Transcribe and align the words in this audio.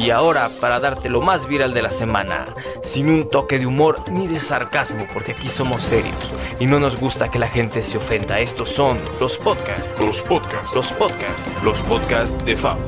Y 0.00 0.10
ahora 0.10 0.48
para 0.62 0.80
darte 0.80 1.10
lo 1.10 1.20
más 1.20 1.46
viral 1.46 1.74
de 1.74 1.82
la 1.82 1.90
semana, 1.90 2.46
sin 2.82 3.10
un 3.10 3.28
toque 3.28 3.58
de 3.58 3.66
humor 3.66 4.02
ni 4.10 4.26
de 4.28 4.40
sarcasmo, 4.40 5.06
porque 5.12 5.32
aquí 5.32 5.50
somos 5.50 5.82
serios 5.82 6.16
y 6.58 6.64
no 6.66 6.80
nos 6.80 6.96
gusta 6.96 7.30
que 7.30 7.38
la 7.38 7.48
gente 7.48 7.82
se 7.82 7.98
ofenda. 7.98 8.40
Estos 8.40 8.70
son 8.70 8.98
los 9.20 9.36
podcasts, 9.36 9.94
Los 10.00 10.22
podcasts. 10.22 10.74
los 10.74 10.88
podcasts, 10.94 11.48
los 11.62 11.82
podcasts 11.82 12.44
de 12.46 12.56
Fab. 12.56 12.78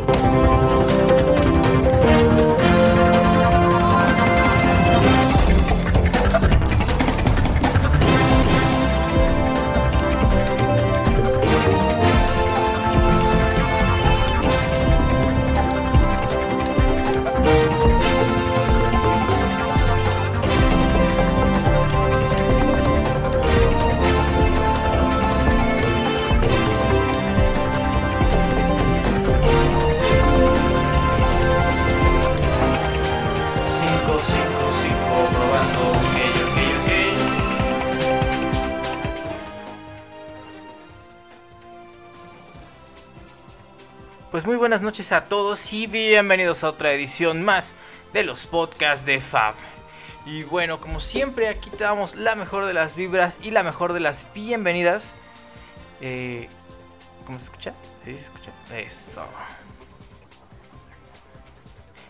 Buenas 44.73 44.85
noches 44.85 45.13
a 45.13 45.27
todos 45.27 45.71
y 45.75 45.87
bienvenidos 45.87 46.65
a 46.65 46.71
otra 46.71 46.95
edición 46.95 47.43
más 47.43 47.75
de 48.15 48.25
los 48.25 48.47
podcasts 48.47 49.05
de 49.05 49.21
Fab. 49.21 49.55
Y 50.25 50.45
bueno, 50.45 50.81
como 50.81 50.99
siempre, 50.99 51.49
aquí 51.49 51.69
te 51.69 51.85
damos 51.85 52.15
la 52.15 52.37
mejor 52.37 52.65
de 52.65 52.73
las 52.73 52.97
vibras 52.97 53.39
y 53.43 53.51
la 53.51 53.63
mejor 53.63 53.93
de 53.93 54.01
las 54.01 54.27
bienvenidas. 54.33 55.15
Eh, 56.01 56.49
¿Cómo 57.27 57.39
se 57.39 57.45
escucha? 57.45 57.75
¿Sí 58.03 58.17
se 58.17 58.23
escucha? 58.23 58.51
Eso. 58.75 59.27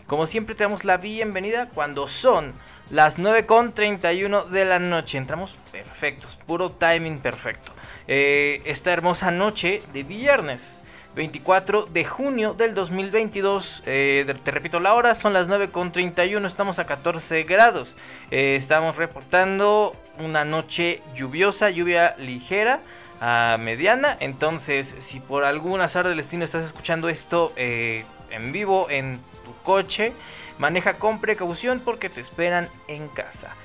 Como 0.07 0.25
siempre 0.25 0.55
te 0.55 0.63
damos 0.63 0.85
la 0.85 0.95
bienvenida 0.95 1.67
cuando 1.67 2.07
son 2.07 2.53
las 2.89 3.19
9.31 3.19 4.45
de 4.45 4.63
la 4.63 4.79
noche. 4.79 5.17
Entramos 5.17 5.57
perfectos, 5.73 6.37
puro 6.47 6.71
timing 6.71 7.19
perfecto. 7.19 7.73
Eh, 8.07 8.61
esta 8.63 8.93
hermosa 8.93 9.31
noche 9.31 9.83
de 9.91 10.03
viernes 10.03 10.82
24 11.15 11.85
de 11.85 12.05
junio 12.05 12.53
del 12.53 12.73
2022. 12.73 13.83
eh, 13.85 14.35
te 14.43 14.51
repito 14.51 14.79
la 14.79 14.93
hora, 14.93 15.15
son 15.15 15.33
las 15.33 15.47
9.31, 15.47 16.45
estamos 16.45 16.79
a 16.79 16.85
14 16.85 17.43
grados. 17.43 17.97
Eh, 18.31 18.55
estamos 18.55 18.95
reportando 18.95 19.95
una 20.19 20.45
noche 20.45 21.01
lluviosa, 21.13 21.69
lluvia 21.69 22.15
ligera 22.17 22.81
a 23.21 23.57
mediana. 23.59 24.17
Entonces, 24.19 24.95
si 24.99 25.19
por 25.19 25.43
algún 25.43 25.81
azar 25.81 26.07
del 26.07 26.17
destino 26.17 26.45
estás 26.45 26.65
escuchando 26.65 27.09
esto 27.09 27.53
eh, 27.55 28.05
en 28.31 28.51
vivo 28.51 28.87
en 28.89 29.19
tu 29.45 29.53
coche, 29.63 30.13
maneja 30.57 30.97
con 30.97 31.21
precaución 31.21 31.79
porque 31.79 32.09
te 32.09 32.21
esperan 32.21 32.69
en 32.87 33.07
casa. 33.07 33.55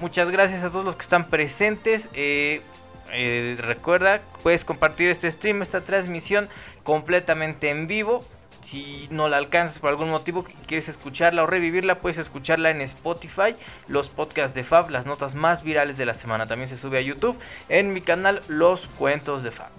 Muchas 0.00 0.30
gracias 0.30 0.64
a 0.64 0.70
todos 0.70 0.86
los 0.86 0.96
que 0.96 1.02
están 1.02 1.28
presentes. 1.28 2.08
Eh, 3.12 3.56
recuerda, 3.58 4.20
puedes 4.42 4.64
compartir 4.64 5.10
este 5.10 5.30
stream, 5.30 5.62
esta 5.62 5.82
transmisión 5.82 6.48
completamente 6.82 7.70
en 7.70 7.86
vivo. 7.86 8.24
Si 8.62 9.08
no 9.10 9.28
la 9.28 9.38
alcanzas 9.38 9.78
por 9.78 9.88
algún 9.88 10.10
motivo, 10.10 10.44
quieres 10.66 10.88
escucharla 10.88 11.42
o 11.42 11.46
revivirla, 11.46 12.00
puedes 12.00 12.18
escucharla 12.18 12.70
en 12.70 12.82
Spotify, 12.82 13.56
los 13.88 14.10
podcasts 14.10 14.54
de 14.54 14.64
Fab, 14.64 14.90
las 14.90 15.06
notas 15.06 15.34
más 15.34 15.62
virales 15.62 15.96
de 15.96 16.04
la 16.04 16.12
semana. 16.12 16.46
También 16.46 16.68
se 16.68 16.76
sube 16.76 16.98
a 16.98 17.00
YouTube 17.00 17.38
en 17.70 17.94
mi 17.94 18.02
canal 18.02 18.42
Los 18.48 18.88
Cuentos 18.88 19.42
de 19.42 19.50
Fab. 19.50 19.70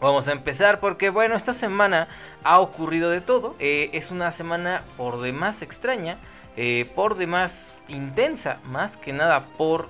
Vamos 0.00 0.28
a 0.28 0.32
empezar 0.32 0.80
porque 0.80 1.08
bueno, 1.08 1.36
esta 1.36 1.54
semana 1.54 2.08
ha 2.42 2.58
ocurrido 2.60 3.10
de 3.10 3.20
todo. 3.20 3.54
Eh, 3.58 3.90
es 3.92 4.10
una 4.10 4.32
semana 4.32 4.82
por 4.96 5.20
demás 5.20 5.62
extraña, 5.62 6.18
eh, 6.56 6.90
por 6.94 7.16
demás 7.16 7.84
intensa, 7.88 8.58
más 8.64 8.96
que 8.96 9.12
nada 9.12 9.46
por 9.56 9.88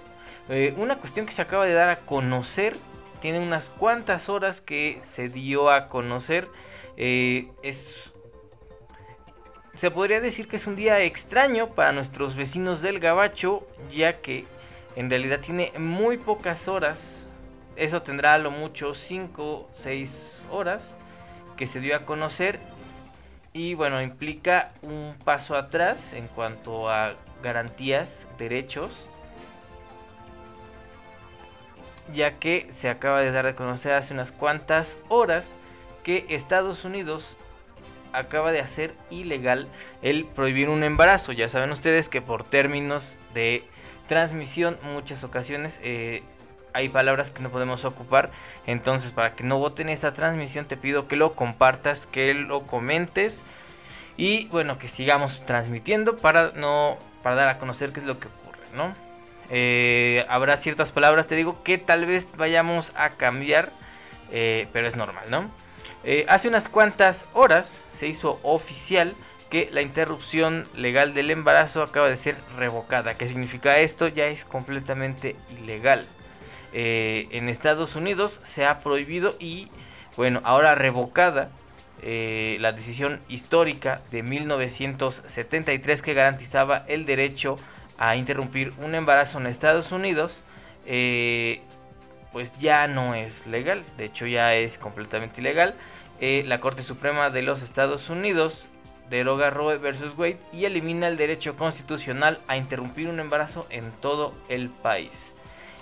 eh, 0.49 0.75
una 0.76 0.99
cuestión 0.99 1.26
que 1.26 1.32
se 1.32 1.43
acaba 1.43 1.64
de 1.67 1.75
dar 1.75 1.88
a 1.88 2.00
conocer. 2.00 2.76
Tiene 3.20 3.41
unas 3.41 3.70
cuantas 3.70 4.29
horas 4.29 4.61
que 4.61 4.99
se 5.02 5.29
dio 5.29 5.70
a 5.70 5.88
conocer. 5.88 6.49
Eh, 6.96 7.50
es 7.62 8.14
se 9.75 9.91
podría 9.91 10.20
decir 10.20 10.46
que 10.46 10.55
es 10.55 10.69
un 10.69 10.76
día 10.76 11.00
extraño 11.00 11.75
para 11.75 11.91
nuestros 11.91 12.37
vecinos 12.37 12.81
del 12.81 13.00
Gabacho, 13.00 13.67
ya 13.91 14.20
que 14.20 14.44
en 14.94 15.11
realidad 15.11 15.41
tiene 15.41 15.73
muy 15.79 16.17
pocas 16.17 16.69
horas. 16.69 17.26
Eso 17.75 18.00
tendrá 18.00 18.35
a 18.35 18.38
lo 18.38 18.52
mucho 18.52 18.94
5, 18.94 19.69
6 19.75 20.44
horas 20.52 20.94
que 21.56 21.67
se 21.67 21.81
dio 21.81 21.96
a 21.96 22.05
conocer. 22.05 22.61
Y 23.52 23.75
bueno, 23.75 24.00
implica 24.00 24.73
un 24.82 25.17
paso 25.25 25.56
atrás 25.56 26.12
en 26.12 26.29
cuanto 26.29 26.88
a 26.88 27.14
garantías, 27.43 28.29
derechos. 28.38 29.08
Ya 32.12 32.39
que 32.39 32.67
se 32.71 32.89
acaba 32.89 33.21
de 33.21 33.31
dar 33.31 33.47
a 33.47 33.56
conocer 33.56 33.93
hace 33.93 34.15
unas 34.15 34.33
cuantas 34.33 34.99
horas 35.09 35.56
que 36.03 36.27
Estados 36.29 36.85
Unidos 36.85 37.37
acaba 38.12 38.53
de 38.53 38.61
hacer 38.61 38.95
ilegal 39.11 39.69
el 40.03 40.25
prohibir 40.25 40.69
un 40.69 40.85
embarazo. 40.85 41.33
Ya 41.33 41.49
saben 41.49 41.73
ustedes 41.73 42.09
que 42.09 42.23
por 42.23 42.45
términos 42.45 43.19
de 43.35 43.65
transmisión 44.06 44.79
muchas 44.83 45.25
ocasiones 45.25 45.81
eh, 45.83 46.23
hay 46.73 46.89
palabras 46.89 47.31
que 47.31 47.43
no 47.43 47.51
podemos 47.51 47.85
ocupar. 47.85 48.31
Entonces 48.67 49.12
para 49.12 49.33
que 49.35 49.45
no 49.45 49.59
voten 49.59 49.89
esta 49.89 50.15
transmisión 50.15 50.67
te 50.67 50.77
pido 50.77 51.09
que 51.09 51.17
lo 51.17 51.35
compartas, 51.35 52.06
que 52.06 52.35
lo 52.35 52.67
comentes 52.67 53.45
y 54.17 54.47
bueno 54.49 54.79
que 54.79 54.89
sigamos 54.89 55.45
transmitiendo 55.45 56.17
para 56.17 56.53
no 56.53 56.99
para 57.23 57.35
dar 57.35 57.49
a 57.49 57.59
conocer 57.59 57.93
qué 57.93 58.01
es 58.01 58.06
lo 58.06 58.21
que 58.21 58.29
ocurre, 58.29 58.61
¿no? 58.75 58.95
Eh, 59.50 60.25
habrá 60.29 60.56
ciertas 60.56 60.93
palabras, 60.93 61.26
te 61.26 61.37
digo, 61.37 61.62
que 61.62 61.79
tal 61.79 62.06
vez 62.06 62.29
vayamos 62.37 62.93
a 62.96 63.11
cambiar, 63.11 63.70
eh, 64.31 64.69
pero 64.73 64.87
es 64.87 64.96
normal, 64.96 65.31
¿no? 65.31 65.50
Eh, 66.02 66.25
hace 66.29 66.49
unas 66.49 66.69
cuantas 66.69 67.26
horas 67.32 67.82
se 67.91 68.06
hizo 68.06 68.38
oficial 68.43 69.14
que 69.50 69.69
la 69.73 69.82
interrupción 69.82 70.69
legal 70.75 71.14
del 71.14 71.31
embarazo 71.31 71.82
acaba 71.82 72.08
de 72.08 72.17
ser 72.17 72.37
revocada. 72.56 73.17
¿Qué 73.17 73.29
significa 73.29 73.79
esto? 73.79 74.08
Ya 74.08 74.26
es 74.26 74.44
completamente 74.44 75.37
ilegal. 75.58 76.06
En 76.76 77.49
Estados 77.49 77.94
Unidos 77.94 78.41
se 78.43 78.67
ha 78.67 78.81
prohibido 78.81 79.37
y, 79.38 79.70
bueno, 80.17 80.41
ahora 80.43 80.75
revocada 80.75 81.50
la 82.02 82.73
decisión 82.73 83.20
histórica 83.29 84.02
de 84.11 84.25
1973 84.25 86.02
que 86.02 86.14
garantizaba 86.14 86.85
el 86.88 87.06
derecho 87.06 87.56
a 87.99 88.17
interrumpir 88.17 88.73
un 88.79 88.94
embarazo 88.94 89.38
en 89.38 89.46
Estados 89.46 89.93
Unidos. 89.93 90.43
eh, 90.87 91.62
pues 92.35 92.56
ya 92.56 92.88
no 92.88 93.14
es 93.14 93.46
legal, 93.46 93.85
de 93.96 94.06
hecho 94.06 94.26
ya 94.26 94.55
es 94.55 94.76
completamente 94.76 95.41
ilegal. 95.41 95.76
Eh, 96.20 96.43
la 96.44 96.58
Corte 96.58 96.82
Suprema 96.82 97.31
de 97.31 97.43
los 97.43 97.62
Estados 97.62 98.11
Unidos 98.11 98.67
deroga 99.08 99.50
Roe 99.50 99.79
versus 99.79 100.19
Wade 100.19 100.41
y 100.52 100.64
elimina 100.64 101.06
el 101.06 101.17
derecho 101.17 101.56
constitucional 101.56 102.41
a 102.49 102.56
interrumpir 102.56 103.08
un 103.08 103.20
embarazo 103.20 103.69
en 103.70 103.93
todo 104.00 104.35
el 104.49 104.69
país. 104.69 105.37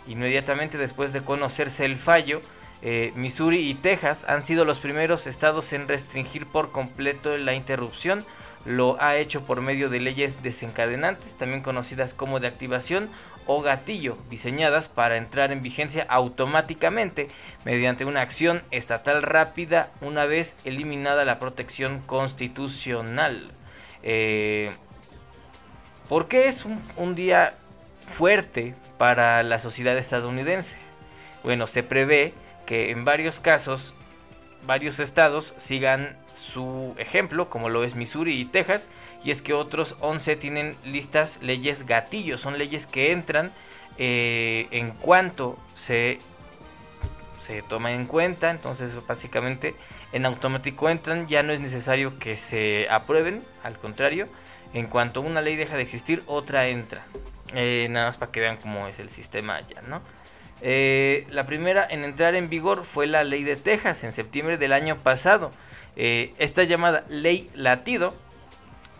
Inmediatamente 0.07 0.77
después 0.77 1.15
de 1.15 1.25
conocerse 1.25 1.87
el 1.87 1.97
fallo, 1.97 2.43
eh, 2.83 3.13
Missouri 3.15 3.71
y 3.71 3.75
Texas 3.75 4.25
han 4.29 4.45
sido 4.45 4.67
los 4.67 4.79
primeros 4.79 5.27
estados 5.27 5.73
en 5.73 5.89
restringir 5.89 6.47
por 6.47 6.71
completo 6.71 7.35
la 7.39 7.55
interrupción. 7.55 8.27
Lo 8.65 9.01
ha 9.03 9.17
hecho 9.17 9.43
por 9.43 9.61
medio 9.61 9.91
de 9.91 10.01
leyes 10.01 10.43
desencadenantes, 10.43 11.37
también 11.37 11.63
conocidas 11.63 12.15
como 12.15 12.39
de 12.39 12.47
activación 12.47 13.11
o 13.47 13.61
gatillo, 13.61 14.17
diseñadas 14.31 14.89
para 14.89 15.17
entrar 15.17 15.51
en 15.51 15.63
vigencia 15.63 16.07
automáticamente 16.09 17.29
mediante 17.65 18.05
una 18.05 18.21
acción 18.21 18.63
estatal 18.71 19.23
rápida 19.23 19.91
una 20.01 20.27
vez 20.27 20.55
eliminada 20.65 21.25
la 21.25 21.41
protección 21.41 22.01
constitucional. 22.03 23.51
Eh, 24.05 24.71
¿Por 26.09 26.29
qué 26.29 26.49
es 26.49 26.65
un, 26.65 26.81
un 26.97 27.15
día 27.15 27.55
fuerte 28.07 28.75
para 28.97 29.43
la 29.43 29.59
sociedad 29.59 29.99
estadounidense? 29.99 30.77
Bueno, 31.43 31.67
se 31.67 31.83
prevé 31.83 32.35
que 32.65 32.91
en 32.91 33.05
varios 33.05 33.41
casos 33.41 33.95
varios 34.65 35.01
estados 35.01 35.55
sigan 35.57 36.17
su 36.43 36.95
ejemplo, 36.99 37.49
como 37.49 37.69
lo 37.69 37.85
es 37.85 37.95
Missouri 37.95 38.39
y 38.39 38.45
Texas, 38.45 38.89
y 39.25 39.31
es 39.31 39.41
que 39.41 39.55
otros 39.55 39.97
11 40.01 40.37
tienen 40.37 40.77
listas 40.85 41.39
leyes 41.41 41.87
gatillos, 41.87 42.41
son 42.41 42.59
leyes 42.59 42.87
que 42.87 43.13
entran 43.13 43.53
eh, 43.99 44.67
en 44.71 44.91
cuanto 44.91 45.59
se, 45.75 46.19
se 47.39 47.63
toma 47.63 47.93
en 47.93 48.07
cuenta, 48.07 48.51
entonces 48.51 48.99
básicamente 49.07 49.75
en 50.13 50.27
automático 50.27 50.91
entran, 50.91 51.29
ya 51.29 51.43
no 51.43 51.53
es 51.53 51.61
necesario 51.61 52.19
que 52.19 52.37
se 52.37 52.89
aprueben, 52.91 53.45
al 53.63 53.79
contrario, 53.79 54.29
en 54.75 54.87
cuanto 54.87 55.21
una 55.21 55.41
ley 55.41 55.57
deja 55.57 55.77
de 55.77 55.83
existir, 55.83 56.23
otra 56.27 56.67
entra. 56.69 57.05
Eh, 57.55 57.87
nada 57.91 58.07
más 58.07 58.17
para 58.17 58.33
que 58.33 58.41
vean 58.41 58.57
cómo 58.57 58.89
es 58.89 58.99
el 58.99 59.11
sistema 59.11 59.61
ya, 59.69 59.83
¿no? 59.83 60.01
Eh, 60.63 61.27
la 61.31 61.45
primera 61.45 61.87
en 61.91 62.05
entrar 62.05 62.37
en 62.37 62.49
vigor 62.49 62.85
fue 62.85 63.07
la 63.09 63.25
ley 63.25 63.43
de 63.43 63.57
Texas 63.57 64.05
en 64.05 64.13
septiembre 64.13 64.59
del 64.59 64.73
año 64.73 64.97
pasado. 64.99 65.51
Eh, 65.97 66.35
esta 66.39 66.65
llamada 66.65 67.05
ley 67.09 67.51
latido 67.55 68.15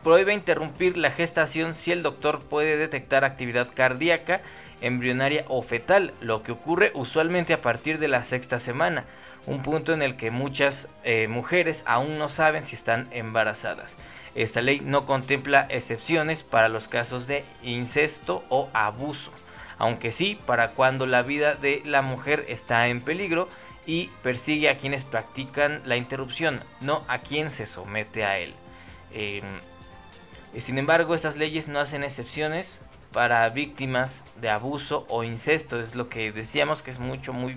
prohíbe 0.03 0.35
interrumpir 0.35 0.97
la 0.97 1.11
gestación 1.11 1.75
si 1.75 1.93
el 1.93 2.03
doctor 2.03 2.43
puede 2.43 2.77
detectar 2.77 3.25
actividad 3.25 3.69
cardíaca, 3.73 4.43
embrionaria 4.81 5.45
o 5.49 5.63
fetal, 5.63 6.13
lo 6.21 6.43
que 6.43 6.53
ocurre 6.53 6.91
usualmente 6.95 7.55
a 7.55 7.61
partir 7.61 7.99
de 7.99 8.09
la 8.09 8.25
sexta 8.25 8.59
semana, 8.59 9.05
un 9.47 9.63
punto 9.63 9.93
en 9.93 10.03
el 10.03 10.17
que 10.17 10.31
muchas 10.33 10.89
mujeres 11.29 11.85
aún 11.87 12.19
no 12.19 12.29
saben 12.29 12.65
si 12.65 12.75
están 12.75 13.09
embarazadas. 13.13 13.97
Esta 14.35 14.61
ley 14.61 14.81
no 14.85 15.05
contempla 15.07 15.67
excepciones 15.71 16.43
para 16.43 16.69
los 16.69 16.89
casos 16.89 17.29
de 17.29 17.45
incesto 17.63 18.45
o 18.49 18.69
abuso 18.73 19.31
aunque 19.83 20.13
sí 20.13 20.39
para 20.47 20.71
cuando 20.71 21.07
la 21.07 21.23
vida 21.23 21.57
de 21.57 21.83
la 21.85 22.03
mujer 22.03 22.45
está 22.47 22.87
en 22.87 23.01
peligro 23.01 23.49
y 23.87 24.09
persigue 24.23 24.69
a 24.69 24.77
quienes 24.77 25.05
practican 25.05 25.83
la 25.85 25.97
interrupción, 25.97 26.63
no 26.81 27.05
a 27.09 27.19
quien 27.19 27.51
se 27.51 27.67
somete 27.67 28.25
a 28.25 28.39
él. 28.39 28.55
Em, 29.13 29.61
sin 30.59 30.79
embargo, 30.79 31.15
estas 31.15 31.37
leyes 31.37 31.69
no 31.69 31.81
hacen 31.81 32.05
excepciones 32.05 32.83
para 33.13 33.49
víctimas 33.51 34.25
de 34.41 34.51
abuso 34.51 35.07
o 35.09 35.25
incesto, 35.25 35.81
es 35.81 35.95
lo 35.95 36.09
que 36.09 36.33
decíamos 36.33 36.83
que 36.83 36.91
es 36.91 36.99
mucho, 36.99 37.33
muy, 37.33 37.57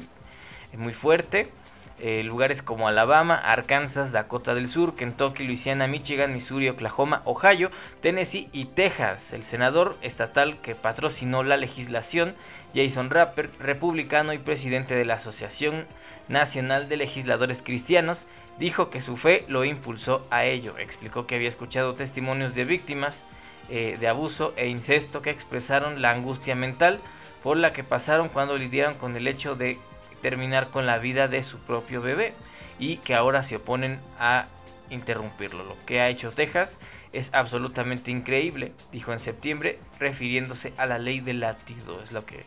muy 0.78 0.94
fuerte. 0.94 1.52
Eh, 1.98 2.24
lugares 2.24 2.62
como 2.62 2.90
Alabama, 2.90 3.36
Arkansas, 3.36 4.12
Dakota 4.12 4.54
del 4.54 4.68
Sur, 4.68 4.96
Kentucky, 4.96 5.46
Luisiana, 5.46 5.88
Michigan, 5.88 6.34
Missouri, 6.34 6.68
Oklahoma, 6.68 7.22
Ohio, 7.24 7.72
Tennessee 8.02 8.50
y 8.52 8.66
Texas. 8.66 9.32
El 9.32 9.44
senador 9.44 9.98
estatal 10.02 10.60
que 10.60 10.76
patrocinó 10.76 11.42
la 11.44 11.56
legislación, 11.56 12.36
Jason 12.76 13.10
Rapper, 13.10 13.50
republicano 13.58 14.34
y 14.34 14.38
presidente 14.38 14.96
de 14.96 15.06
la 15.06 15.14
Asociación 15.14 15.88
Nacional 16.28 16.90
de 16.90 16.98
Legisladores 16.98 17.64
Cristianos, 17.64 18.28
dijo 18.60 18.90
que 18.90 19.02
su 19.02 19.16
fe 19.16 19.46
lo 19.48 19.64
impulsó 19.64 20.28
a 20.30 20.44
ello. 20.44 20.78
Explicó 20.78 21.26
que 21.26 21.36
había 21.36 21.48
escuchado 21.48 21.94
testimonios 21.94 22.54
de 22.54 22.66
víctimas 22.66 23.24
eh, 23.70 23.96
de 23.98 24.08
abuso 24.10 24.54
e 24.58 24.68
incesto 24.68 25.22
que 25.22 25.30
expresaron 25.30 26.02
la 26.02 26.12
angustia 26.12 26.54
mental 26.56 27.00
por 27.42 27.56
la 27.56 27.72
que 27.72 27.86
pasaron 27.86 28.28
cuando 28.28 28.58
lidiaron 28.58 28.96
con 28.96 29.16
el 29.16 29.28
hecho 29.28 29.56
de 29.56 29.80
terminar 30.22 30.70
con 30.70 30.86
la 30.86 30.98
vida 30.98 31.30
de 31.30 31.44
su 31.44 31.60
propio 31.60 32.02
bebé 32.02 32.34
y 32.78 32.98
que 32.98 33.16
ahora 33.16 33.42
se 33.42 33.56
oponen 33.56 34.02
a 34.20 34.48
interrumpirlo. 34.90 35.64
Lo 35.64 35.78
que 35.86 36.02
ha 36.02 36.10
hecho 36.10 36.32
Texas 36.32 36.80
es 37.14 37.30
absolutamente 37.34 38.12
increíble, 38.12 38.74
dijo 38.92 39.14
en 39.14 39.20
septiembre, 39.20 39.80
refiriéndose 40.00 40.74
a 40.78 40.86
la 40.86 40.98
ley 40.98 41.22
del 41.22 41.40
latido, 41.40 42.02
es 42.04 42.12
lo 42.12 42.26
que 42.26 42.44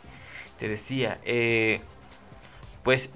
te 0.58 0.68
decía. 0.68 1.18
Eh, 1.24 1.80
pues 2.82 3.10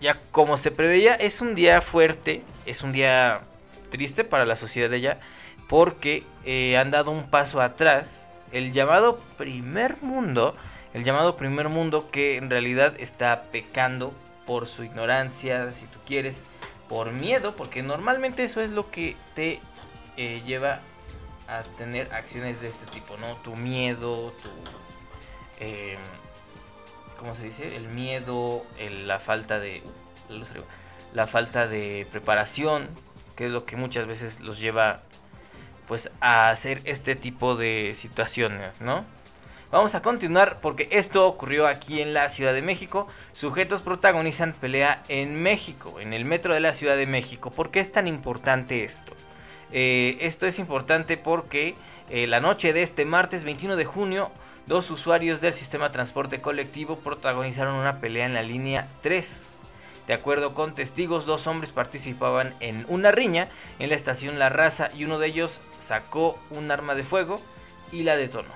ya 0.00 0.20
como 0.30 0.56
se 0.56 0.70
preveía, 0.70 1.14
es 1.14 1.40
un 1.40 1.54
día 1.54 1.80
fuerte, 1.80 2.42
es 2.66 2.82
un 2.82 2.92
día 2.92 3.42
triste 3.90 4.24
para 4.24 4.44
la 4.44 4.56
sociedad 4.56 4.90
de 4.90 4.96
allá, 4.96 5.20
porque 5.68 6.24
eh, 6.44 6.76
han 6.76 6.90
dado 6.90 7.10
un 7.10 7.30
paso 7.30 7.60
atrás. 7.60 8.30
El 8.52 8.72
llamado 8.72 9.18
primer 9.38 10.02
mundo 10.02 10.54
el 10.94 11.04
llamado 11.04 11.36
primer 11.36 11.68
mundo 11.68 12.10
que 12.10 12.36
en 12.36 12.50
realidad 12.50 12.94
está 12.98 13.44
pecando 13.50 14.12
por 14.46 14.66
su 14.66 14.84
ignorancia, 14.84 15.72
si 15.72 15.86
tú 15.86 15.98
quieres, 16.04 16.44
por 16.88 17.12
miedo, 17.12 17.56
porque 17.56 17.82
normalmente 17.82 18.44
eso 18.44 18.60
es 18.60 18.72
lo 18.72 18.90
que 18.90 19.16
te 19.34 19.60
eh, 20.16 20.42
lleva 20.44 20.80
a 21.48 21.62
tener 21.62 22.12
acciones 22.12 22.60
de 22.60 22.68
este 22.68 22.84
tipo, 22.86 23.16
¿no? 23.16 23.36
Tu 23.36 23.56
miedo, 23.56 24.32
tu... 24.42 24.50
Eh, 25.60 25.96
¿Cómo 27.22 27.36
se 27.36 27.44
dice? 27.44 27.76
El 27.76 27.86
miedo, 27.86 28.66
la 29.04 29.20
falta 29.20 29.60
de... 29.60 29.80
La 31.14 31.28
falta 31.28 31.68
de 31.68 32.04
preparación, 32.10 32.88
que 33.36 33.46
es 33.46 33.52
lo 33.52 33.64
que 33.64 33.76
muchas 33.76 34.08
veces 34.08 34.40
los 34.40 34.58
lleva 34.58 35.02
pues 35.86 36.10
a 36.20 36.50
hacer 36.50 36.80
este 36.82 37.14
tipo 37.14 37.54
de 37.54 37.92
situaciones, 37.94 38.80
¿no? 38.80 39.04
Vamos 39.70 39.94
a 39.94 40.02
continuar 40.02 40.58
porque 40.60 40.88
esto 40.90 41.28
ocurrió 41.28 41.68
aquí 41.68 42.02
en 42.02 42.12
la 42.12 42.28
Ciudad 42.28 42.54
de 42.54 42.62
México. 42.62 43.06
Sujetos 43.34 43.82
protagonizan 43.82 44.52
pelea 44.52 45.04
en 45.06 45.40
México, 45.40 46.00
en 46.00 46.14
el 46.14 46.24
metro 46.24 46.54
de 46.54 46.60
la 46.60 46.74
Ciudad 46.74 46.96
de 46.96 47.06
México. 47.06 47.52
¿Por 47.52 47.70
qué 47.70 47.78
es 47.78 47.92
tan 47.92 48.08
importante 48.08 48.82
esto? 48.82 49.12
Eh, 49.70 50.16
esto 50.22 50.48
es 50.48 50.58
importante 50.58 51.16
porque 51.16 51.76
eh, 52.10 52.26
la 52.26 52.40
noche 52.40 52.72
de 52.72 52.82
este 52.82 53.04
martes 53.04 53.44
21 53.44 53.76
de 53.76 53.84
junio, 53.84 54.32
dos 54.72 54.90
usuarios 54.90 55.42
del 55.42 55.52
sistema 55.52 55.88
de 55.88 55.92
transporte 55.92 56.40
colectivo 56.40 56.96
protagonizaron 56.96 57.74
una 57.74 58.00
pelea 58.00 58.24
en 58.24 58.32
la 58.32 58.42
línea 58.42 58.88
3. 59.02 59.58
De 60.06 60.14
acuerdo 60.14 60.54
con 60.54 60.74
testigos, 60.74 61.26
dos 61.26 61.46
hombres 61.46 61.72
participaban 61.72 62.54
en 62.60 62.86
una 62.88 63.12
riña 63.12 63.50
en 63.78 63.90
la 63.90 63.96
estación 63.96 64.38
La 64.38 64.48
Raza 64.48 64.88
y 64.96 65.04
uno 65.04 65.18
de 65.18 65.26
ellos 65.26 65.60
sacó 65.76 66.38
un 66.48 66.70
arma 66.70 66.94
de 66.94 67.04
fuego 67.04 67.38
y 67.92 68.04
la 68.04 68.16
detonó. 68.16 68.48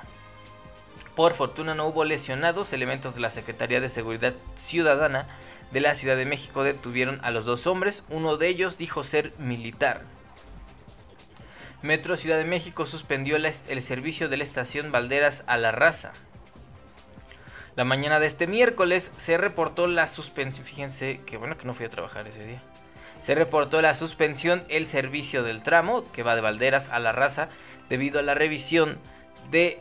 Por 1.14 1.34
fortuna 1.34 1.74
no 1.74 1.84
hubo 1.84 2.02
lesionados, 2.04 2.72
elementos 2.72 3.14
de 3.14 3.20
la 3.20 3.28
Secretaría 3.28 3.82
de 3.82 3.90
Seguridad 3.90 4.34
Ciudadana 4.54 5.28
de 5.70 5.80
la 5.80 5.94
Ciudad 5.94 6.16
de 6.16 6.24
México 6.24 6.64
detuvieron 6.64 7.20
a 7.24 7.30
los 7.30 7.44
dos 7.44 7.66
hombres, 7.66 8.04
uno 8.08 8.38
de 8.38 8.48
ellos 8.48 8.78
dijo 8.78 9.02
ser 9.02 9.34
militar. 9.36 10.15
Metro 11.86 12.16
Ciudad 12.16 12.36
de 12.36 12.44
México 12.44 12.84
suspendió 12.84 13.36
el 13.36 13.82
servicio 13.82 14.28
de 14.28 14.36
la 14.36 14.44
estación 14.44 14.90
Valderas 14.90 15.44
a 15.46 15.56
la 15.56 15.70
raza. 15.70 16.12
La 17.76 17.84
mañana 17.84 18.18
de 18.18 18.26
este 18.26 18.46
miércoles 18.46 19.12
se 19.16 19.38
reportó 19.38 19.86
la 19.86 20.08
suspensión, 20.08 20.66
fíjense 20.66 21.20
que 21.26 21.36
bueno 21.36 21.56
que 21.56 21.64
no 21.64 21.74
fui 21.74 21.86
a 21.86 21.90
trabajar 21.90 22.26
ese 22.26 22.44
día. 22.44 22.62
Se 23.22 23.34
reportó 23.34 23.82
la 23.82 23.94
suspensión 23.94 24.64
el 24.68 24.86
servicio 24.86 25.42
del 25.42 25.62
tramo 25.62 26.10
que 26.12 26.22
va 26.22 26.34
de 26.34 26.40
Valderas 26.40 26.88
a 26.88 26.98
la 26.98 27.12
raza 27.12 27.48
debido 27.88 28.18
a 28.18 28.22
la 28.22 28.34
revisión 28.34 28.98
de 29.50 29.80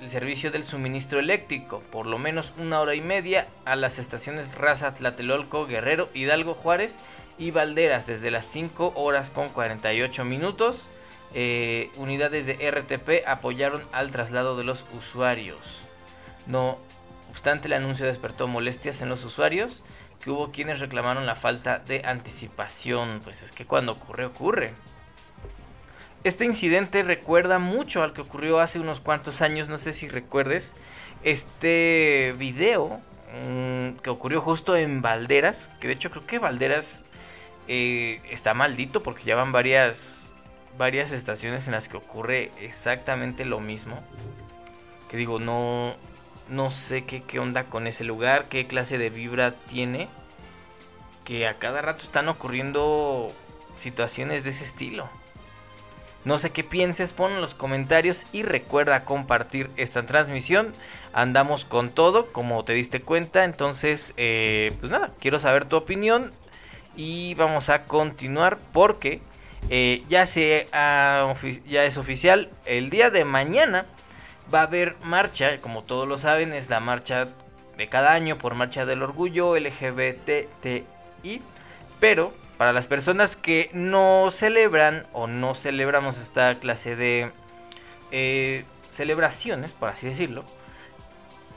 el 0.00 0.10
servicio 0.10 0.50
del 0.50 0.64
suministro 0.64 1.20
eléctrico, 1.20 1.80
por 1.92 2.08
lo 2.08 2.18
menos 2.18 2.52
una 2.58 2.80
hora 2.80 2.96
y 2.96 3.00
media, 3.00 3.46
a 3.64 3.76
las 3.76 4.00
estaciones 4.00 4.56
Raza, 4.56 4.92
Tlatelolco, 4.94 5.66
Guerrero, 5.66 6.08
Hidalgo, 6.14 6.54
Juárez 6.54 6.98
y 7.38 7.52
Valderas 7.52 8.08
desde 8.08 8.32
las 8.32 8.46
5 8.46 8.94
horas 8.96 9.30
con 9.30 9.48
48 9.50 10.24
minutos. 10.24 10.88
Eh, 11.34 11.90
unidades 11.96 12.46
de 12.46 12.70
RTP 12.70 13.26
apoyaron 13.26 13.82
al 13.92 14.10
traslado 14.10 14.56
de 14.56 14.64
los 14.64 14.84
usuarios. 14.96 15.78
No 16.46 16.78
obstante, 17.30 17.68
el 17.68 17.74
anuncio 17.74 18.06
despertó 18.06 18.46
molestias 18.46 19.00
en 19.02 19.08
los 19.08 19.24
usuarios, 19.24 19.82
que 20.20 20.30
hubo 20.30 20.52
quienes 20.52 20.80
reclamaron 20.80 21.26
la 21.26 21.34
falta 21.34 21.78
de 21.78 22.02
anticipación. 22.04 23.20
Pues 23.24 23.42
es 23.42 23.52
que 23.52 23.64
cuando 23.64 23.92
ocurre, 23.92 24.26
ocurre. 24.26 24.74
Este 26.24 26.44
incidente 26.44 27.02
recuerda 27.02 27.58
mucho 27.58 28.04
al 28.04 28.12
que 28.12 28.20
ocurrió 28.20 28.60
hace 28.60 28.78
unos 28.78 29.00
cuantos 29.00 29.42
años, 29.42 29.68
no 29.68 29.76
sé 29.76 29.92
si 29.92 30.08
recuerdes, 30.08 30.76
este 31.24 32.36
video 32.38 33.00
mm, 33.34 33.98
que 34.02 34.10
ocurrió 34.10 34.40
justo 34.40 34.76
en 34.76 35.02
Valderas, 35.02 35.70
que 35.80 35.88
de 35.88 35.94
hecho 35.94 36.12
creo 36.12 36.24
que 36.24 36.38
Valderas 36.38 37.04
eh, 37.66 38.20
está 38.30 38.54
maldito 38.54 39.02
porque 39.02 39.24
ya 39.24 39.34
van 39.34 39.50
varias, 39.50 40.31
varias 40.78 41.12
estaciones 41.12 41.66
en 41.66 41.72
las 41.72 41.88
que 41.88 41.96
ocurre 41.96 42.52
exactamente 42.60 43.44
lo 43.44 43.60
mismo. 43.60 44.02
Que 45.08 45.16
digo, 45.16 45.38
no, 45.38 45.94
no 46.48 46.70
sé 46.70 47.04
qué, 47.04 47.22
qué 47.22 47.38
onda 47.38 47.64
con 47.64 47.86
ese 47.86 48.04
lugar, 48.04 48.48
qué 48.48 48.66
clase 48.66 48.98
de 48.98 49.10
vibra 49.10 49.54
tiene, 49.66 50.08
que 51.24 51.46
a 51.46 51.58
cada 51.58 51.82
rato 51.82 52.04
están 52.04 52.28
ocurriendo 52.28 53.32
situaciones 53.78 54.44
de 54.44 54.50
ese 54.50 54.64
estilo. 54.64 55.08
No 56.24 56.38
sé 56.38 56.50
qué 56.50 56.62
pienses, 56.62 57.14
pon 57.14 57.32
en 57.32 57.40
los 57.40 57.54
comentarios 57.54 58.26
y 58.30 58.44
recuerda 58.44 59.04
compartir 59.04 59.70
esta 59.76 60.06
transmisión. 60.06 60.72
Andamos 61.12 61.64
con 61.64 61.90
todo, 61.90 62.32
como 62.32 62.64
te 62.64 62.74
diste 62.74 63.02
cuenta. 63.02 63.44
Entonces, 63.44 64.14
eh, 64.16 64.76
pues 64.78 64.92
nada, 64.92 65.12
quiero 65.18 65.40
saber 65.40 65.64
tu 65.64 65.76
opinión. 65.76 66.32
Y 66.94 67.34
vamos 67.34 67.70
a 67.70 67.86
continuar 67.86 68.58
porque 68.72 69.20
eh, 69.70 70.02
ya, 70.08 70.26
se, 70.26 70.68
es 71.66 71.96
oficial. 71.96 72.50
El 72.64 72.90
día 72.90 73.10
de 73.10 73.24
mañana 73.24 73.86
va 74.52 74.60
a 74.60 74.64
haber 74.64 74.96
marcha, 75.02 75.60
como 75.60 75.82
todos 75.82 76.06
lo 76.06 76.16
saben, 76.18 76.52
es 76.52 76.70
la 76.70 76.80
marcha 76.80 77.28
de 77.76 77.88
cada 77.88 78.12
año 78.12 78.38
por 78.38 78.54
Marcha 78.54 78.84
del 78.84 79.02
Orgullo 79.02 79.56
LGBTI. 79.56 80.86
Pero 82.00 82.32
para 82.58 82.72
las 82.72 82.86
personas 82.86 83.36
que 83.36 83.70
no 83.72 84.30
celebran 84.30 85.06
o 85.12 85.26
no 85.26 85.54
celebramos 85.54 86.20
esta 86.20 86.58
clase 86.58 86.96
de 86.96 87.32
eh, 88.10 88.64
celebraciones, 88.90 89.74
por 89.74 89.88
así 89.88 90.06
decirlo, 90.06 90.44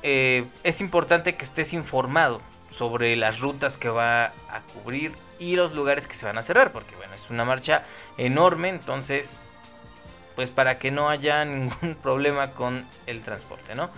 eh, 0.03 0.45
es 0.63 0.81
importante 0.81 1.35
que 1.35 1.43
estés 1.43 1.73
informado 1.73 2.41
sobre 2.75 3.15
las 3.15 3.39
rutas 3.39 3.77
que 3.77 3.89
va 3.89 4.25
a 4.25 4.61
cubrir 4.73 5.13
y 5.39 5.55
los 5.55 5.73
lugares 5.73 6.07
que 6.07 6.15
se 6.15 6.25
van 6.25 6.37
a 6.37 6.41
cerrar, 6.41 6.71
porque 6.73 6.95
bueno, 6.95 7.13
es 7.13 7.29
una 7.29 7.45
marcha 7.45 7.83
enorme, 8.17 8.69
entonces, 8.69 9.43
pues 10.35 10.49
para 10.49 10.77
que 10.77 10.91
no 10.91 11.09
haya 11.09 11.45
ningún 11.45 11.95
problema 11.95 12.51
con 12.51 12.85
el 13.05 13.23
transporte, 13.23 13.75
¿no? 13.75 13.89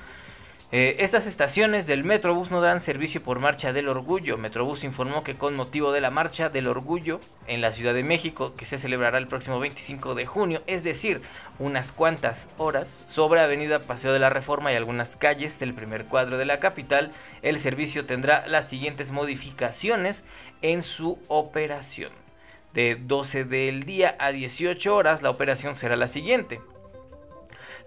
Eh, 0.73 0.97
estas 0.99 1.27
estaciones 1.27 1.87
del 1.87 2.03
Metrobús 2.03 2.51
no 2.51 2.59
dan 2.59 2.81
servicio 2.81 3.23
por 3.23 3.39
Marcha 3.39 3.71
del 3.71 3.87
Orgullo. 3.87 4.37
Metrobús 4.37 4.83
informó 4.83 5.23
que 5.23 5.37
con 5.37 5.55
motivo 5.55 5.93
de 5.93 6.01
la 6.01 6.11
Marcha 6.11 6.49
del 6.49 6.67
Orgullo 6.67 7.21
en 7.47 7.61
la 7.61 7.71
Ciudad 7.71 7.93
de 7.93 8.03
México, 8.03 8.53
que 8.53 8.65
se 8.65 8.77
celebrará 8.77 9.17
el 9.17 9.27
próximo 9.27 9.61
25 9.61 10.13
de 10.13 10.25
junio, 10.25 10.61
es 10.67 10.83
decir, 10.83 11.21
unas 11.57 11.93
cuantas 11.93 12.49
horas, 12.57 13.05
sobre 13.07 13.39
Avenida 13.39 13.83
Paseo 13.83 14.11
de 14.11 14.19
la 14.19 14.29
Reforma 14.29 14.73
y 14.73 14.75
algunas 14.75 15.15
calles 15.15 15.57
del 15.57 15.73
primer 15.73 16.03
cuadro 16.03 16.37
de 16.37 16.43
la 16.43 16.59
capital, 16.59 17.13
el 17.43 17.59
servicio 17.59 18.05
tendrá 18.05 18.45
las 18.47 18.67
siguientes 18.67 19.13
modificaciones 19.13 20.25
en 20.61 20.83
su 20.83 21.17
operación. 21.29 22.11
De 22.73 22.95
12 22.95 23.45
del 23.45 23.83
día 23.83 24.17
a 24.19 24.33
18 24.33 24.93
horas, 24.93 25.21
la 25.21 25.29
operación 25.29 25.75
será 25.75 25.95
la 25.95 26.07
siguiente. 26.07 26.59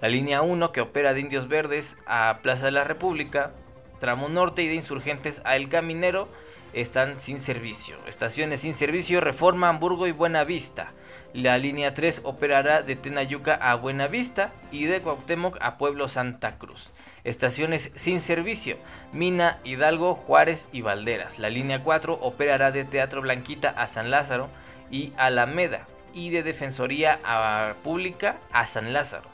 La 0.01 0.09
línea 0.09 0.41
1 0.41 0.73
que 0.73 0.81
opera 0.81 1.13
de 1.13 1.21
Indios 1.21 1.47
Verdes 1.47 1.99
a 2.07 2.39
Plaza 2.43 2.65
de 2.65 2.71
la 2.71 2.85
República, 2.85 3.53
tramo 3.99 4.31
norte 4.31 4.63
y 4.63 4.69
de 4.69 4.75
Insurgentes 4.75 5.43
a 5.45 5.57
El 5.57 5.69
Caminero 5.69 6.27
están 6.73 7.19
sin 7.19 7.39
servicio. 7.39 7.99
Estaciones 8.07 8.63
sin 8.63 8.75
servicio 8.75 9.21
Reforma, 9.21 9.69
Hamburgo 9.69 10.07
y 10.07 10.13
Buenavista. 10.13 10.93
La 11.35 11.59
línea 11.59 11.93
3 11.93 12.23
operará 12.25 12.81
de 12.81 12.97
Tenayuca 12.97 13.55
a 13.55 13.75
Buenavista 13.75 14.55
y 14.73 14.87
de 14.87 15.03
Cuauhtémoc 15.03 15.59
a 15.61 15.77
Pueblo 15.77 16.09
Santa 16.09 16.57
Cruz. 16.57 16.91
Estaciones 17.23 17.93
sin 17.95 18.21
servicio 18.21 18.79
Mina, 19.13 19.59
Hidalgo, 19.65 20.15
Juárez 20.15 20.67
y 20.73 20.81
Valderas. 20.81 21.39
La 21.39 21.51
línea 21.51 21.83
4 21.83 22.15
operará 22.23 22.71
de 22.71 22.87
Teatro 22.87 23.21
Blanquita 23.21 23.69
a 23.69 23.87
San 23.87 24.11
Lázaro 24.11 24.49
y 24.91 25.13
Alameda 25.19 25.87
y 26.15 26.31
de 26.31 26.43
Defensoría 26.43 27.21
a 27.23 27.75
Pública 27.85 28.39
a 28.51 28.65
San 28.65 28.95
Lázaro. 28.95 29.30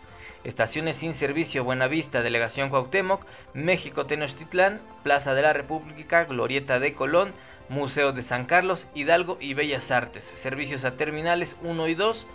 Estaciones 0.46 0.94
sin 0.94 1.12
servicio 1.12 1.64
Buenavista, 1.64 2.22
Delegación 2.22 2.70
Cuauhtémoc, 2.70 3.26
México 3.52 4.06
Tenochtitlán, 4.06 4.80
Plaza 5.02 5.34
de 5.34 5.42
la 5.42 5.52
República, 5.52 6.22
Glorieta 6.22 6.78
de 6.78 6.94
Colón, 6.94 7.32
Museo 7.68 8.12
de 8.12 8.22
San 8.22 8.44
Carlos, 8.44 8.86
Hidalgo 8.94 9.38
y 9.40 9.54
Bellas 9.54 9.90
Artes. 9.90 10.30
Servicios 10.34 10.84
a 10.84 10.94
terminales 10.94 11.56
1 11.62 11.88
y 11.88 11.96
2 11.96 12.26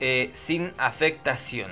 eh, 0.00 0.30
sin 0.32 0.72
afectación. 0.76 1.70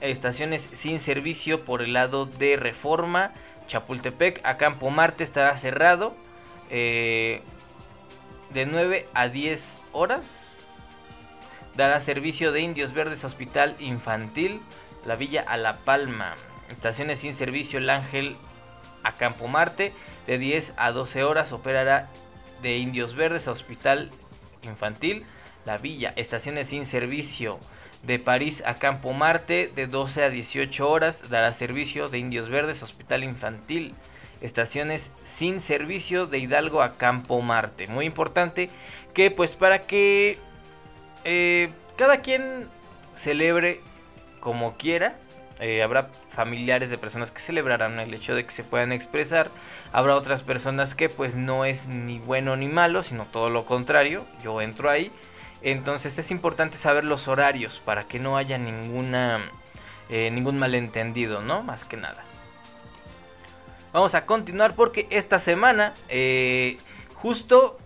Estaciones 0.00 0.68
sin 0.70 1.00
servicio 1.00 1.64
por 1.64 1.82
el 1.82 1.92
lado 1.92 2.24
de 2.24 2.54
Reforma, 2.54 3.32
Chapultepec, 3.66 4.40
a 4.44 4.56
Campo 4.56 4.88
Marte 4.90 5.24
estará 5.24 5.56
cerrado 5.56 6.14
eh, 6.70 7.42
de 8.50 8.66
9 8.66 9.08
a 9.14 9.26
10 9.26 9.80
horas 9.90 10.53
dará 11.76 12.00
servicio 12.00 12.52
de 12.52 12.60
Indios 12.60 12.92
Verdes 12.92 13.24
Hospital 13.24 13.76
Infantil, 13.78 14.60
la 15.04 15.16
Villa 15.16 15.44
a 15.46 15.56
La 15.56 15.78
Palma. 15.78 16.34
Estaciones 16.70 17.20
sin 17.20 17.34
servicio 17.34 17.78
El 17.78 17.90
Ángel 17.90 18.36
a 19.02 19.16
Campo 19.16 19.48
Marte, 19.48 19.92
de 20.26 20.38
10 20.38 20.74
a 20.76 20.90
12 20.92 21.24
horas 21.24 21.52
operará 21.52 22.08
de 22.62 22.78
Indios 22.78 23.14
Verdes 23.14 23.48
Hospital 23.48 24.10
Infantil, 24.62 25.24
La 25.66 25.78
Villa. 25.78 26.12
Estaciones 26.16 26.68
sin 26.68 26.86
servicio 26.86 27.58
de 28.02 28.18
París 28.18 28.62
a 28.66 28.74
Campo 28.74 29.12
Marte, 29.12 29.70
de 29.74 29.86
12 29.86 30.24
a 30.24 30.30
18 30.30 30.88
horas 30.88 31.28
dará 31.28 31.52
servicio 31.52 32.08
de 32.08 32.18
Indios 32.18 32.48
Verdes 32.48 32.82
Hospital 32.82 33.24
Infantil. 33.24 33.94
Estaciones 34.40 35.10
sin 35.24 35.60
servicio 35.60 36.26
de 36.26 36.38
Hidalgo 36.38 36.82
a 36.82 36.96
Campo 36.96 37.40
Marte. 37.40 37.86
Muy 37.86 38.04
importante 38.04 38.68
que 39.14 39.30
pues 39.30 39.54
para 39.54 39.86
que 39.86 40.38
eh, 41.24 41.70
cada 41.96 42.20
quien 42.20 42.68
celebre 43.14 43.80
como 44.40 44.76
quiera. 44.76 45.18
Eh, 45.60 45.82
habrá 45.82 46.10
familiares 46.28 46.90
de 46.90 46.98
personas 46.98 47.30
que 47.30 47.40
celebrarán 47.40 48.00
el 48.00 48.12
hecho 48.12 48.34
de 48.34 48.44
que 48.44 48.50
se 48.50 48.64
puedan 48.64 48.92
expresar. 48.92 49.50
Habrá 49.92 50.16
otras 50.16 50.42
personas 50.42 50.94
que 50.94 51.08
pues 51.08 51.36
no 51.36 51.64
es 51.64 51.86
ni 51.86 52.18
bueno 52.18 52.56
ni 52.56 52.68
malo, 52.68 53.02
sino 53.02 53.26
todo 53.26 53.50
lo 53.50 53.64
contrario. 53.64 54.26
Yo 54.42 54.60
entro 54.60 54.90
ahí. 54.90 55.12
Entonces 55.62 56.18
es 56.18 56.30
importante 56.30 56.76
saber 56.76 57.04
los 57.04 57.28
horarios 57.28 57.80
para 57.80 58.04
que 58.04 58.18
no 58.18 58.36
haya 58.36 58.58
ninguna, 58.58 59.40
eh, 60.10 60.30
ningún 60.30 60.58
malentendido, 60.58 61.40
¿no? 61.40 61.62
Más 61.62 61.84
que 61.84 61.96
nada. 61.96 62.22
Vamos 63.92 64.14
a 64.14 64.26
continuar 64.26 64.74
porque 64.74 65.06
esta 65.10 65.38
semana, 65.38 65.94
justo 67.14 67.78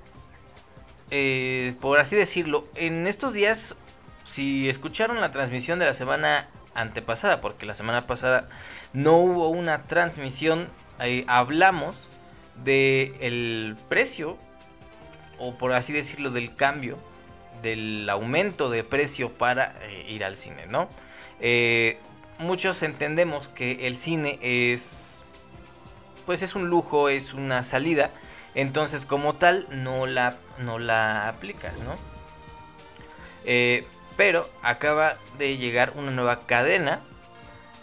eh, 1.10 1.74
por 1.80 1.98
así 1.98 2.16
decirlo, 2.16 2.66
en 2.74 3.06
estos 3.06 3.32
días, 3.32 3.76
si 4.24 4.68
escucharon 4.68 5.20
la 5.20 5.30
transmisión 5.30 5.78
de 5.78 5.86
la 5.86 5.94
semana 5.94 6.48
antepasada, 6.74 7.40
porque 7.40 7.66
la 7.66 7.74
semana 7.74 8.06
pasada 8.06 8.48
no 8.92 9.16
hubo 9.16 9.48
una 9.48 9.84
transmisión, 9.84 10.68
hablamos 11.26 12.08
del 12.64 13.14
el 13.20 13.76
precio, 13.88 14.36
o 15.38 15.56
por 15.56 15.72
así 15.72 15.92
decirlo, 15.92 16.30
del 16.30 16.54
cambio, 16.54 16.98
del 17.62 18.08
aumento 18.08 18.70
de 18.70 18.84
precio 18.84 19.32
para 19.32 19.74
eh, 19.82 20.06
ir 20.08 20.24
al 20.24 20.36
cine, 20.36 20.66
¿no? 20.66 20.88
Eh, 21.40 21.98
muchos 22.38 22.82
entendemos 22.82 23.48
que 23.48 23.86
el 23.86 23.96
cine 23.96 24.38
es, 24.42 25.22
pues 26.26 26.42
es 26.42 26.54
un 26.54 26.68
lujo, 26.68 27.08
es 27.08 27.34
una 27.34 27.62
salida, 27.62 28.10
entonces, 28.54 29.06
como 29.06 29.34
tal, 29.34 29.66
no 29.70 30.06
la, 30.06 30.36
no 30.58 30.78
la 30.78 31.28
aplicas, 31.28 31.80
¿no? 31.80 31.94
Eh, 33.44 33.86
pero 34.16 34.48
acaba 34.62 35.16
de 35.38 35.56
llegar 35.56 35.92
una 35.94 36.10
nueva 36.10 36.40
cadena. 36.46 37.00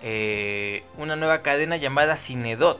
Eh, 0.03 0.83
una 0.97 1.15
nueva 1.15 1.41
cadena 1.41 1.77
llamada 1.77 2.17
Cinedot. 2.17 2.79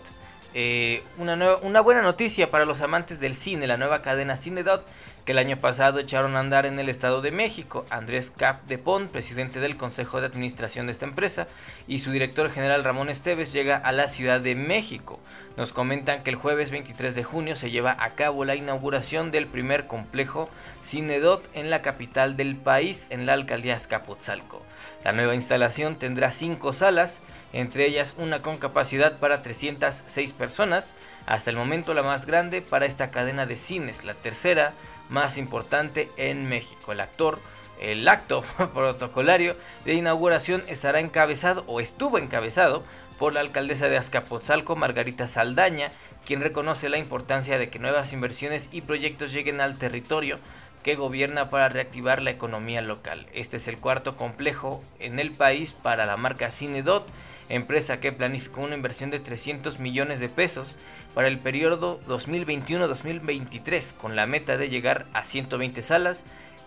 Eh, 0.53 1.03
una, 1.17 1.35
nueva, 1.35 1.57
una 1.63 1.81
buena 1.81 2.01
noticia 2.01 2.51
para 2.51 2.65
los 2.65 2.81
amantes 2.81 3.19
del 3.19 3.35
cine, 3.35 3.67
la 3.67 3.77
nueva 3.77 4.01
cadena 4.01 4.37
Cinedot 4.37 4.85
que 5.25 5.31
el 5.31 5.39
año 5.39 5.59
pasado 5.59 5.99
echaron 5.99 6.35
a 6.35 6.39
andar 6.39 6.67
en 6.67 6.79
el 6.79 6.87
Estado 6.87 7.21
de 7.21 7.31
México. 7.31 7.83
Andrés 7.89 8.31
Cap 8.35 8.63
de 8.67 8.77
Pont, 8.77 9.09
presidente 9.11 9.59
del 9.59 9.75
Consejo 9.75 10.21
de 10.21 10.27
Administración 10.27 10.85
de 10.85 10.91
esta 10.91 11.05
empresa, 11.05 11.47
y 11.87 11.99
su 11.99 12.11
director 12.11 12.51
general 12.51 12.83
Ramón 12.83 13.09
Esteves 13.09 13.51
llega 13.51 13.75
a 13.75 13.91
la 13.91 14.07
Ciudad 14.07 14.39
de 14.39 14.53
México. 14.53 15.19
Nos 15.57 15.73
comentan 15.73 16.21
que 16.21 16.29
el 16.29 16.35
jueves 16.35 16.69
23 16.69 17.15
de 17.15 17.23
junio 17.23 17.55
se 17.55 17.71
lleva 17.71 17.97
a 17.99 18.13
cabo 18.13 18.45
la 18.45 18.55
inauguración 18.55 19.31
del 19.31 19.47
primer 19.47 19.87
complejo 19.87 20.49
Cinedot 20.83 21.49
en 21.53 21.71
la 21.71 21.81
capital 21.81 22.37
del 22.37 22.55
país, 22.55 23.07
en 23.09 23.25
la 23.25 23.33
alcaldía 23.33 23.75
Azcapotzalco. 23.75 24.61
La 25.03 25.11
nueva 25.11 25.35
instalación 25.35 25.97
tendrá 25.97 26.31
cinco 26.31 26.73
salas, 26.73 27.21
entre 27.53 27.85
ellas 27.85 28.15
una 28.17 28.41
con 28.41 28.57
capacidad 28.57 29.19
para 29.19 29.41
306 29.41 30.33
personas, 30.33 30.95
hasta 31.25 31.51
el 31.51 31.55
momento 31.55 31.93
la 31.93 32.03
más 32.03 32.25
grande 32.25 32.61
para 32.61 32.85
esta 32.85 33.11
cadena 33.11 33.45
de 33.45 33.55
cines, 33.55 34.03
la 34.03 34.15
tercera 34.15 34.73
más 35.09 35.37
importante 35.37 36.09
en 36.17 36.47
México. 36.47 36.91
El 36.91 37.01
actor, 37.01 37.39
el 37.79 38.07
acto 38.07 38.43
protocolario 38.73 39.55
de 39.85 39.93
inauguración 39.93 40.63
estará 40.67 40.99
encabezado 40.99 41.63
o 41.67 41.79
estuvo 41.79 42.17
encabezado 42.17 42.83
por 43.17 43.33
la 43.33 43.39
alcaldesa 43.39 43.87
de 43.87 43.97
Azcapotzalco, 43.97 44.75
Margarita 44.75 45.27
Saldaña, 45.27 45.91
quien 46.25 46.41
reconoce 46.41 46.89
la 46.89 46.97
importancia 46.97 47.57
de 47.57 47.69
que 47.69 47.79
nuevas 47.79 48.13
inversiones 48.13 48.69
y 48.71 48.81
proyectos 48.81 49.31
lleguen 49.31 49.61
al 49.61 49.77
territorio 49.77 50.39
que 50.83 50.95
gobierna 50.95 51.49
para 51.49 51.69
reactivar 51.69 52.21
la 52.21 52.29
economía 52.29 52.81
local. 52.81 53.25
Este 53.33 53.57
es 53.57 53.67
el 53.67 53.79
cuarto 53.79 54.15
complejo 54.15 54.83
en 54.99 55.19
el 55.19 55.31
país 55.31 55.73
para 55.73 56.05
la 56.05 56.15
marca 56.15 56.51
Cinedot, 56.51 57.07
empresa 57.49 57.99
que 57.99 58.11
planificó 58.11 58.61
una 58.61 58.75
inversión 58.75 59.09
de 59.09 59.19
300 59.19 59.79
millones 59.79 60.19
de 60.19 60.29
pesos 60.29 60.75
para 61.15 61.29
el 61.29 61.39
periodo 61.39 62.01
2021-2023 62.07 63.95
con 63.95 64.15
la 64.17 64.27
meta 64.27 64.57
de 64.57 64.69
llegar 64.69 65.07
a 65.13 65.23
120 65.23 65.81
salas 65.81 66.25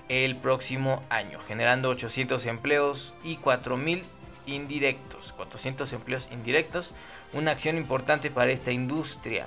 el 0.08 0.36
próximo 0.36 1.04
año, 1.10 1.38
generando 1.46 1.90
800 1.90 2.46
empleos 2.46 3.14
y 3.22 3.36
4.000 3.36 4.04
indirectos, 4.46 5.34
400 5.34 5.92
empleos 5.92 6.28
indirectos, 6.32 6.94
una 7.34 7.50
acción 7.50 7.76
importante 7.76 8.30
para 8.30 8.50
esta 8.50 8.72
industria. 8.72 9.46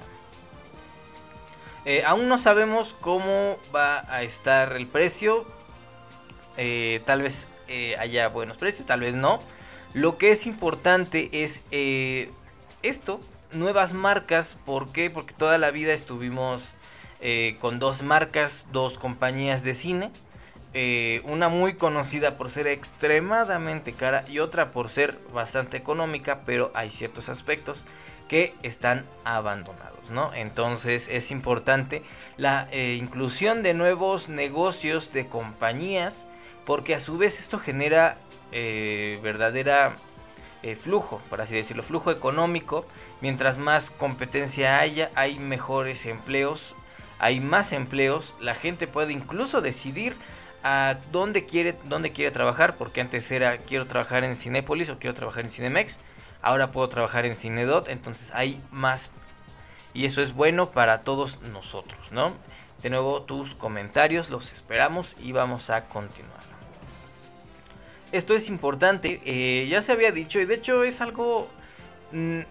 Eh, 1.85 2.03
aún 2.05 2.29
no 2.29 2.37
sabemos 2.37 2.95
cómo 3.01 3.57
va 3.75 4.05
a 4.07 4.21
estar 4.21 4.73
el 4.73 4.85
precio, 4.85 5.47
eh, 6.57 7.01
tal 7.05 7.23
vez 7.23 7.47
eh, 7.67 7.95
haya 7.97 8.27
buenos 8.27 8.59
precios, 8.59 8.85
tal 8.85 8.99
vez 8.99 9.15
no. 9.15 9.39
Lo 9.93 10.19
que 10.19 10.29
es 10.29 10.45
importante 10.45 11.29
es 11.43 11.63
esto, 12.83 13.19
nuevas 13.53 13.93
marcas. 13.93 14.57
¿Por 14.65 14.91
qué? 14.91 15.09
Porque 15.09 15.33
toda 15.33 15.57
la 15.57 15.71
vida 15.71 15.93
estuvimos 15.93 16.73
eh, 17.19 17.57
con 17.59 17.79
dos 17.79 18.01
marcas, 18.01 18.67
dos 18.71 18.97
compañías 18.97 19.63
de 19.63 19.73
cine. 19.73 20.11
eh, 20.73 21.21
una 21.25 21.49
muy 21.49 21.73
conocida 21.75 22.37
por 22.37 22.49
ser 22.49 22.67
extremadamente 22.67 23.93
cara 23.93 24.23
y 24.29 24.39
otra 24.39 24.71
por 24.71 24.89
ser 24.89 25.19
bastante 25.33 25.77
económica, 25.77 26.41
pero 26.45 26.71
hay 26.73 26.89
ciertos 26.89 27.27
aspectos 27.27 27.85
que 28.29 28.53
están 28.63 29.05
abandonados, 29.25 30.09
¿no? 30.09 30.33
Entonces 30.33 31.09
es 31.09 31.31
importante 31.31 32.03
la 32.37 32.69
eh, 32.71 32.95
inclusión 32.97 33.63
de 33.63 33.73
nuevos 33.73 34.29
negocios 34.29 35.11
de 35.11 35.27
compañías, 35.27 36.27
porque 36.65 36.95
a 36.95 37.01
su 37.01 37.17
vez 37.17 37.39
esto 37.39 37.59
genera 37.59 38.17
eh, 40.63 40.75
flujo, 40.75 41.21
por 41.29 41.41
así 41.41 41.55
decirlo, 41.55 41.83
flujo 41.83 42.11
económico. 42.11 42.85
Mientras 43.21 43.57
más 43.57 43.89
competencia 43.89 44.79
haya, 44.79 45.11
hay 45.15 45.39
mejores 45.39 46.05
empleos, 46.05 46.75
hay 47.19 47.39
más 47.39 47.71
empleos, 47.71 48.35
la 48.39 48.55
gente 48.55 48.87
puede 48.87 49.13
incluso 49.13 49.61
decidir 49.61 50.15
a 50.63 50.97
dónde 51.11 51.45
quiere, 51.45 51.75
dónde 51.85 52.11
quiere 52.11 52.31
trabajar, 52.31 52.75
porque 52.75 53.01
antes 53.01 53.31
era 53.31 53.57
quiero 53.57 53.87
trabajar 53.87 54.23
en 54.23 54.35
Cinépolis 54.35 54.89
o 54.89 54.99
quiero 54.99 55.13
trabajar 55.15 55.43
en 55.43 55.49
Cinemex, 55.49 55.99
ahora 56.41 56.71
puedo 56.71 56.87
trabajar 56.89 57.25
en 57.25 57.35
Cinedot, 57.35 57.89
entonces 57.89 58.31
hay 58.33 58.61
más 58.71 59.11
y 59.93 60.05
eso 60.05 60.21
es 60.21 60.33
bueno 60.33 60.71
para 60.71 61.03
todos 61.03 61.41
nosotros, 61.41 62.11
¿no? 62.11 62.33
De 62.81 62.89
nuevo 62.89 63.23
tus 63.23 63.55
comentarios 63.55 64.29
los 64.29 64.51
esperamos 64.51 65.15
y 65.19 65.31
vamos 65.31 65.69
a 65.69 65.85
continuar. 65.85 66.40
Esto 68.11 68.35
es 68.35 68.49
importante, 68.49 69.21
eh, 69.25 69.67
ya 69.69 69.81
se 69.81 69.93
había 69.93 70.11
dicho 70.11 70.39
y 70.39 70.45
de 70.45 70.55
hecho 70.55 70.83
es 70.83 70.99
algo, 70.99 71.47
mm, 72.11 72.41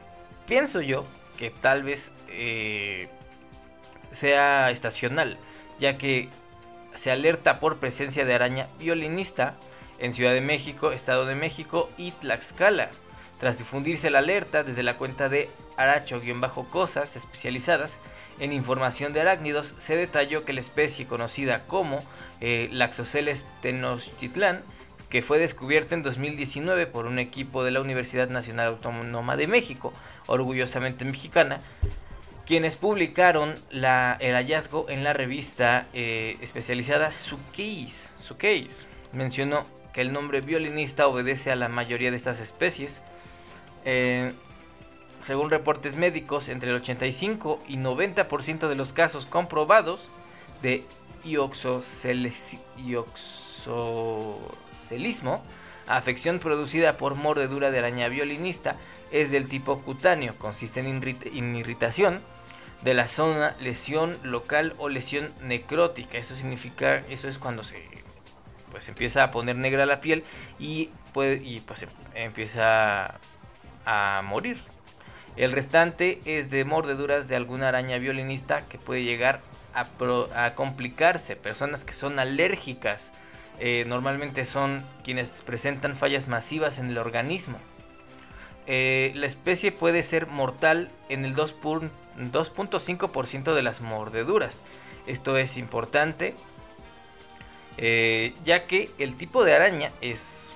pienso 0.46 0.80
yo, 0.80 1.04
que 1.36 1.50
tal 1.50 1.82
vez 1.82 2.12
eh, 2.28 3.08
sea 4.10 4.70
estacional, 4.70 5.38
ya 5.78 5.98
que 5.98 6.28
se 6.94 7.10
alerta 7.10 7.60
por 7.60 7.78
presencia 7.78 8.24
de 8.24 8.34
araña 8.34 8.68
violinista 8.78 9.54
en 9.98 10.14
Ciudad 10.14 10.32
de 10.32 10.40
México, 10.40 10.92
Estado 10.92 11.26
de 11.26 11.34
México 11.34 11.90
y 11.96 12.12
Tlaxcala. 12.12 12.90
Tras 13.38 13.58
difundirse 13.58 14.10
la 14.10 14.18
alerta 14.18 14.64
desde 14.64 14.82
la 14.82 14.96
cuenta 14.96 15.28
de 15.28 15.48
Aracho-Cosas 15.76 17.16
especializadas 17.16 18.00
en 18.38 18.52
información 18.52 19.12
de 19.12 19.22
arácnidos, 19.22 19.74
se 19.78 19.96
detalló 19.96 20.44
que 20.44 20.52
la 20.52 20.60
especie 20.60 21.06
conocida 21.06 21.66
como 21.66 22.02
eh, 22.40 22.68
Laxoceles 22.72 23.46
tenochtitlán, 23.62 24.62
que 25.10 25.22
fue 25.22 25.38
descubierta 25.38 25.96
en 25.96 26.04
2019 26.04 26.86
por 26.86 27.06
un 27.06 27.18
equipo 27.18 27.64
de 27.64 27.72
la 27.72 27.80
Universidad 27.80 28.28
Nacional 28.28 28.68
Autónoma 28.68 29.36
de 29.36 29.48
México, 29.48 29.92
orgullosamente 30.26 31.04
mexicana, 31.04 31.60
quienes 32.46 32.76
publicaron 32.76 33.56
el 33.70 33.84
hallazgo 33.84 34.86
en 34.88 35.02
la 35.04 35.12
revista 35.12 35.88
eh, 35.92 36.38
especializada 36.40 37.10
Sukeis. 37.10 38.12
Sukeis 38.18 38.86
mencionó 39.12 39.66
que 39.92 40.00
el 40.00 40.12
nombre 40.12 40.40
violinista 40.40 41.08
obedece 41.08 41.50
a 41.50 41.56
la 41.56 41.68
mayoría 41.68 42.10
de 42.10 42.16
estas 42.16 42.38
especies. 42.38 43.02
Eh, 43.84 44.32
según 45.22 45.50
reportes 45.50 45.96
médicos, 45.96 46.48
entre 46.48 46.70
el 46.70 46.76
85 46.76 47.62
y 47.66 47.76
90% 47.76 48.68
de 48.68 48.74
los 48.76 48.92
casos 48.92 49.26
comprobados 49.26 50.08
de 50.62 50.84
ioxocelismo, 53.66 55.42
afección 55.86 56.38
producida 56.38 56.96
por 56.96 57.14
mordedura 57.14 57.70
de 57.70 57.78
araña 57.78 58.08
violinista, 58.08 58.76
es 59.10 59.30
del 59.30 59.48
tipo 59.48 59.80
cutáneo, 59.82 60.36
consiste 60.38 60.80
en 60.80 61.56
irritación 61.56 62.22
de 62.82 62.94
la 62.94 63.06
zona, 63.06 63.56
lesión 63.60 64.16
local 64.22 64.74
o 64.78 64.88
lesión 64.88 65.32
necrótica. 65.42 66.18
Eso 66.18 66.36
significa, 66.36 66.98
eso 67.08 67.28
es 67.28 67.38
cuando 67.38 67.62
se 67.62 67.88
pues 68.70 68.88
empieza 68.88 69.24
a 69.24 69.30
poner 69.32 69.56
negra 69.56 69.84
la 69.84 70.00
piel 70.00 70.22
y 70.60 70.90
puede 71.12 71.42
y 71.42 71.60
pues 71.60 71.86
empieza 72.14 73.18
a 73.84 74.22
morir. 74.24 74.62
El 75.36 75.52
restante 75.52 76.20
es 76.24 76.50
de 76.50 76.64
mordeduras 76.64 77.28
de 77.28 77.36
alguna 77.36 77.68
araña 77.68 77.98
violinista 77.98 78.62
que 78.68 78.78
puede 78.78 79.02
llegar 79.02 79.40
a 79.74 80.54
complicarse. 80.54 81.36
Personas 81.36 81.84
que 81.84 81.94
son 81.94 82.18
alérgicas 82.18 83.12
eh, 83.60 83.84
normalmente 83.86 84.44
son 84.44 84.84
quienes 85.04 85.42
presentan 85.42 85.94
fallas 85.94 86.26
masivas 86.28 86.78
en 86.78 86.90
el 86.90 86.98
organismo. 86.98 87.58
Eh, 88.66 89.12
la 89.14 89.26
especie 89.26 89.70
puede 89.70 90.02
ser 90.02 90.26
mortal 90.26 90.90
en 91.08 91.24
el 91.24 91.36
2.5% 91.36 93.54
de 93.54 93.62
las 93.62 93.80
mordeduras. 93.80 94.64
Esto 95.06 95.36
es 95.36 95.56
importante 95.56 96.34
eh, 97.82 98.34
ya 98.44 98.66
que 98.66 98.90
el 98.98 99.16
tipo 99.16 99.44
de 99.44 99.54
araña 99.54 99.90
es... 100.02 100.52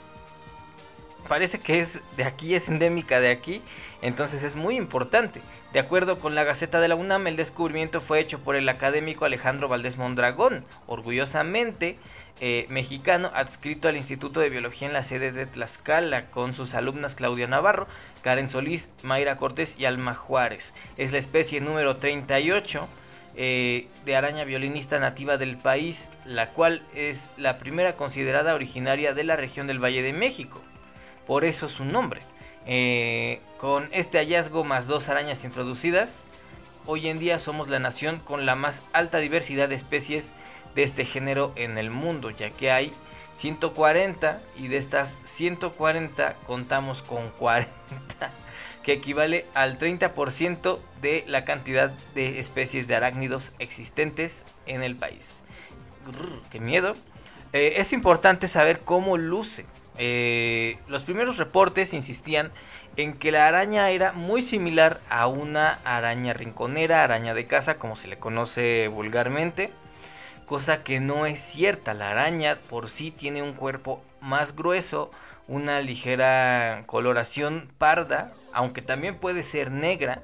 Parece 1.27 1.59
que 1.59 1.81
es 1.81 2.03
de 2.19 2.25
aquí, 2.25 2.55
es 2.55 2.69
endémica 2.69 3.19
de 3.19 3.31
aquí, 3.31 3.63
entonces 4.03 4.43
es 4.43 4.57
muy 4.57 4.77
importante. 4.77 5.41
De 5.75 5.81
acuerdo 5.81 6.21
con 6.21 6.37
la 6.37 6.45
Gaceta 6.45 6.79
de 6.79 6.87
la 6.87 6.95
UNAM, 6.95 7.27
el 7.27 7.35
descubrimiento 7.35 8.01
fue 8.01 8.21
hecho 8.21 8.39
por 8.39 8.55
el 8.55 8.69
académico 8.69 9.25
Alejandro 9.25 9.67
Valdés 9.67 9.99
Mondragón, 9.99 10.65
orgullosamente 10.87 11.99
eh, 12.41 12.67
mexicano 12.69 13.33
adscrito 13.35 13.89
al 13.89 13.97
Instituto 13.97 14.39
de 14.39 14.51
Biología 14.51 14.87
en 14.87 14.95
la 14.95 15.03
sede 15.03 15.33
de 15.33 15.47
Tlaxcala 15.47 16.31
con 16.31 16.55
sus 16.55 16.75
alumnas 16.75 17.17
Claudia 17.17 17.49
Navarro, 17.49 17.89
Karen 18.23 18.49
Solís, 18.49 18.91
Mayra 19.03 19.37
Cortés 19.37 19.77
y 19.77 19.85
Alma 19.85 20.15
Juárez. 20.15 20.75
Es 20.97 21.11
la 21.11 21.19
especie 21.19 21.61
número 21.61 21.97
38 21.97 22.87
eh, 23.35 23.89
de 24.05 24.15
araña 24.15 24.45
violinista 24.45 25.01
nativa 25.01 25.39
del 25.39 25.57
país, 25.57 26.09
la 26.25 26.51
cual 26.51 26.87
es 26.95 27.33
la 27.37 27.59
primera 27.59 27.97
considerada 27.97 28.55
originaria 28.55 29.13
de 29.13 29.25
la 29.25 29.35
región 29.35 29.67
del 29.67 29.83
Valle 29.83 30.03
de 30.03 30.13
México. 30.13 30.63
Por 31.27 31.45
eso 31.45 31.69
su 31.69 31.85
nombre. 31.85 32.21
Eh, 32.67 33.41
con 33.59 33.89
este 33.93 34.19
hallazgo 34.19 34.65
más 34.65 34.87
dos 34.87 35.09
arañas 35.09 35.45
introducidas, 35.45 36.25
hoy 36.87 37.09
en 37.09 37.19
día 37.19 37.39
somos 37.39 37.69
la 37.69 37.79
nación 37.79 38.21
con 38.21 38.47
la 38.47 38.55
más 38.55 38.83
alta 38.93 39.19
diversidad 39.19 39.69
de 39.69 39.75
especies 39.75 40.33
de 40.75 40.83
este 40.83 41.05
género 41.05 41.53
en 41.57 41.77
el 41.77 41.91
mundo, 41.91 42.31
ya 42.31 42.51
que 42.51 42.71
hay 42.71 42.93
140 43.33 44.41
y 44.57 44.69
de 44.69 44.79
estas 44.79 45.21
140 45.25 46.37
contamos 46.47 47.03
con 47.03 47.31
40, 47.31 47.71
que 48.83 48.93
equivale 48.93 49.47
al 49.55 49.79
30% 49.79 50.79
de 51.03 51.25
la 51.27 51.45
cantidad 51.45 51.91
de 52.15 52.39
especies 52.39 52.87
de 52.89 52.95
arácnidos 52.95 53.53
existentes 53.59 54.45
en 54.67 54.83
el 54.83 54.97
país. 54.97 55.43
¡Qué 56.51 56.61
miedo! 56.61 56.95
Eh, 57.53 57.75
es 57.77 57.93
importante 57.93 58.49
saber 58.49 58.81
cómo 58.81 59.17
luce. 59.17 59.67
Eh, 59.97 60.79
los 60.89 61.03
primeros 61.03 61.37
reportes 61.37 61.95
insistían 61.95 62.51
en 62.97 63.13
que 63.13 63.33
la 63.33 63.47
araña 63.47 63.91
era 63.91 64.13
muy 64.13 64.43
similar 64.43 65.01
a 65.09 65.27
una 65.27 65.81
araña 65.85 66.33
rinconera, 66.33 67.05
araña 67.05 67.35
de 67.35 67.47
casa, 67.47 67.77
como 67.77 67.97
se 67.97 68.09
le 68.09 68.19
conoce 68.19 68.89
vulgarmente 68.89 69.73
cosa 70.45 70.83
que 70.83 71.01
no 71.01 71.27
es 71.27 71.41
cierta. 71.41 71.95
La 71.95 72.11
araña 72.11 72.59
por 72.69 72.89
sí 72.89 73.11
tiene 73.11 73.43
un 73.43 73.53
cuerpo 73.53 74.03
más 74.21 74.55
grueso, 74.55 75.11
una 75.49 75.81
ligera 75.81 76.85
coloración 76.87 77.69
parda, 77.79 78.33
aunque 78.53 78.83
también 78.83 79.17
puede 79.17 79.43
ser 79.43 79.71
negra. 79.71 80.23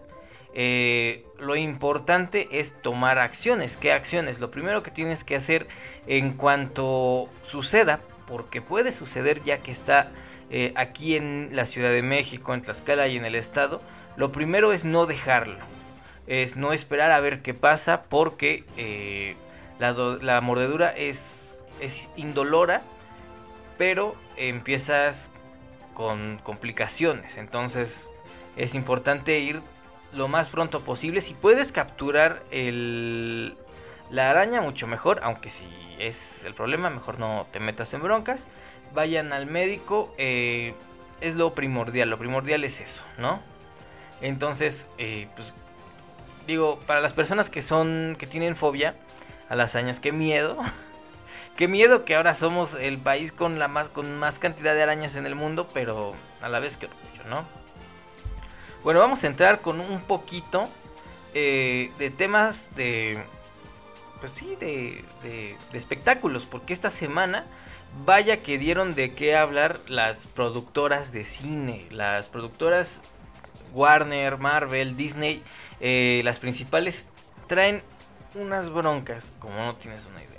Eh, 0.53 1.25
lo 1.39 1.57
importante 1.57 2.49
es 2.53 2.81
tomar 2.83 3.19
acciones. 3.19 3.77
¿Qué 3.77 3.93
acciones? 3.93 4.41
Lo 4.41 4.51
primero 4.51 4.83
que 4.83 4.91
tienes 4.91 5.25
que 5.25 5.37
hacer 5.37 5.69
en 6.07 6.33
cuanto 6.33 7.29
suceda, 7.43 8.01
porque 8.31 8.63
puede 8.63 8.93
suceder 8.93 9.43
ya 9.43 9.59
que 9.59 9.73
está 9.73 10.13
eh, 10.51 10.73
aquí 10.77 11.17
en 11.17 11.51
la 11.53 11.67
Ciudad 11.67 11.91
de 11.91 12.03
México, 12.03 12.55
en 12.55 12.63
Tlaxcala 12.63 13.09
y 13.09 13.17
en 13.17 13.25
el 13.25 13.35
estado, 13.35 13.83
lo 14.17 14.31
primero 14.31 14.73
es 14.73 14.85
no 14.85 15.07
dejarlo. 15.07 15.59
Es 16.29 16.57
no 16.57 16.73
esperar 16.73 17.11
a 17.11 17.19
ver 17.19 17.43
qué 17.43 17.55
pasa 17.55 18.05
porque 18.05 18.63
eh, 18.77 19.35
la, 19.81 20.41
mordedura 20.41 20.91
es, 20.91 21.65
es 21.81 22.09
indolora, 22.15 22.83
pero 23.77 24.15
empiezas 24.37 25.33
con 25.93 26.39
complicaciones. 26.45 27.37
Entonces 27.37 28.09
es 28.57 28.77
importante 28.77 29.41
ir 29.41 29.61
lo 30.13 30.29
más 30.29 30.49
pronto 30.51 30.83
posible. 30.83 31.21
Si 31.21 31.35
puedes 31.35 31.73
capturar 31.73 32.45
el, 32.53 33.57
la 34.11 34.31
araña, 34.31 34.61
mucho 34.61 34.87
mejor. 34.87 35.21
Aunque 35.23 35.49
si 35.49 35.69
es 35.99 36.45
el 36.45 36.55
problema, 36.55 36.91
mejor 36.91 37.19
no 37.19 37.47
te 37.51 37.61
metas 37.61 37.95
en 37.95 38.03
broncas. 38.03 38.49
Vayan 38.95 39.33
al 39.33 39.47
médico. 39.47 40.15
Eh, 40.19 40.75
es 41.21 41.37
lo 41.37 41.55
primordial. 41.55 42.11
Lo 42.11 42.19
primordial 42.19 42.65
es 42.65 42.81
eso, 42.81 43.03
¿no? 43.19 43.41
Entonces, 44.21 44.87
eh, 44.99 45.29
pues 45.35 45.55
digo, 46.47 46.81
para 46.87 47.01
las 47.01 47.13
personas 47.15 47.51
que 47.51 47.63
son, 47.63 48.17
que 48.19 48.27
tienen 48.27 48.57
fobia, 48.57 48.97
a 49.51 49.57
las 49.57 49.75
arañas. 49.75 50.01
Qué 50.01 50.13
miedo. 50.13 50.57
Qué 51.57 51.69
miedo 51.69 52.07
que 52.07 52.17
ahora 52.17 52.33
somos 52.33 52.75
el 52.75 52.99
país 52.99 53.33
con 53.33 53.59
la 53.59 53.69
más 53.69 53.91
con 53.91 54.19
más 54.19 54.39
cantidad 54.39 54.75
de 54.75 54.83
arañas 54.83 55.17
en 55.17 55.27
el 55.27 55.35
mundo, 55.35 55.69
pero 55.75 56.15
a 56.41 56.49
la 56.49 56.59
vez 56.59 56.79
que 56.79 56.87
orgullo, 56.87 57.25
¿no? 57.29 57.45
Bueno, 58.83 59.01
vamos 59.01 59.25
a 59.25 59.27
entrar 59.27 59.61
con 59.61 59.79
un 59.79 60.01
poquito 60.01 60.71
eh, 61.35 61.93
de 61.99 62.09
temas 62.09 62.75
de 62.77 63.23
pues 64.21 64.33
sí, 64.33 64.57
de, 64.61 65.03
de, 65.23 65.57
espectáculos, 65.73 66.45
porque 66.45 66.73
esta 66.73 66.91
semana 66.91 67.47
vaya 68.05 68.43
que 68.43 68.59
dieron 68.59 68.95
de 68.95 69.15
qué 69.15 69.37
hablar 69.37 69.81
las 69.89 70.29
productoras 70.29 71.13
de 71.13 71.25
cine, 71.25 71.87
las 71.91 72.29
productoras 72.29 73.01
Warner, 73.73 74.39
Marvel, 74.39 74.97
Disney, 74.97 75.43
eh, 75.81 76.21
las 76.25 76.39
principales 76.39 77.07
traen 77.47 77.83
unas 78.35 78.71
broncas, 78.71 79.33
como 79.39 79.57
no 79.57 79.75
tienes 79.77 80.07
una 80.07 80.21
idea. 80.21 80.31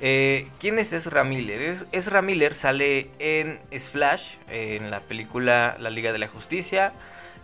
Eh, 0.00 0.48
¿Quién 0.58 0.78
es 0.78 0.92
Ezra 0.92 1.24
Miller? 1.24 1.86
Ezra 1.92 2.22
Miller 2.22 2.54
sale 2.54 3.10
en 3.18 3.60
Flash, 3.70 4.36
en 4.48 4.90
la 4.90 5.00
película 5.00 5.76
La 5.78 5.90
Liga 5.90 6.12
de 6.12 6.18
la 6.18 6.28
Justicia. 6.28 6.92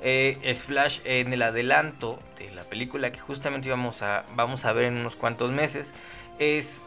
Eh, 0.01 0.39
es 0.43 0.65
Flash 0.65 1.01
en 1.05 1.33
el 1.33 1.43
adelanto 1.43 2.21
de 2.39 2.51
la 2.53 2.63
película 2.63 3.11
que 3.11 3.19
justamente 3.19 3.69
vamos 3.69 4.03
a, 4.03 4.25
vamos 4.35 4.65
a 4.65 4.73
ver 4.73 4.85
en 4.85 4.99
unos 4.99 5.17
cuantos 5.17 5.51
meses. 5.51 5.95
Es 6.39 6.83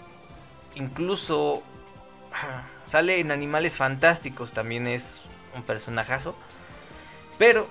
incluso... 0.75 1.63
Ah, 2.33 2.63
sale 2.85 3.19
en 3.19 3.31
Animales 3.31 3.75
Fantásticos, 3.75 4.53
también 4.53 4.87
es 4.87 5.21
un 5.55 5.63
personajazo. 5.63 6.35
Pero 7.37 7.67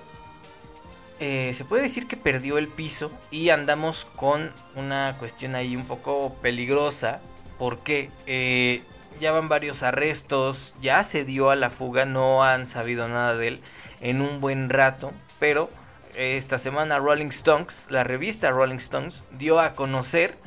eh, 1.19 1.53
se 1.53 1.65
puede 1.65 1.83
decir 1.83 2.07
que 2.07 2.17
perdió 2.17 2.57
el 2.57 2.67
piso 2.67 3.11
y 3.29 3.49
andamos 3.49 4.07
con 4.15 4.51
una 4.75 5.15
cuestión 5.19 5.53
ahí 5.53 5.75
un 5.75 5.85
poco 5.85 6.35
peligrosa 6.41 7.21
porque 7.59 8.09
eh, 8.25 8.81
ya 9.19 9.31
van 9.31 9.47
varios 9.47 9.83
arrestos, 9.83 10.73
ya 10.81 11.03
se 11.03 11.23
dio 11.23 11.51
a 11.51 11.55
la 11.55 11.69
fuga, 11.69 12.05
no 12.05 12.43
han 12.43 12.67
sabido 12.67 13.07
nada 13.07 13.37
de 13.37 13.49
él 13.49 13.61
en 13.99 14.19
un 14.19 14.41
buen 14.41 14.71
rato, 14.71 15.11
pero 15.41 15.71
eh, 16.13 16.37
esta 16.37 16.59
semana 16.59 16.99
Rolling 16.99 17.29
Stones, 17.29 17.87
la 17.89 18.03
revista 18.03 18.51
Rolling 18.51 18.75
Stones, 18.75 19.25
dio 19.31 19.59
a 19.59 19.73
conocer 19.73 20.37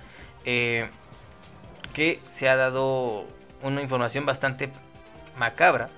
que 0.45 2.21
se 2.29 2.49
ha 2.49 2.55
dado 2.55 3.27
una 3.63 3.81
información 3.81 4.25
bastante 4.27 4.71
macabra, 5.39 5.89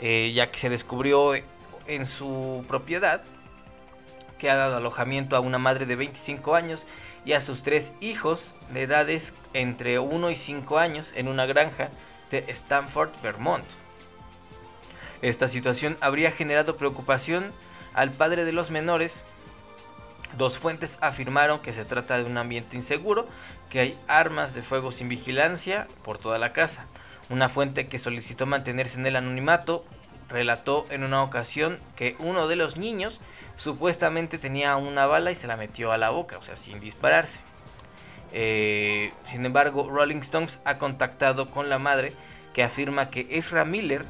ya 0.00 0.50
que 0.50 0.58
se 0.58 0.70
descubrió 0.70 1.34
en 1.86 2.06
su 2.06 2.64
propiedad 2.66 3.22
que 4.38 4.50
ha 4.50 4.56
dado 4.56 4.78
alojamiento 4.78 5.36
a 5.36 5.40
una 5.40 5.58
madre 5.58 5.84
de 5.84 5.96
25 5.96 6.56
años 6.56 6.86
y 7.26 7.34
a 7.34 7.42
sus 7.42 7.62
tres 7.62 7.92
hijos 8.00 8.54
de 8.72 8.82
edades 8.82 9.34
entre 9.52 9.98
1 9.98 10.30
y 10.30 10.36
5 10.36 10.78
años 10.78 11.12
en 11.14 11.28
una 11.28 11.44
granja 11.44 11.90
de 12.30 12.46
Stanford, 12.48 13.10
Vermont. 13.22 13.66
Esta 15.20 15.46
situación 15.46 15.98
habría 16.00 16.32
generado 16.32 16.78
preocupación 16.78 17.52
al 17.94 18.12
padre 18.12 18.44
de 18.44 18.52
los 18.52 18.70
menores. 18.70 19.24
Dos 20.36 20.58
fuentes 20.58 20.96
afirmaron 21.00 21.60
que 21.60 21.72
se 21.72 21.84
trata 21.84 22.18
de 22.18 22.24
un 22.24 22.38
ambiente 22.38 22.76
inseguro, 22.76 23.26
que 23.68 23.80
hay 23.80 23.98
armas 24.06 24.54
de 24.54 24.62
fuego 24.62 24.92
sin 24.92 25.08
vigilancia 25.08 25.88
por 26.04 26.18
toda 26.18 26.38
la 26.38 26.52
casa. 26.52 26.86
Una 27.30 27.48
fuente 27.48 27.88
que 27.88 27.98
solicitó 27.98 28.46
mantenerse 28.46 28.98
en 28.98 29.06
el 29.06 29.16
anonimato 29.16 29.84
relató 30.28 30.86
en 30.90 31.02
una 31.02 31.22
ocasión 31.22 31.78
que 31.96 32.16
uno 32.20 32.46
de 32.48 32.56
los 32.56 32.76
niños 32.76 33.20
supuestamente 33.56 34.38
tenía 34.38 34.76
una 34.76 35.06
bala 35.06 35.32
y 35.32 35.34
se 35.34 35.46
la 35.46 35.56
metió 35.56 35.92
a 35.92 35.98
la 35.98 36.10
boca, 36.10 36.38
o 36.38 36.42
sea, 36.42 36.56
sin 36.56 36.80
dispararse. 36.80 37.40
Eh, 38.32 39.12
sin 39.24 39.44
embargo, 39.44 39.88
Rolling 39.90 40.20
Stones 40.20 40.60
ha 40.64 40.78
contactado 40.78 41.50
con 41.50 41.68
la 41.68 41.78
madre 41.78 42.12
que 42.54 42.62
afirma 42.62 43.10
que 43.10 43.26
Ezra 43.30 43.64
Miller 43.64 44.04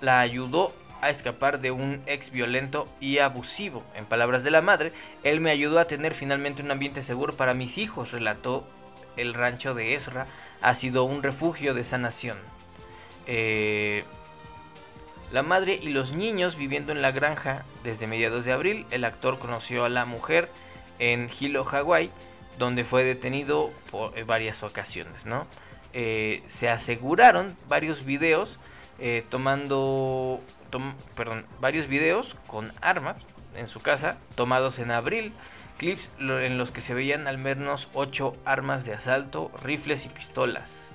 la 0.00 0.20
ayudó 0.20 0.72
a 1.00 1.10
escapar 1.10 1.60
de 1.60 1.70
un 1.70 2.02
ex 2.06 2.30
violento 2.30 2.88
y 3.00 3.18
abusivo. 3.18 3.84
En 3.94 4.06
palabras 4.06 4.44
de 4.44 4.50
la 4.50 4.62
madre, 4.62 4.92
él 5.22 5.40
me 5.40 5.50
ayudó 5.50 5.78
a 5.78 5.86
tener 5.86 6.14
finalmente 6.14 6.62
un 6.62 6.70
ambiente 6.70 7.02
seguro 7.02 7.36
para 7.36 7.54
mis 7.54 7.78
hijos, 7.78 8.12
relató 8.12 8.66
el 9.16 9.34
rancho 9.34 9.74
de 9.74 9.94
Ezra, 9.94 10.26
ha 10.62 10.74
sido 10.74 11.04
un 11.04 11.22
refugio 11.22 11.74
de 11.74 11.84
sanación. 11.84 12.38
Eh, 13.26 14.04
la 15.32 15.42
madre 15.42 15.78
y 15.80 15.90
los 15.90 16.12
niños 16.12 16.56
viviendo 16.56 16.92
en 16.92 17.02
la 17.02 17.12
granja 17.12 17.64
desde 17.84 18.06
mediados 18.06 18.46
de 18.46 18.52
abril, 18.52 18.86
el 18.90 19.04
actor 19.04 19.38
conoció 19.38 19.84
a 19.84 19.90
la 19.90 20.06
mujer 20.06 20.48
en 20.98 21.28
Hilo, 21.38 21.64
Hawái, 21.64 22.10
donde 22.58 22.84
fue 22.84 23.04
detenido 23.04 23.70
por 23.90 24.16
eh, 24.16 24.24
varias 24.24 24.62
ocasiones, 24.62 25.26
¿no? 25.26 25.46
Eh, 25.92 26.42
se 26.48 26.68
aseguraron 26.68 27.56
varios 27.68 28.04
videos 28.04 28.58
tomando, 29.30 30.40
varios 31.60 31.86
videos 31.86 32.36
con 32.46 32.72
armas 32.80 33.26
en 33.54 33.66
su 33.66 33.80
casa, 33.80 34.16
tomados 34.34 34.78
en 34.78 34.90
abril, 34.90 35.32
clips 35.78 36.10
en 36.18 36.58
los 36.58 36.70
que 36.70 36.80
se 36.80 36.94
veían 36.94 37.26
al 37.26 37.38
menos 37.38 37.88
8 37.94 38.36
armas 38.44 38.84
de 38.84 38.94
asalto, 38.94 39.50
rifles 39.62 40.06
y 40.06 40.08
pistolas. 40.08 40.94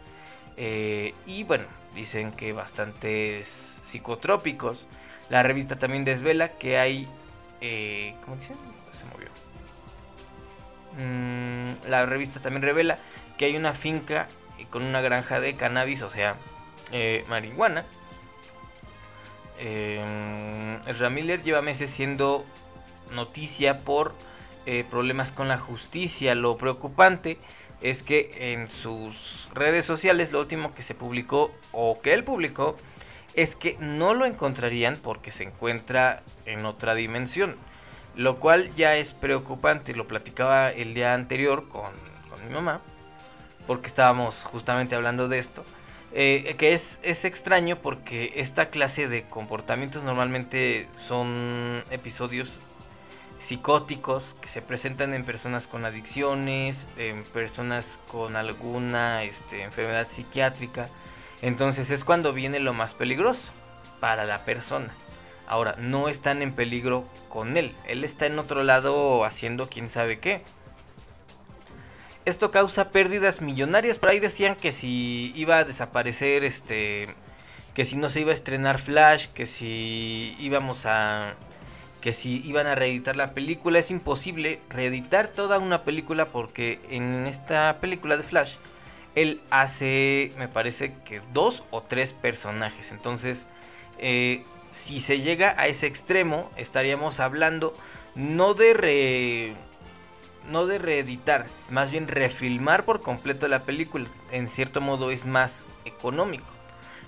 y 0.57 1.43
bueno, 1.43 1.65
dicen 1.95 2.31
que 2.31 2.53
bastantes 2.53 3.79
psicotrópicos. 3.83 4.87
La 5.29 5.43
revista 5.43 5.77
también 5.77 6.05
desvela 6.05 6.57
que 6.57 6.77
hay... 6.77 7.07
Eh, 7.61 8.15
¿Cómo 8.23 8.35
dicen? 8.35 8.57
Se 8.91 9.05
movió. 9.05 9.29
Mm, 10.97 11.89
la 11.89 12.05
revista 12.05 12.39
también 12.39 12.61
revela 12.61 12.99
que 13.37 13.45
hay 13.45 13.55
una 13.55 13.73
finca 13.73 14.27
con 14.69 14.83
una 14.83 15.01
granja 15.01 15.39
de 15.39 15.55
cannabis, 15.55 16.01
o 16.01 16.09
sea, 16.09 16.35
eh, 16.91 17.25
marihuana. 17.29 17.85
Eh, 19.59 20.79
Ramiller 20.99 21.43
lleva 21.43 21.61
meses 21.61 21.89
siendo 21.89 22.45
noticia 23.11 23.79
por 23.79 24.13
eh, 24.65 24.85
problemas 24.89 25.31
con 25.31 25.47
la 25.47 25.57
justicia. 25.57 26.35
Lo 26.35 26.57
preocupante 26.57 27.37
es 27.81 28.01
que 28.01 28.53
en 28.53 28.69
sus 28.69 29.49
redes 29.53 29.85
sociales 29.85 30.31
lo 30.31 30.39
último 30.39 30.73
que 30.73 30.83
se 30.83 30.95
publicó 30.95 31.51
o 31.71 31.99
que 32.01 32.13
él 32.13 32.23
publicó 32.23 32.77
es 33.33 33.55
que 33.55 33.77
no 33.79 34.13
lo 34.13 34.25
encontrarían 34.25 34.97
porque 34.97 35.31
se 35.31 35.43
encuentra 35.43 36.23
en 36.45 36.65
otra 36.65 36.95
dimensión. 36.95 37.55
Lo 38.15 38.39
cual 38.39 38.73
ya 38.75 38.95
es 38.95 39.13
preocupante, 39.13 39.95
lo 39.95 40.07
platicaba 40.07 40.69
el 40.69 40.93
día 40.93 41.13
anterior 41.13 41.67
con, 41.67 41.91
mi 42.47 42.53
mamá, 42.53 42.81
porque 43.65 43.87
estábamos 43.87 44.43
justamente 44.43 44.95
hablando 44.95 45.27
de 45.29 45.39
esto. 45.39 45.65
Eh, 46.15 46.55
que 46.59 46.73
es, 46.73 46.99
es 47.01 47.25
extraño 47.25 47.81
porque 47.81 48.33
esta 48.35 48.69
clase 48.69 49.07
de 49.07 49.23
comportamientos 49.23 50.03
normalmente 50.03 50.87
son 50.95 51.83
episodios 51.89 52.61
psicóticos 53.39 54.35
que 54.39 54.47
se 54.47 54.61
presentan 54.61 55.13
en 55.13 55.25
personas 55.25 55.67
con 55.67 55.85
adicciones, 55.85 56.87
en 56.97 57.23
personas 57.23 57.99
con 58.07 58.35
alguna 58.35 59.23
este, 59.23 59.63
enfermedad 59.63 60.07
psiquiátrica. 60.07 60.87
Entonces 61.41 61.89
es 61.89 62.05
cuando 62.05 62.31
viene 62.31 62.59
lo 62.59 62.73
más 62.73 62.93
peligroso 62.93 63.51
para 63.99 64.23
la 64.25 64.45
persona. 64.45 64.95
Ahora, 65.47 65.75
no 65.77 66.07
están 66.07 66.41
en 66.41 66.53
peligro 66.53 67.05
con 67.27 67.57
él. 67.57 67.75
Él 67.85 68.03
está 68.03 68.27
en 68.27 68.39
otro 68.39 68.63
lado 68.63 69.25
haciendo 69.25 69.67
quién 69.67 69.89
sabe 69.89 70.19
qué. 70.19 70.41
Esto 72.25 72.51
causa 72.51 72.89
pérdidas 72.89 73.41
millonarias. 73.41 73.97
Por 73.97 74.09
ahí 74.09 74.19
decían 74.19 74.55
que 74.55 74.71
si 74.71 75.33
iba 75.35 75.57
a 75.57 75.65
desaparecer, 75.65 76.43
este, 76.43 77.07
que 77.73 77.85
si 77.85 77.97
no 77.97 78.09
se 78.09 78.21
iba 78.21 78.31
a 78.31 78.33
estrenar 78.33 78.79
Flash, 78.79 79.27
que 79.27 79.45
si 79.45 80.35
íbamos 80.39 80.85
a 80.85 81.35
que 81.99 82.11
si 82.11 82.45
iban 82.45 82.67
a 82.67 82.75
reeditar 82.75 83.15
la 83.15 83.33
película 83.33 83.79
es 83.79 83.89
imposible 83.89 84.59
reeditar 84.69 85.29
toda 85.29 85.57
una 85.57 85.85
película 85.85 86.25
porque 86.25 86.81
en 86.89 87.25
esta 87.27 87.79
película 87.79 88.17
de 88.17 88.23
Flash 88.23 88.55
él 89.15 89.39
hace 89.49 90.33
me 90.37 90.49
parece 90.49 90.95
que 91.05 91.21
dos 91.31 91.63
o 91.71 91.81
tres 91.81 92.11
personajes 92.11 92.91
entonces 92.91 93.47
eh, 93.99 94.43
si 94.73 94.99
se 94.99 95.21
llega 95.21 95.55
a 95.57 95.67
ese 95.67 95.87
extremo 95.87 96.51
estaríamos 96.57 97.21
hablando 97.21 97.73
no 98.15 98.53
de 98.53 98.73
re, 98.73 99.55
no 100.47 100.65
de 100.65 100.79
reeditar 100.79 101.45
más 101.69 101.91
bien 101.91 102.07
refilmar 102.07 102.85
por 102.85 103.01
completo 103.01 103.47
la 103.47 103.63
película 103.63 104.05
en 104.31 104.47
cierto 104.47 104.81
modo 104.81 105.11
es 105.11 105.25
más 105.25 105.65
económico 105.85 106.45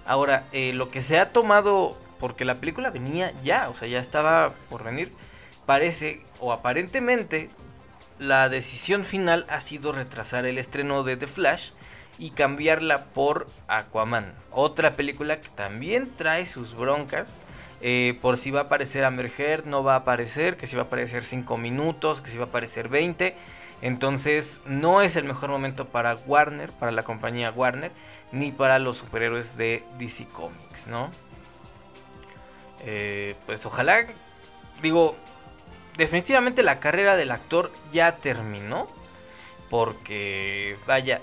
ahora 0.06 0.48
eh, 0.52 0.74
lo 0.74 0.90
que 0.90 1.02
se 1.02 1.20
ha 1.20 1.32
tomado 1.32 1.98
porque 2.20 2.46
la 2.46 2.56
película 2.56 2.90
venía 2.90 3.34
ya, 3.42 3.70
o 3.70 3.76
sea, 3.76 3.88
ya 3.88 4.00
estaba 4.00 4.54
por 4.70 4.84
venir. 4.84 5.12
Parece, 5.66 6.22
o 6.40 6.54
aparentemente, 6.54 7.50
la 8.20 8.50
decisión 8.50 9.04
final 9.04 9.46
ha 9.50 9.62
sido 9.62 9.92
retrasar 9.92 10.46
el 10.46 10.58
estreno 10.58 11.04
de 11.04 11.18
The 11.18 11.28
Flash 11.28 11.72
y 12.18 12.32
cambiarla 12.32 13.06
por 13.06 13.48
Aquaman. 13.68 14.34
Otra 14.52 14.96
película 14.96 15.42
que 15.42 15.50
también 15.50 16.16
trae 16.16 16.46
sus 16.46 16.76
broncas. 16.76 17.42
Eh, 17.82 18.18
por 18.22 18.38
si 18.38 18.52
va 18.52 18.62
a 18.62 18.64
aparecer 18.64 19.04
Amber 19.04 19.32
Heard, 19.38 19.66
no 19.66 19.84
va 19.84 19.94
a 19.94 19.98
aparecer, 19.98 20.58
que 20.58 20.68
si 20.68 20.76
va 20.76 20.84
a 20.84 20.86
aparecer 20.86 21.24
5 21.24 21.58
minutos, 21.58 22.22
que 22.22 22.30
si 22.30 22.38
va 22.38 22.46
a 22.46 22.48
aparecer 22.48 22.90
20. 22.90 23.36
Entonces 23.82 24.62
no 24.66 25.02
es 25.02 25.16
el 25.16 25.26
mejor 25.26 25.50
momento 25.50 25.86
para 25.86 26.16
Warner, 26.16 26.72
para 26.72 26.92
la 26.92 27.04
compañía 27.04 27.52
Warner, 27.52 27.92
ni 28.32 28.52
para 28.52 28.80
los 28.80 28.98
superhéroes 28.98 29.58
de 29.58 29.84
DC 30.00 30.28
Comics, 30.28 30.88
¿no? 30.88 31.12
Eh, 32.86 33.36
pues 33.46 33.66
ojalá, 33.66 34.06
digo, 34.82 35.16
definitivamente 35.98 36.64
la 36.64 36.80
carrera 36.80 37.16
del 37.16 37.32
actor 37.32 37.72
ya 37.92 38.16
terminó. 38.18 38.88
porque 39.70 40.78
vaya, 40.86 41.22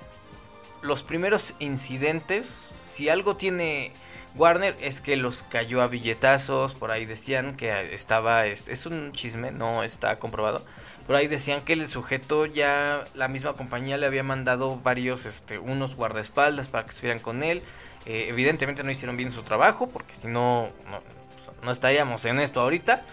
los 0.83 1.05
primeros 1.05 1.55
incidentes, 1.61 2.75
si 2.85 3.09
algo 3.09 3.37
tiene 3.37 3.93
Warner 4.35 4.77
es 4.81 5.01
que 5.01 5.16
los 5.16 5.42
cayó 5.42 5.83
a 5.83 5.88
billetazos, 5.88 6.75
por 6.75 6.90
ahí 6.90 7.05
decían 7.05 7.55
que 7.55 7.92
estaba, 7.92 8.47
es, 8.47 8.87
un 8.87 9.12
chisme, 9.12 9.51
no 9.51 9.83
está 9.83 10.18
comprobado, 10.18 10.64
por 11.07 11.16
ahí 11.16 11.29
decían 11.29 11.62
que 11.62 11.75
el 11.75 11.87
sujeto 11.88 12.47
ya, 12.47 13.05
la 13.14 13.29
misma 13.29 13.53
compañía 13.55 13.99
le 13.99 14.07
había 14.07 14.23
mandado 14.23 14.81
varios, 14.83 15.27
este, 15.27 15.59
unos 15.59 15.97
guardaespaldas 15.97 16.68
para 16.68 16.85
que 16.85 16.90
estuvieran 16.90 17.21
con 17.21 17.42
él, 17.42 17.62
eh, 18.07 18.27
evidentemente 18.29 18.83
no 18.83 18.90
hicieron 18.90 19.16
bien 19.16 19.31
su 19.31 19.42
trabajo, 19.42 19.88
porque 19.88 20.14
si 20.14 20.29
no, 20.29 20.71
no, 21.62 21.71
estaríamos 21.71 22.25
en 22.25 22.38
esto 22.38 22.61
ahorita, 22.61 23.05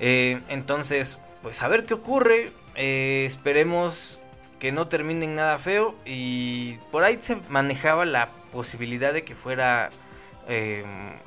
eh, 0.00 0.42
entonces, 0.48 1.22
pues 1.42 1.62
a 1.62 1.68
ver 1.68 1.86
qué 1.86 1.94
ocurre, 1.94 2.52
eh, 2.74 3.24
esperemos 3.26 4.18
que 4.62 4.70
no 4.70 4.86
terminen 4.86 5.34
nada 5.34 5.58
feo. 5.58 5.96
Y 6.04 6.74
por 6.92 7.02
ahí 7.02 7.16
se 7.20 7.34
manejaba 7.48 8.04
la 8.04 8.30
posibilidad 8.52 9.12
de 9.12 9.24
que 9.24 9.34
fuera 9.34 9.90
Em, 10.48 11.18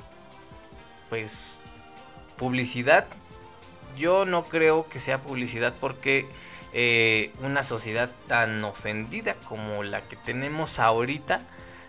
pues 1.08 1.58
publicidad. 2.36 3.06
Yo 3.96 4.26
no 4.26 4.44
creo 4.44 4.88
que 4.88 5.00
sea 5.00 5.20
publicidad 5.20 5.74
porque 5.80 6.26
eh, 6.72 7.32
una 7.40 7.62
sociedad 7.62 8.10
tan 8.26 8.62
ofendida 8.64 9.34
como 9.48 9.82
la 9.82 10.02
que 10.02 10.16
tenemos 10.16 10.78
ahorita, 10.78 11.40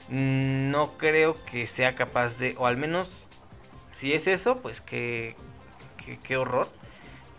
no 0.10 0.98
creo 0.98 1.36
que 1.46 1.68
sea 1.68 1.96
capaz 1.96 2.38
de, 2.38 2.56
o 2.58 2.66
al 2.66 2.78
menos 2.78 3.10
si 3.92 4.14
es 4.14 4.28
eso, 4.28 4.60
pues 4.60 4.80
qué, 4.80 5.36
qué, 6.24 6.38
horror. 6.38 6.70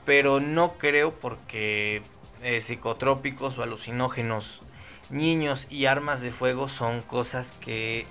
Pero 0.04 0.40
no 0.40 0.76
creo 0.76 1.12
porque 1.14 2.02
eh, 2.42 2.60
psicotrópicos 2.60 3.56
o 3.58 3.62
alucinógenos, 3.62 4.62
niños 5.08 5.66
y 5.70 5.86
armas 5.86 6.20
de 6.20 6.30
fuego 6.30 6.68
son 6.68 7.00
cosas 7.02 7.52
que 7.60 8.06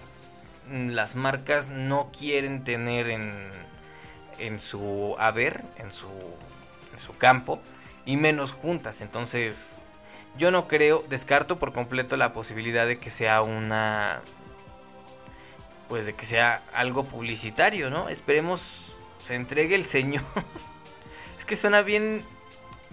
las 0.70 1.16
marcas 1.16 1.70
no 1.70 2.12
quieren 2.18 2.64
tener 2.64 3.10
en, 3.10 3.50
en 4.38 4.60
su 4.60 5.16
haber, 5.20 5.64
en 5.78 5.92
su, 5.92 6.10
en 6.94 7.00
su 7.00 7.18
campo, 7.18 7.60
y 8.06 8.18
menos 8.18 8.52
juntas. 8.52 9.02
Entonces, 9.02 9.84
yo 10.38 10.52
no 10.52 10.68
creo, 10.68 11.04
descarto 11.10 11.60
por 11.60 11.74
completo 11.74 12.18
la 12.18 12.34
posibilidad 12.34 12.88
de 12.88 13.00
que 13.00 13.10
sea 13.10 13.42
una... 13.42 14.22
Pues 15.90 16.06
de 16.06 16.14
que 16.14 16.26
sea 16.26 16.64
algo 16.74 17.06
publicitario, 17.06 17.90
¿no? 17.90 18.10
Esperemos 18.10 18.98
se 19.18 19.36
entregue 19.36 19.76
el 19.76 19.86
señor. 19.86 20.24
es 21.40 21.46
que 21.46 21.56
suena 21.56 21.82
bien, 21.82 22.24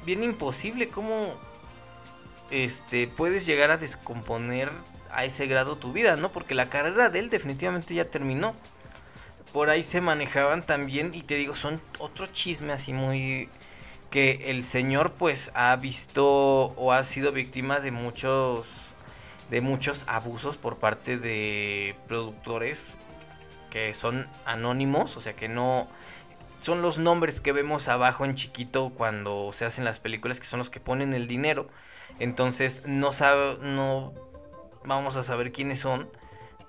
bien 0.04 0.22
imposible. 0.22 0.88
¿Cómo 0.88 1.34
este, 2.50 3.08
puedes 3.08 3.46
llegar 3.46 3.70
a 3.70 3.76
descomponer 3.76 4.70
a 5.14 5.24
ese 5.24 5.46
grado 5.46 5.76
tu 5.76 5.92
vida, 5.92 6.16
¿no? 6.16 6.30
Porque 6.32 6.54
la 6.54 6.68
carrera 6.68 7.08
de 7.08 7.18
él 7.20 7.30
definitivamente 7.30 7.94
ya 7.94 8.10
terminó. 8.10 8.54
Por 9.52 9.70
ahí 9.70 9.82
se 9.82 10.00
manejaban 10.00 10.66
también, 10.66 11.12
y 11.14 11.22
te 11.22 11.36
digo, 11.36 11.54
son 11.54 11.80
otro 11.98 12.26
chisme 12.26 12.72
así 12.72 12.92
muy... 12.92 13.48
que 14.10 14.50
el 14.50 14.62
señor 14.62 15.12
pues 15.12 15.50
ha 15.54 15.74
visto 15.76 16.24
o 16.76 16.92
ha 16.92 17.02
sido 17.04 17.32
víctima 17.32 17.80
de 17.80 17.90
muchos 17.90 18.66
de 19.50 19.60
muchos 19.60 20.04
abusos 20.06 20.56
por 20.56 20.78
parte 20.78 21.18
de 21.18 21.96
productores 22.08 22.98
que 23.70 23.92
son 23.92 24.28
anónimos, 24.46 25.16
o 25.16 25.20
sea 25.20 25.34
que 25.34 25.48
no 25.48 25.88
son 26.60 26.80
los 26.80 26.96
nombres 26.96 27.40
que 27.40 27.52
vemos 27.52 27.88
abajo 27.88 28.24
en 28.24 28.34
chiquito 28.34 28.90
cuando 28.96 29.50
se 29.52 29.64
hacen 29.66 29.84
las 29.84 30.00
películas 30.00 30.40
que 30.40 30.46
son 30.46 30.58
los 30.58 30.70
que 30.70 30.80
ponen 30.80 31.12
el 31.12 31.28
dinero. 31.28 31.68
Entonces 32.20 32.84
no 32.86 33.12
sabe 33.12 33.58
no 33.60 34.14
vamos 34.86 35.16
a 35.16 35.22
saber 35.22 35.52
quiénes 35.52 35.80
son, 35.80 36.08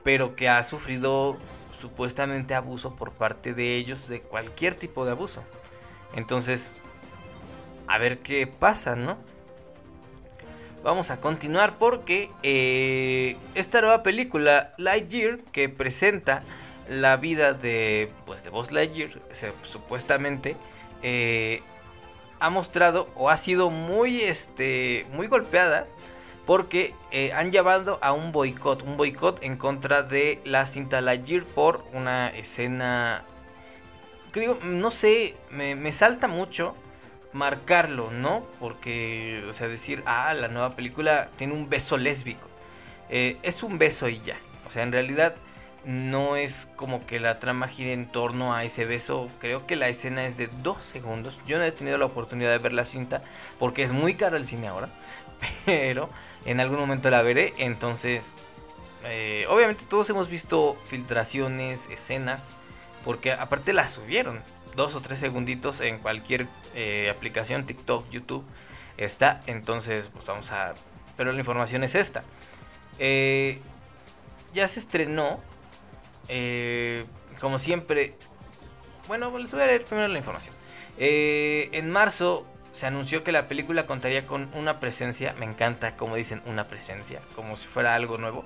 pero 0.04 0.36
que 0.36 0.50
ha 0.50 0.62
sufrido 0.64 1.38
supuestamente 1.80 2.56
abuso 2.56 2.96
por 2.96 3.12
parte 3.12 3.54
de 3.54 3.76
ellos, 3.76 4.08
de 4.08 4.22
cualquier 4.22 4.76
tipo 4.76 5.06
de 5.06 5.12
abuso. 5.12 5.44
Entonces, 6.16 6.82
a 7.88 7.98
ver 7.98 8.20
qué 8.20 8.48
pasa, 8.48 8.96
¿no? 8.96 9.18
Vamos 10.84 11.10
a 11.10 11.20
continuar 11.20 11.78
porque 11.78 12.30
eh, 12.44 13.38
esta 13.56 13.82
nueva 13.82 14.04
película, 14.04 14.72
Lightyear, 14.78 15.40
que 15.52 15.68
presenta 15.68 16.44
la 16.88 17.18
vida 17.18 17.54
de, 17.54 18.12
pues, 18.26 18.44
de 18.44 18.52
Buzz 18.52 18.72
Lightyear, 18.72 19.10
supuestamente, 19.64 20.56
eh, 21.02 21.64
ha 22.40 22.50
mostrado 22.52 23.10
o 23.16 23.30
ha 23.32 23.38
sido 23.38 23.72
muy, 23.72 24.22
este, 24.22 25.08
muy 25.12 25.26
golpeada 25.26 25.88
porque 26.46 26.94
eh, 27.12 27.32
han 27.34 27.52
llevado 27.52 28.00
a 28.02 28.14
un 28.14 28.32
boicot, 28.32 28.84
un 28.84 28.98
boicot 28.98 29.44
en 29.44 29.58
contra 29.58 30.04
de 30.04 30.42
la 30.46 30.66
cinta 30.66 31.02
Lightyear 31.02 31.44
por 31.44 31.84
una 31.94 32.30
escena 32.30 33.26
que 34.36 34.42
digo, 34.42 34.60
no 34.64 34.92
sé, 34.92 35.38
me, 35.50 35.92
salta 35.94 36.28
mucho 36.28 36.76
marcarlo, 37.32 38.12
¿no? 38.12 38.46
Porque, 38.60 39.46
o 39.48 39.54
sea, 39.54 39.70
decir, 39.70 40.04
ah, 40.06 40.34
la 40.34 40.50
nueva 40.50 40.76
película 40.76 41.30
tiene 41.38 41.54
un 41.54 41.70
beso 41.70 41.96
lésbico. 41.96 42.50
Eh, 43.10 43.38
es 43.44 43.64
un 43.64 43.78
beso 43.78 44.10
y 44.10 44.20
ya. 44.20 44.36
O 44.68 44.72
sea, 44.72 44.84
en 44.84 44.92
realidad 44.92 45.36
no 45.86 46.36
es 46.36 46.68
como 46.76 47.06
que 47.06 47.22
la 47.22 47.40
trama 47.40 47.70
gire 47.70 47.94
en 47.94 48.08
torno 48.12 48.54
a 48.54 48.66
ese 48.66 48.86
beso. 48.86 49.30
Creo 49.40 49.66
que 49.66 49.78
la 49.78 49.88
escena 49.88 50.26
es 50.26 50.36
de 50.36 50.50
dos 50.62 50.84
segundos. 50.84 51.40
Yo 51.48 51.58
no 51.58 51.64
he 51.64 51.72
tenido 51.72 51.98
la 51.98 52.06
oportunidad 52.06 52.52
de 52.52 52.58
ver 52.58 52.74
la 52.74 52.84
cinta 52.84 53.24
porque 53.58 53.84
es 53.84 53.94
muy 53.94 54.16
caro 54.16 54.36
el 54.36 54.46
cine 54.46 54.68
ahora. 54.68 54.90
Pero 55.66 56.10
en 56.46 56.60
algún 56.60 56.80
momento 56.80 57.10
la 57.10 57.22
veré. 57.22 57.54
Entonces, 57.58 58.38
eh, 59.04 59.46
obviamente 59.50 59.84
todos 59.88 60.10
hemos 60.10 60.30
visto 60.30 60.78
filtraciones, 60.86 61.88
escenas, 61.90 62.52
porque 63.04 63.32
aparte 63.34 63.74
la 63.74 63.88
subieron. 63.88 64.42
Dos 64.76 64.96
o 64.96 65.02
tres 65.02 65.20
segunditos 65.20 65.80
en 65.80 66.00
cualquier 66.00 66.48
eh, 66.74 67.10
aplicación, 67.10 67.66
TikTok, 67.66 68.10
YouTube, 68.10 68.44
está. 68.98 69.40
Entonces, 69.48 70.10
pues 70.10 70.26
vamos 70.26 70.52
a... 70.52 70.74
Pero 71.18 71.32
la 71.32 71.40
información 71.40 71.84
es 71.84 71.96
esta. 71.96 72.24
Eh, 73.00 73.60
ya 74.54 74.68
se 74.68 74.80
estrenó, 74.80 75.40
como 77.40 77.60
siempre... 77.60 78.16
Bueno, 79.08 79.38
les 79.38 79.52
voy 79.52 79.62
a 79.62 79.68
leer 79.68 79.86
primero 79.86 80.08
la 80.08 80.18
información. 80.18 80.56
en 80.98 81.90
marzo 81.92 82.46
se 82.76 82.86
anunció 82.86 83.24
que 83.24 83.32
la 83.32 83.48
película 83.48 83.86
contaría 83.86 84.28
con 84.28 84.50
una 84.54 84.82
presencia, 84.82 85.34
me 85.40 85.46
encanta 85.46 85.96
como 85.96 86.18
dicen 86.18 86.42
una 86.46 86.68
presencia, 86.68 87.22
como 87.34 87.56
si 87.56 87.68
fuera 87.68 87.96
algo 87.96 88.18
nuevo, 88.18 88.44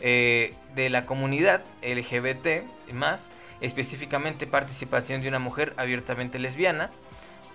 eh, 0.00 0.54
de 0.74 0.90
la 0.90 1.06
comunidad 1.06 1.62
LGBT 1.82 2.64
más, 2.92 3.28
específicamente 3.60 4.48
participación 4.48 5.22
de 5.22 5.28
una 5.28 5.38
mujer 5.38 5.74
abiertamente 5.76 6.40
lesbiana, 6.40 6.90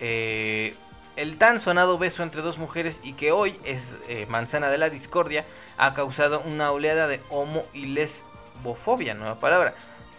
eh, 0.00 0.74
el 1.16 1.36
tan 1.36 1.60
sonado 1.60 1.98
beso 1.98 2.22
entre 2.22 2.40
dos 2.40 2.56
mujeres 2.56 3.02
y 3.04 3.12
que 3.12 3.30
hoy 3.30 3.58
es 3.62 3.98
eh, 4.08 4.24
manzana 4.28 4.70
de 4.70 4.78
la 4.78 4.88
discordia 4.88 5.44
ha 5.76 5.92
causado 5.92 6.40
una 6.40 6.72
oleada 6.72 7.06
de 7.06 7.20
homo 7.28 7.66
y 7.74 7.86
lesbofobia, 7.88 9.12
nueva 9.12 9.38
palabra, 9.40 9.74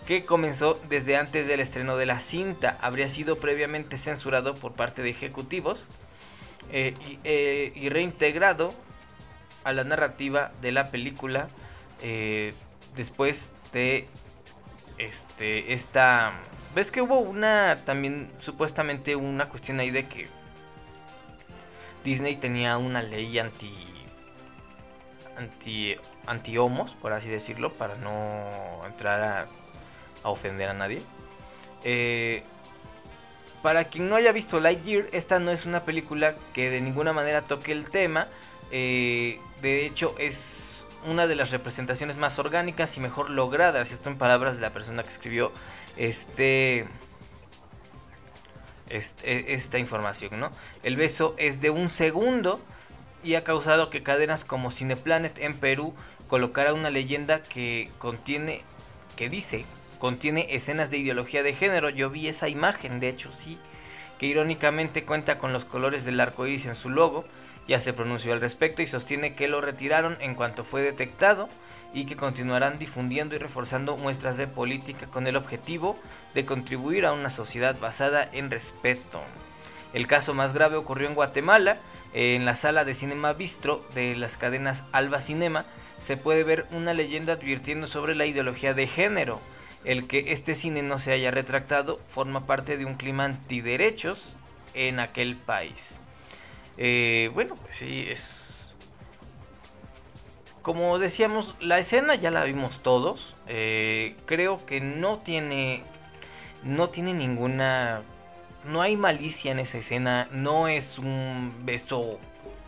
que 0.05 0.25
comenzó 0.25 0.79
desde 0.87 1.17
antes 1.17 1.47
del 1.47 1.59
estreno 1.59 1.97
de 1.97 2.05
la 2.05 2.19
cinta. 2.19 2.77
Habría 2.81 3.09
sido 3.09 3.37
previamente 3.37 3.97
censurado 3.97 4.55
por 4.55 4.73
parte 4.73 5.01
de 5.01 5.09
ejecutivos 5.09 5.87
eh, 6.71 6.93
eh, 7.23 7.71
y, 7.75 7.89
reintegrado 7.89 8.73
a 9.63 9.73
la 9.73 9.83
narrativa 9.83 10.51
de 10.61 10.71
la 10.71 10.89
película 10.89 11.47
eh, 12.01 12.53
después 12.95 13.53
de 13.71 14.07
este 14.97 15.73
esta 15.73 16.33
ves 16.73 16.89
que 16.91 17.01
hubo 17.01 17.19
una 17.19 17.81
también 17.85 18.31
supuestamente 18.39 19.15
una 19.15 19.47
cuestión 19.47 19.79
ahí 19.79 19.91
de 19.91 20.07
que 20.07 20.27
Disney 22.03 22.35
tenía 22.35 22.77
una 22.77 23.03
ley 23.03 23.37
anti 23.37 23.73
anti 25.37 25.97
anti 26.25 26.57
homos 26.57 26.95
por 26.95 27.13
así 27.13 27.29
decirlo 27.29 27.73
para 27.73 27.95
no 27.95 28.81
entrar 28.85 29.21
a 29.21 29.47
a 30.25 30.29
ofender 30.29 30.69
a 30.69 30.73
nadie. 30.73 31.01
Eh, 31.83 32.43
para 33.61 33.85
quien 33.85 34.09
no 34.09 34.15
haya 34.15 34.31
visto 34.31 34.59
Lightyear, 34.59 35.05
esta 35.13 35.39
no 35.39 35.51
es 35.51 35.65
una 35.65 35.85
película 35.85 36.35
que 36.53 36.69
de 36.69 36.81
ninguna 36.81 37.13
manera 37.13 37.43
toque 37.43 37.71
el 37.71 37.89
tema. 37.89 38.27
Eh, 38.71 39.39
de 39.61 39.85
hecho, 39.85 40.15
es 40.17 40.85
una 41.05 41.27
de 41.27 41.35
las 41.35 41.51
representaciones 41.51 42.17
más 42.17 42.39
orgánicas 42.39 42.97
y 42.97 42.99
mejor 42.99 43.29
logradas. 43.29 43.91
Esto 43.91 44.09
en 44.09 44.17
palabras 44.17 44.55
de 44.55 44.61
la 44.61 44.73
persona 44.73 45.03
que 45.03 45.09
escribió 45.09 45.51
este, 45.95 46.87
este, 48.89 49.53
esta 49.53 49.77
información, 49.77 50.39
¿no? 50.39 50.51
El 50.83 50.95
beso 50.95 51.35
es 51.37 51.61
de 51.61 51.69
un 51.69 51.89
segundo 51.89 52.59
y 53.23 53.35
ha 53.35 53.43
causado 53.43 53.89
que 53.89 54.03
cadenas 54.03 54.43
como 54.43 54.71
Cineplanet 54.71 55.37
en 55.39 55.57
Perú 55.59 55.93
colocara 56.27 56.73
una 56.73 56.89
leyenda 56.89 57.43
que 57.43 57.91
contiene, 57.99 58.63
que 59.15 59.29
dice 59.29 59.65
contiene 59.99 60.47
escenas 60.49 60.91
de 60.91 60.97
ideología 60.97 61.43
de 61.43 61.53
género. 61.53 61.89
Yo 61.89 62.09
vi 62.09 62.27
esa 62.27 62.49
imagen, 62.49 62.99
de 62.99 63.09
hecho, 63.09 63.31
sí, 63.31 63.57
que 64.17 64.25
irónicamente 64.25 65.03
cuenta 65.03 65.37
con 65.37 65.53
los 65.53 65.65
colores 65.65 66.05
del 66.05 66.19
arco 66.19 66.47
iris 66.47 66.65
en 66.65 66.75
su 66.75 66.89
logo. 66.89 67.25
ya 67.67 67.79
se 67.79 67.93
pronunció 67.93 68.31
al 68.31 68.41
respecto 68.41 68.83
y 68.83 68.87
sostiene 68.87 69.33
que 69.33 69.47
lo 69.47 69.59
retiraron 69.59 70.17
en 70.19 70.35
cuanto 70.35 70.63
fue 70.63 70.83
detectado 70.83 71.49
y 71.95 72.05
que 72.05 72.15
continuarán 72.15 72.77
difundiendo 72.77 73.35
y 73.35 73.39
reforzando 73.39 73.97
muestras 73.97 74.37
de 74.37 74.47
política 74.47 75.07
con 75.07 75.25
el 75.25 75.35
objetivo 75.35 75.97
de 76.35 76.45
contribuir 76.45 77.05
a 77.05 77.13
una 77.13 77.31
sociedad 77.31 77.75
basada 77.79 78.29
en 78.33 78.51
respeto. 78.51 79.19
El 79.93 80.05
caso 80.05 80.33
más 80.33 80.53
grave 80.53 80.75
ocurrió 80.75 81.07
en 81.07 81.15
Guatemala, 81.15 81.77
en 82.13 82.45
la 82.45 82.55
sala 82.55 82.85
de 82.85 82.93
Cinema 82.93 83.33
Bistro 83.33 83.83
de 83.95 84.15
las 84.15 84.37
cadenas 84.37 84.83
Alba 84.91 85.21
Cinema 85.21 85.65
se 85.97 86.17
puede 86.17 86.43
ver 86.43 86.67
una 86.71 86.93
leyenda 86.93 87.33
advirtiendo 87.33 87.87
sobre 87.87 88.15
la 88.15 88.25
ideología 88.25 88.73
de 88.73 88.87
género. 88.87 89.39
El 89.85 90.07
que 90.07 90.33
este 90.33 90.55
cine 90.55 90.81
no 90.81 90.97
se 90.97 91.11
haya 91.11 91.29
retractado 91.31 91.99
forma 92.07 92.47
parte 92.47 92.75
de 92.75 92.85
un 92.85 92.95
clima 92.95 93.25
antiderechos 93.25 94.35
en 94.73 94.99
aquel 94.99 95.37
país. 95.37 96.01
Eh, 96.77 97.29
bueno, 97.33 97.55
pues 97.55 97.77
sí, 97.77 98.07
es... 98.09 98.75
Como 100.63 100.97
decíamos, 100.97 101.53
la 101.59 101.77
escena 101.77 102.15
ya 102.15 102.31
la 102.31 102.43
vimos 102.43 102.81
todos. 102.81 103.35
Eh, 103.47 104.15
creo 104.25 104.65
que 104.65 104.81
no 104.81 105.19
tiene... 105.19 105.83
No 106.63 106.89
tiene 106.89 107.13
ninguna... 107.13 108.01
No 108.63 108.81
hay 108.81 108.97
malicia 108.97 109.51
en 109.51 109.59
esa 109.59 109.77
escena. 109.77 110.27
No 110.31 110.67
es 110.67 110.97
un 110.97 111.53
beso 111.63 112.19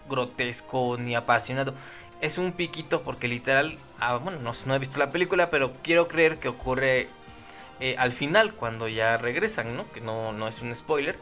grotesco 0.08 0.98
ni 1.00 1.16
apasionado. 1.16 1.74
Es 2.22 2.38
un 2.38 2.52
piquito 2.52 3.04
porque 3.04 3.28
literal... 3.28 3.78
Ah, 4.00 4.18
bueno, 4.18 4.40
no, 4.40 4.76
he 4.76 4.80
visto 4.80 5.00
la 5.00 5.12
película, 5.12 5.50
pero 5.50 5.74
quiero 5.84 6.08
creer 6.08 6.40
que 6.40 6.48
ocurre 6.48 7.08
eh, 7.80 7.96
al 7.98 8.12
final 8.12 8.54
cuando 8.54 8.88
ya 8.88 9.18
regresan, 9.18 9.76
¿no? 9.76 9.92
Que 9.92 10.02
no, 10.02 10.34
no 10.34 10.48
es 10.48 10.62
un 10.62 10.74
spoiler. 10.76 11.20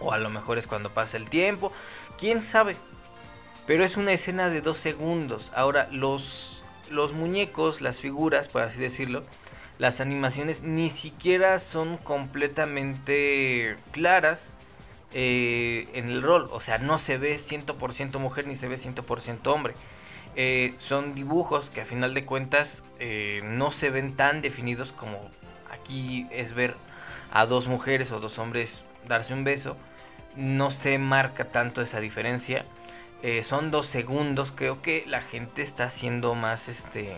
O 0.00 0.12
a 0.12 0.18
lo 0.18 0.30
mejor 0.30 0.58
es 0.58 0.66
cuando 0.66 0.92
pasa 0.92 1.16
el 1.16 1.30
tiempo. 1.30 1.72
Quién 2.18 2.42
sabe. 2.42 2.76
Pero 3.66 3.84
es 3.84 3.96
una 3.96 4.12
escena 4.12 4.48
de 4.48 4.60
dos 4.60 4.78
segundos. 4.78 5.52
Ahora, 5.54 5.88
los, 5.90 6.62
los 6.90 7.12
muñecos, 7.12 7.80
las 7.80 8.00
figuras, 8.00 8.48
por 8.48 8.62
así 8.62 8.78
decirlo, 8.78 9.24
las 9.78 10.00
animaciones 10.00 10.62
ni 10.62 10.90
siquiera 10.90 11.58
son 11.58 11.98
completamente 11.98 13.76
claras 13.92 14.56
eh, 15.12 15.88
en 15.94 16.08
el 16.08 16.22
rol. 16.22 16.48
O 16.52 16.60
sea, 16.60 16.78
no 16.78 16.98
se 16.98 17.18
ve 17.18 17.36
100% 17.36 18.18
mujer 18.18 18.46
ni 18.46 18.56
se 18.56 18.68
ve 18.68 18.76
100% 18.76 19.46
hombre. 19.46 19.74
Eh, 20.36 20.74
son 20.76 21.14
dibujos 21.14 21.70
que 21.70 21.80
a 21.80 21.84
final 21.84 22.14
de 22.14 22.24
cuentas 22.24 22.84
eh, 22.98 23.40
no 23.44 23.72
se 23.72 23.90
ven 23.90 24.14
tan 24.14 24.42
definidos 24.42 24.92
como 24.92 25.18
aquí 25.70 26.26
es 26.30 26.52
ver 26.52 26.76
a 27.32 27.46
dos 27.46 27.66
mujeres 27.66 28.12
o 28.12 28.20
dos 28.20 28.38
hombres 28.38 28.84
darse 29.06 29.34
un 29.34 29.42
beso 29.42 29.76
no 30.36 30.70
se 30.70 30.98
marca 30.98 31.46
tanto 31.46 31.82
esa 31.82 31.98
diferencia. 32.00 32.64
Son 33.42 33.72
dos 33.72 33.86
segundos. 33.86 34.52
Creo 34.54 34.80
que 34.80 35.04
la 35.08 35.20
gente 35.20 35.62
está 35.62 35.84
haciendo 35.84 36.36
más 36.36 36.68
este. 36.68 37.16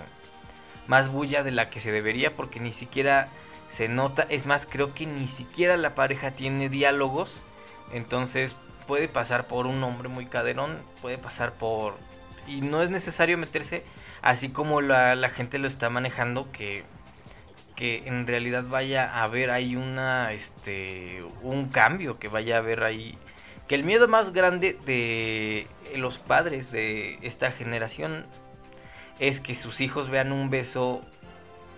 Más 0.87 1.11
bulla 1.11 1.43
de 1.43 1.51
la 1.51 1.69
que 1.69 1.81
se 1.81 1.93
debería. 1.93 2.35
Porque 2.35 2.61
ni 2.61 2.73
siquiera 2.73 3.29
se 3.69 3.89
nota. 3.89 4.23
Es 4.31 4.47
más, 4.47 4.67
creo 4.67 4.95
que 4.95 5.05
ni 5.05 5.29
siquiera 5.29 5.77
la 5.77 5.95
pareja 5.95 6.31
tiene 6.31 6.71
diálogos. 6.71 7.43
Entonces 7.93 8.57
puede 8.87 9.09
pasar 9.09 9.47
por 9.47 9.67
un 9.67 9.83
hombre 9.83 10.09
muy 10.09 10.27
caderón. 10.27 10.79
Puede 11.01 11.19
pasar 11.19 11.55
por. 11.55 11.97
Y 12.47 12.61
no 12.63 12.83
es 12.83 12.91
necesario 12.91 13.39
meterse. 13.39 13.85
Así 14.23 14.51
como 14.51 14.81
la, 14.81 15.15
la 15.15 15.31
gente 15.31 15.59
lo 15.59 15.67
está 15.67 15.91
manejando. 15.91 16.51
Que 16.53 16.85
que 17.81 18.03
en 18.05 18.27
realidad 18.27 18.65
vaya 18.69 19.11
a 19.11 19.23
haber 19.23 19.49
ahí 19.49 19.75
una 19.75 20.35
este 20.35 21.25
un 21.41 21.71
cambio 21.71 22.19
que 22.19 22.29
vaya 22.29 22.57
a 22.57 22.59
haber 22.59 22.83
ahí 22.83 23.17
que 23.69 23.75
el 23.75 23.85
miedo 23.85 24.07
más 24.07 24.35
grande 24.35 24.79
de 24.85 25.67
los 25.97 26.19
padres 26.19 26.71
de 26.73 27.19
esta 27.23 27.51
generación 27.51 28.27
es 29.19 29.41
que 29.41 29.55
sus 29.55 29.81
hijos 29.81 30.11
vean 30.11 30.31
un 30.31 30.51
beso 30.51 31.01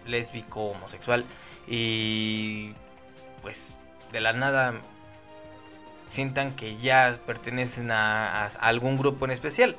lésbico 0.05 0.71
homosexual 0.71 1.25
y 1.69 2.75
pues 3.41 3.77
de 4.11 4.21
la 4.21 4.33
nada 4.33 4.75
sientan 6.13 6.55
que 6.55 6.77
ya 6.77 7.19
pertenecen 7.27 7.91
a, 7.91 8.47
algún 8.47 8.99
grupo 8.99 9.25
en 9.25 9.31
especial 9.31 9.77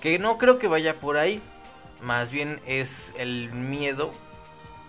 que 0.00 0.18
no 0.18 0.38
creo 0.38 0.58
que 0.58 0.68
vaya 0.68 1.00
por 1.00 1.16
ahí 1.16 1.42
más 2.00 2.30
bien 2.30 2.60
es 2.66 3.12
el 3.18 3.52
miedo 3.52 4.12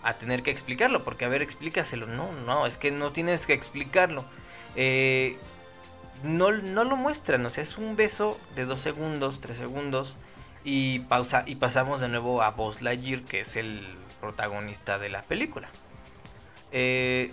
a 0.04 0.18
tener 0.18 0.44
que 0.44 0.52
explicarlo, 0.52 1.04
porque 1.04 1.26
a 1.26 1.28
ver, 1.28 1.42
explícaselo. 1.42 2.08
No, 2.08 2.32
no, 2.32 2.66
es 2.66 2.78
que 2.78 2.90
no 2.90 3.12
tienes 3.12 3.46
que 3.46 3.54
explicarlo. 3.54 4.26
Eh, 4.76 5.38
no, 6.24 6.52
no 6.52 6.84
lo 6.84 6.96
muestran, 6.96 7.46
o 7.46 7.50
sea, 7.50 7.64
es 7.64 7.78
un 7.78 7.96
beso 7.96 8.40
de 8.56 8.66
dos 8.66 8.82
segundos, 8.82 9.42
tres 9.42 9.58
segundos, 9.58 10.18
y, 10.64 11.00
pausa, 11.00 11.44
y 11.46 11.56
pasamos 11.56 12.00
de 12.00 12.08
nuevo 12.08 12.42
a 12.42 12.52
Buzz 12.52 12.82
Lightyear, 12.82 13.24
que 13.24 13.42
es 13.42 13.56
el 13.58 13.82
protagonista 14.20 15.00
de 15.00 15.10
la 15.10 15.24
película. 15.24 15.70
Eh, 16.72 17.32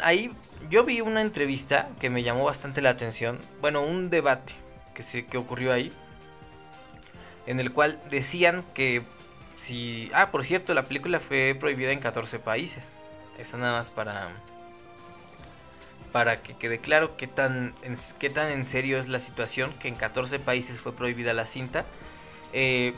ahí 0.00 0.32
yo 0.70 0.84
vi 0.84 1.00
una 1.00 1.20
entrevista 1.20 1.88
que 2.00 2.10
me 2.10 2.22
llamó 2.22 2.44
bastante 2.44 2.82
la 2.82 2.90
atención, 2.90 3.40
bueno, 3.60 3.82
un 3.82 4.10
debate 4.10 4.54
que, 4.94 5.02
se, 5.02 5.26
que 5.26 5.38
ocurrió 5.38 5.72
ahí, 5.72 5.92
en 7.46 7.60
el 7.60 7.72
cual 7.72 8.00
decían 8.10 8.64
que 8.74 9.02
si. 9.56 10.10
Ah, 10.14 10.30
por 10.30 10.44
cierto, 10.44 10.74
la 10.74 10.84
película 10.84 11.18
fue 11.18 11.56
prohibida 11.58 11.90
en 11.90 11.98
14 11.98 12.38
países. 12.38 12.92
Eso 13.38 13.56
nada 13.58 13.72
más 13.72 13.90
para. 13.90 14.28
Para 16.12 16.42
que 16.42 16.56
quede 16.56 16.78
claro 16.78 17.16
qué 17.16 17.26
tan, 17.26 17.74
en, 17.82 17.96
qué 18.18 18.30
tan 18.30 18.50
en 18.50 18.64
serio 18.64 18.98
es 18.98 19.08
la 19.08 19.18
situación. 19.18 19.72
Que 19.80 19.88
en 19.88 19.96
14 19.96 20.38
países 20.38 20.78
fue 20.78 20.94
prohibida 20.94 21.32
la 21.32 21.46
cinta. 21.46 21.84
Eh, 22.52 22.94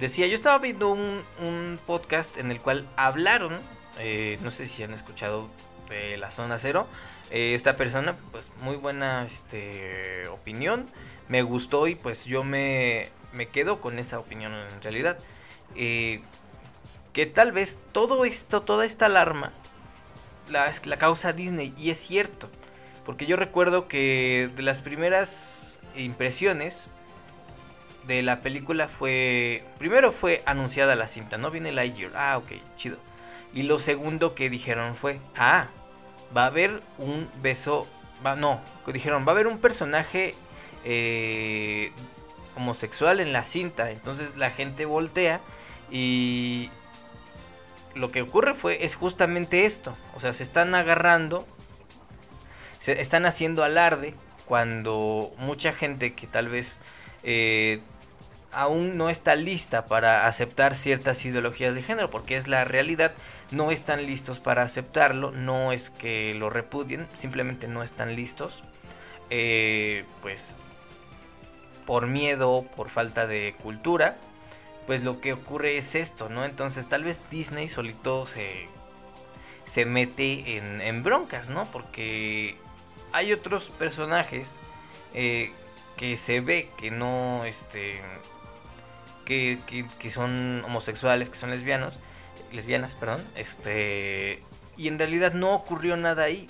decía, 0.00 0.26
yo 0.26 0.34
estaba 0.34 0.58
viendo 0.58 0.90
un, 0.90 1.78
podcast 1.86 2.36
en 2.38 2.50
el 2.50 2.60
cual 2.60 2.88
hablaron. 2.96 3.60
Eh, 3.98 4.38
no 4.42 4.50
sé 4.50 4.66
si 4.66 4.82
han 4.82 4.92
escuchado 4.92 5.48
de 5.88 6.16
la 6.16 6.30
zona 6.30 6.58
cero. 6.58 6.86
Eh, 7.30 7.54
esta 7.54 7.76
persona, 7.76 8.16
pues 8.32 8.48
muy 8.60 8.76
buena 8.76 9.24
este, 9.24 10.28
opinión. 10.28 10.88
Me 11.28 11.42
gustó 11.42 11.86
y 11.86 11.94
pues 11.94 12.24
yo 12.24 12.44
me, 12.44 13.08
me 13.32 13.48
quedo 13.48 13.80
con 13.80 13.98
esa 13.98 14.18
opinión 14.18 14.52
en 14.52 14.82
realidad. 14.82 15.18
Eh, 15.74 16.22
que 17.12 17.26
tal 17.26 17.52
vez 17.52 17.80
todo 17.92 18.24
esto, 18.24 18.62
toda 18.62 18.86
esta 18.86 19.06
alarma, 19.06 19.52
la, 20.50 20.72
la 20.84 20.96
causa 20.96 21.32
Disney. 21.32 21.74
Y 21.76 21.90
es 21.90 21.98
cierto. 21.98 22.48
Porque 23.04 23.26
yo 23.26 23.36
recuerdo 23.36 23.88
que 23.88 24.50
de 24.54 24.62
las 24.62 24.82
primeras 24.82 25.78
impresiones 25.96 26.88
de 28.06 28.22
la 28.22 28.40
película 28.40 28.88
fue... 28.88 29.64
Primero 29.78 30.12
fue 30.12 30.42
anunciada 30.46 30.96
la 30.96 31.08
cinta, 31.08 31.36
¿no? 31.36 31.50
Viene 31.50 31.72
Lightyear. 31.72 32.12
Ah, 32.16 32.38
ok, 32.38 32.52
chido. 32.76 32.96
Y 33.52 33.62
lo 33.64 33.78
segundo 33.78 34.34
que 34.34 34.50
dijeron 34.50 34.94
fue... 34.94 35.20
Ah, 35.36 35.68
va 36.36 36.44
a 36.44 36.46
haber 36.46 36.82
un 36.98 37.28
beso... 37.42 37.86
Va, 38.24 38.34
no, 38.34 38.60
dijeron, 38.92 39.24
va 39.24 39.28
a 39.28 39.34
haber 39.34 39.46
un 39.46 39.58
personaje 39.58 40.34
eh, 40.84 41.92
homosexual 42.56 43.20
en 43.20 43.32
la 43.32 43.42
cinta. 43.42 43.90
Entonces 43.90 44.36
la 44.36 44.50
gente 44.50 44.84
voltea 44.84 45.40
y 45.90 46.70
lo 47.94 48.10
que 48.10 48.22
ocurre 48.22 48.54
fue 48.54 48.84
es 48.84 48.94
justamente 48.94 49.66
esto. 49.66 49.96
O 50.14 50.20
sea, 50.20 50.32
se 50.32 50.42
están 50.42 50.74
agarrando, 50.74 51.46
se 52.78 53.00
están 53.00 53.26
haciendo 53.26 53.64
alarde 53.64 54.14
cuando 54.46 55.32
mucha 55.38 55.72
gente 55.72 56.14
que 56.14 56.26
tal 56.26 56.48
vez 56.48 56.80
eh, 57.22 57.80
aún 58.52 58.96
no 58.96 59.10
está 59.10 59.34
lista 59.34 59.86
para 59.86 60.26
aceptar 60.26 60.74
ciertas 60.74 61.24
ideologías 61.24 61.74
de 61.74 61.82
género, 61.82 62.10
porque 62.10 62.36
es 62.36 62.48
la 62.48 62.64
realidad, 62.64 63.12
no 63.50 63.70
están 63.70 64.06
listos 64.06 64.40
para 64.40 64.62
aceptarlo, 64.62 65.30
no 65.32 65.72
es 65.72 65.90
que 65.90 66.34
lo 66.34 66.50
repudien, 66.50 67.06
simplemente 67.14 67.68
no 67.68 67.82
están 67.82 68.14
listos. 68.14 68.62
Eh, 69.30 70.04
pues 70.22 70.56
por 71.86 72.06
miedo, 72.06 72.66
por 72.76 72.88
falta 72.88 73.26
de 73.26 73.54
cultura, 73.62 74.18
pues 74.86 75.04
lo 75.04 75.20
que 75.20 75.32
ocurre 75.32 75.78
es 75.78 75.94
esto, 75.94 76.28
¿no? 76.28 76.44
Entonces 76.44 76.86
tal 76.88 77.04
vez 77.04 77.22
Disney 77.30 77.68
solito 77.68 78.26
se, 78.26 78.68
se 79.64 79.84
mete 79.84 80.56
en, 80.56 81.02
broncas, 81.02 81.50
¿no? 81.50 81.64
Porque 81.70 82.56
hay 83.12 83.32
otros 83.32 83.70
personajes 83.70 84.56
eh, 85.14 85.52
que 85.96 86.16
se 86.16 86.40
ve 86.40 86.70
que 86.78 86.90
no, 86.90 87.44
este, 87.44 88.00
que, 89.28 90.10
son 90.10 90.62
homosexuales, 90.64 91.28
que 91.28 91.36
son 91.36 91.50
lesbianos, 91.50 91.98
lesbianas, 92.52 92.96
perdón, 92.96 93.22
este, 93.36 94.42
y 94.76 94.88
en 94.88 94.98
realidad 94.98 95.34
no 95.34 95.54
ocurrió 95.54 95.96
nada 95.96 96.24
ahí. 96.24 96.48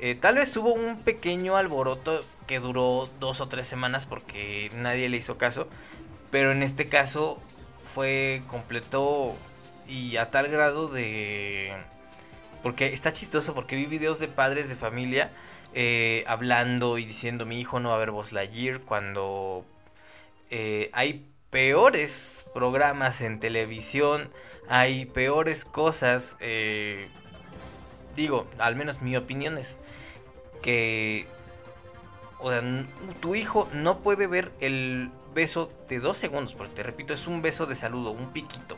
Eh, 0.00 0.16
tal 0.18 0.36
vez 0.36 0.56
hubo 0.56 0.72
un 0.72 1.02
pequeño 1.02 1.56
alboroto 1.56 2.24
que 2.46 2.58
duró 2.58 3.08
dos 3.20 3.40
o 3.40 3.48
tres 3.48 3.68
semanas 3.68 4.06
porque 4.06 4.70
nadie 4.74 5.08
le 5.08 5.18
hizo 5.18 5.38
caso. 5.38 5.68
Pero 6.30 6.52
en 6.52 6.62
este 6.62 6.88
caso 6.88 7.38
fue 7.84 8.42
completo 8.48 9.36
y 9.86 10.16
a 10.16 10.30
tal 10.30 10.48
grado 10.48 10.88
de... 10.88 11.72
Porque 12.62 12.86
está 12.86 13.12
chistoso 13.12 13.54
porque 13.54 13.76
vi 13.76 13.86
videos 13.86 14.20
de 14.20 14.28
padres 14.28 14.68
de 14.68 14.74
familia 14.74 15.32
eh, 15.74 16.24
hablando 16.26 16.98
y 16.98 17.04
diciendo 17.04 17.46
mi 17.46 17.60
hijo 17.60 17.80
no 17.80 17.90
va 17.90 17.96
a 17.96 17.98
ver 17.98 18.10
Buzz 18.10 18.32
Lightyear 18.32 18.80
cuando 18.80 19.64
eh, 20.50 20.90
hay 20.92 21.30
peores 21.50 22.44
programas 22.54 23.20
en 23.20 23.40
televisión, 23.40 24.30
hay 24.68 25.06
peores 25.06 25.64
cosas, 25.64 26.36
eh, 26.40 27.08
digo, 28.16 28.46
al 28.58 28.76
menos 28.76 29.02
mi 29.02 29.16
opinión 29.16 29.58
es 29.58 29.78
que 30.62 31.26
o 32.38 32.50
sea, 32.50 32.62
tu 33.20 33.34
hijo 33.34 33.68
no 33.72 33.98
puede 33.98 34.26
ver 34.26 34.52
el 34.60 35.10
beso 35.34 35.70
de 35.88 36.00
dos 36.00 36.18
segundos, 36.18 36.54
porque 36.54 36.74
te 36.74 36.82
repito, 36.82 37.14
es 37.14 37.26
un 37.26 37.42
beso 37.42 37.66
de 37.66 37.74
saludo, 37.74 38.12
un 38.12 38.32
piquito 38.32 38.76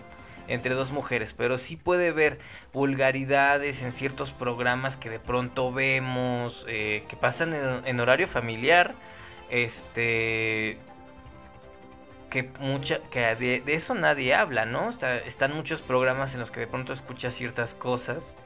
entre 0.49 0.75
dos 0.75 0.91
mujeres, 0.91 1.35
pero 1.35 1.57
sí 1.57 1.77
puede 1.77 2.11
ver 2.11 2.39
vulgaridades 2.73 3.83
en 3.83 3.93
ciertos 3.93 4.33
programas 4.33 4.97
que 4.97 5.09
de 5.09 5.21
pronto 5.21 5.73
vemos, 5.73 6.67
eh, 6.69 7.05
que 7.09 7.17
pasan 7.17 7.55
en, 7.55 8.01
horario 8.01 8.27
familiar, 8.27 8.95
este, 9.51 10.79
que 12.33 12.49
mucha, 12.61 12.99
que 13.11 13.37
de, 13.37 13.63
eso 13.67 13.95
nadie 13.95 14.35
habla, 14.35 14.65
¿no? 14.65 14.89
están 14.89 15.55
muchos 15.55 15.83
programas 15.83 16.33
en 16.33 16.41
los 16.41 16.51
que 16.51 16.61
de 16.61 16.67
pronto 16.67 16.95
escuchas 16.95 17.35
ciertas 17.35 17.75
cosas 17.75 18.37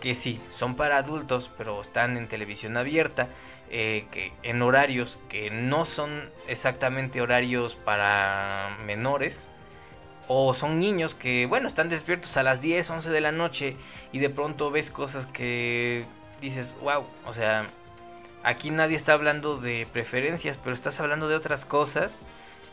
que 0.00 0.14
sí, 0.14 0.40
son 0.50 0.74
para 0.74 0.96
adultos, 0.96 1.50
pero 1.58 1.82
están 1.82 2.16
en 2.16 2.28
televisión 2.28 2.78
abierta, 2.78 3.28
eh, 3.68 4.06
que 4.10 4.32
en 4.42 4.62
horarios 4.62 5.18
que 5.28 5.50
no 5.50 5.84
son 5.84 6.30
exactamente 6.48 7.20
horarios 7.20 7.76
para 7.76 8.74
menores, 8.86 9.48
o 10.28 10.54
son 10.54 10.80
niños 10.80 11.14
que, 11.14 11.44
bueno, 11.44 11.68
están 11.68 11.90
despiertos 11.90 12.38
a 12.38 12.42
las 12.42 12.62
10, 12.62 12.88
11 12.88 13.10
de 13.10 13.20
la 13.20 13.32
noche 13.32 13.76
y 14.12 14.18
de 14.18 14.30
pronto 14.30 14.70
ves 14.70 14.90
cosas 14.90 15.26
que 15.26 16.06
dices, 16.40 16.74
wow, 16.80 17.04
o 17.26 17.34
sea, 17.34 17.66
aquí 18.42 18.70
nadie 18.70 18.96
está 18.96 19.12
hablando 19.12 19.58
de 19.58 19.86
preferencias, 19.92 20.56
pero 20.56 20.72
estás 20.72 21.00
hablando 21.00 21.28
de 21.28 21.36
otras 21.36 21.66
cosas. 21.66 22.22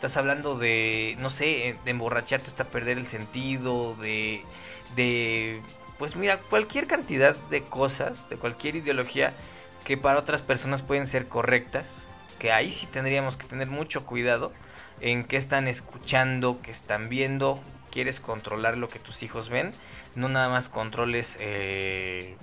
Estás 0.03 0.17
hablando 0.17 0.57
de, 0.57 1.15
no 1.19 1.29
sé, 1.29 1.77
de 1.85 1.91
emborracharte 1.91 2.49
hasta 2.49 2.65
perder 2.65 2.97
el 2.97 3.05
sentido, 3.05 3.95
de, 3.95 4.43
de, 4.97 5.61
pues 5.97 6.17
mira, 6.17 6.41
cualquier 6.41 6.87
cantidad 6.87 7.37
de 7.49 7.63
cosas, 7.63 8.27
de 8.27 8.35
cualquier 8.35 8.75
ideología 8.75 9.33
que 9.85 9.95
para 9.95 10.19
otras 10.19 10.41
personas 10.41 10.81
pueden 10.81 11.07
ser 11.07 11.29
correctas, 11.29 12.03
que 12.37 12.51
ahí 12.51 12.69
sí 12.69 12.85
tendríamos 12.85 13.37
que 13.37 13.47
tener 13.47 13.69
mucho 13.69 14.05
cuidado 14.05 14.51
en 14.99 15.23
qué 15.23 15.37
están 15.37 15.69
escuchando, 15.69 16.59
qué 16.61 16.71
están 16.71 17.07
viendo. 17.07 17.61
Quieres 17.89 18.19
controlar 18.19 18.77
lo 18.77 18.89
que 18.89 18.99
tus 18.99 19.23
hijos 19.23 19.47
ven. 19.47 19.71
No 20.15 20.27
nada 20.27 20.49
más 20.49 20.67
controles 20.67 21.37
eh, 21.39 22.35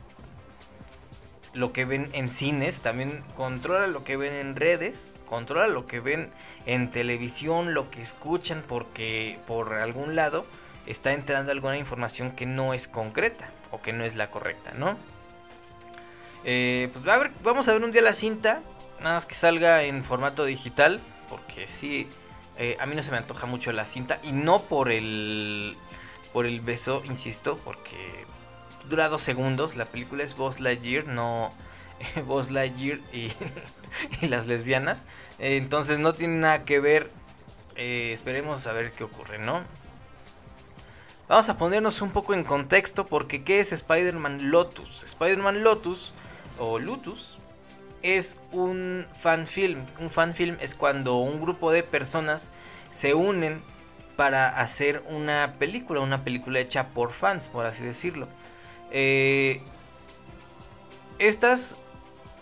lo 1.53 1.73
que 1.73 1.85
ven 1.85 2.11
en 2.13 2.29
cines. 2.29 2.81
También 2.81 3.25
controla 3.35 3.87
lo 3.87 4.05
que 4.05 4.17
ven 4.17 4.33
en 4.33 4.57
redes. 4.57 5.19
Controla 5.27 5.69
lo 5.69 5.87
que 5.87 6.01
ven 6.01 6.31
en 6.67 6.91
televisión. 6.91 7.75
Lo 7.75 7.91
que 7.91 8.03
escuchan 8.03 8.63
porque 8.67 9.39
por 9.47 9.75
algún 9.75 10.17
lado 10.17 10.47
está 10.87 11.13
entrando 11.13 11.53
alguna 11.53 11.77
información 11.77 12.33
que 12.33 12.47
no 12.47 12.75
es 12.75 12.89
concreta. 12.89 13.51
O 13.73 13.81
que 13.81 13.93
no 13.93 14.05
es 14.05 14.17
la 14.17 14.31
correcta, 14.31 14.73
¿no? 14.75 14.97
Eh, 16.45 16.89
pues 16.93 17.07
a 17.07 17.31
vamos 17.43 17.69
a 17.69 17.73
ver 17.73 17.85
un 17.85 17.93
día 17.93 18.03
la 18.03 18.15
cinta. 18.15 18.63
Nada 18.99 19.15
más 19.15 19.27
que 19.27 19.35
salga 19.35 19.85
en 19.85 20.03
formato 20.05 20.45
digital. 20.45 21.01
Porque 21.29 21.69
sí, 21.69 22.09
eh, 22.59 22.77
a 22.81 22.87
mí 22.87 22.97
no 22.97 23.03
se 23.03 23.13
me 23.13 23.19
antoja 23.19 23.47
mucho 23.47 23.73
la 23.73 23.87
cinta. 23.87 24.21
Y 24.23 24.33
no 24.33 24.63
por 24.63 24.91
el. 24.91 25.77
Por 26.33 26.47
el 26.47 26.61
beso, 26.61 27.03
insisto, 27.07 27.59
porque 27.65 28.20
dura 28.91 29.09
dos 29.09 29.23
segundos. 29.23 29.77
La 29.77 29.87
película 29.87 30.23
es 30.23 30.37
Buzz 30.37 30.61
Lightyear, 30.61 31.07
no. 31.07 31.55
Buzz 32.27 32.51
Lightyear 32.51 33.01
y, 33.13 33.33
y 34.21 34.27
las 34.27 34.47
lesbianas. 34.47 35.07
entonces 35.39 35.99
no 35.99 36.13
tiene 36.13 36.37
nada 36.37 36.65
que 36.67 36.81
ver. 36.81 37.11
Eh, 37.77 38.13
esperemos 38.13 38.67
a 38.67 38.73
ver 38.73 38.93
qué 38.93 39.05
ocurre, 39.05 39.39
¿no? 39.39 39.63
Vamos 41.29 41.49
a 41.49 41.57
ponernos 41.57 42.03
un 42.03 42.11
poco 42.11 42.35
en 42.35 42.43
contexto 42.43 43.07
porque 43.07 43.45
¿qué 43.45 43.61
es 43.61 43.73
Spider-Man 43.73 44.51
Lotus? 44.51 45.05
Spider-Man 45.05 45.63
Lotus 45.63 46.13
o 46.59 46.79
Lutus 46.79 47.39
es 48.03 48.37
un 48.51 49.07
fan 49.13 49.47
film. 49.47 49.87
Un 49.99 50.11
fan 50.11 50.35
film 50.35 50.57
es 50.61 50.75
cuando 50.75 51.17
un 51.17 51.41
grupo 51.41 51.71
de 51.71 51.83
personas 51.83 52.51
se 52.91 53.15
unen 53.15 53.63
para 54.17 54.61
hacer 54.61 55.03
una 55.07 55.55
película, 55.59 56.01
una 56.01 56.25
película 56.25 56.59
hecha 56.59 56.89
por 56.89 57.13
fans, 57.13 57.49
por 57.49 57.65
así 57.65 57.85
decirlo. 57.85 58.29
Eh, 58.91 59.61
estas, 61.19 61.77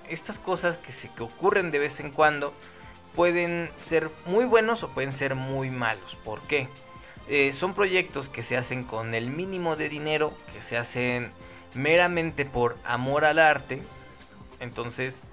estas 0.08 0.38
cosas 0.38 0.78
que, 0.78 0.92
se, 0.92 1.10
que 1.10 1.22
ocurren 1.22 1.70
de 1.70 1.78
vez 1.78 2.00
en 2.00 2.10
cuando 2.10 2.54
pueden 3.14 3.70
ser 3.76 4.10
muy 4.26 4.44
buenos 4.44 4.82
o 4.82 4.88
pueden 4.90 5.12
ser 5.12 5.34
muy 5.34 5.70
malos. 5.70 6.16
¿Por 6.24 6.40
qué? 6.42 6.68
Eh, 7.28 7.52
son 7.52 7.74
proyectos 7.74 8.28
que 8.28 8.42
se 8.42 8.56
hacen 8.56 8.84
con 8.84 9.14
el 9.14 9.28
mínimo 9.28 9.76
de 9.76 9.88
dinero, 9.88 10.32
que 10.52 10.62
se 10.62 10.76
hacen 10.76 11.30
meramente 11.74 12.44
por 12.44 12.78
amor 12.84 13.24
al 13.24 13.38
arte. 13.38 13.82
Entonces 14.60 15.32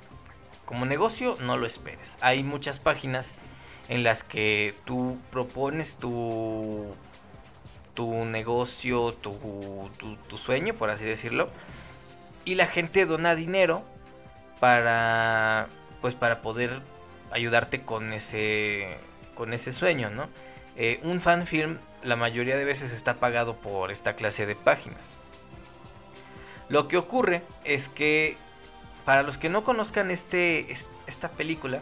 como 0.65 0.85
negocio 0.85 1.37
no 1.41 1.57
lo 1.57 1.65
esperes. 1.65 2.17
Hay 2.21 2.43
muchas 2.43 2.79
páginas 2.79 3.35
en 3.87 4.03
las 4.03 4.23
que 4.23 4.73
tú 4.83 5.17
propones 5.31 5.95
tu, 5.95 6.85
tu 7.95 8.25
negocio, 8.25 9.13
tu, 9.13 9.89
tu, 10.27 10.37
sueño, 10.37 10.75
por 10.75 10.91
así 10.91 11.03
decirlo. 11.05 11.49
Y 12.43 12.55
la 12.55 12.67
gente 12.67 13.07
dona 13.07 13.33
dinero 13.33 13.83
para, 14.59 15.67
pues 16.01 16.13
para 16.13 16.43
poder 16.43 16.81
ayudarte 17.31 17.81
con 17.81 18.13
ese, 18.13 18.97
con 19.33 19.53
ese 19.53 19.71
sueño, 19.71 20.11
¿no? 20.11 20.27
Eh, 20.75 20.99
un 21.03 21.21
fan 21.21 21.47
film 21.47 21.77
la 22.03 22.15
mayoría 22.15 22.55
de 22.55 22.65
veces 22.65 22.91
está 22.91 23.15
pagado 23.15 23.55
por 23.55 23.91
esta 23.91 24.15
clase 24.15 24.45
de 24.45 24.55
páginas. 24.55 25.15
Lo 26.69 26.87
que 26.87 26.97
ocurre 26.97 27.41
es 27.63 27.89
que 27.89 28.37
para 29.05 29.23
los 29.23 29.37
que 29.37 29.49
no 29.49 29.63
conozcan 29.63 30.11
este, 30.11 30.71
esta 31.07 31.29
película, 31.31 31.81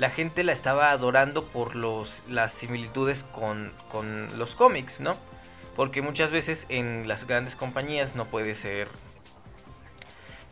la 0.00 0.08
gente 0.08 0.44
la 0.44 0.52
estaba 0.52 0.92
adorando 0.92 1.44
por 1.44 1.76
los, 1.76 2.24
las 2.26 2.54
similitudes 2.54 3.22
con, 3.22 3.70
con 3.90 4.38
los 4.38 4.54
cómics, 4.54 4.98
¿no? 4.98 5.14
Porque 5.76 6.00
muchas 6.00 6.32
veces 6.32 6.64
en 6.70 7.06
las 7.06 7.26
grandes 7.26 7.54
compañías 7.54 8.14
no 8.14 8.24
puede 8.24 8.54
ser, 8.54 8.88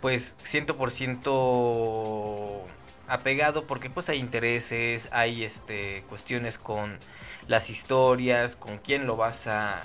pues, 0.03 0.37
100% 0.45 2.61
apegado 3.07 3.67
porque 3.67 3.89
pues 3.89 4.11
hay 4.11 4.19
intereses, 4.19 5.09
hay 5.13 5.45
este, 5.45 6.05
cuestiones 6.11 6.59
con 6.59 6.99
las 7.47 7.71
historias, 7.71 8.55
con 8.55 8.77
quién 8.77 9.07
lo 9.07 9.17
vas 9.17 9.47
a 9.47 9.85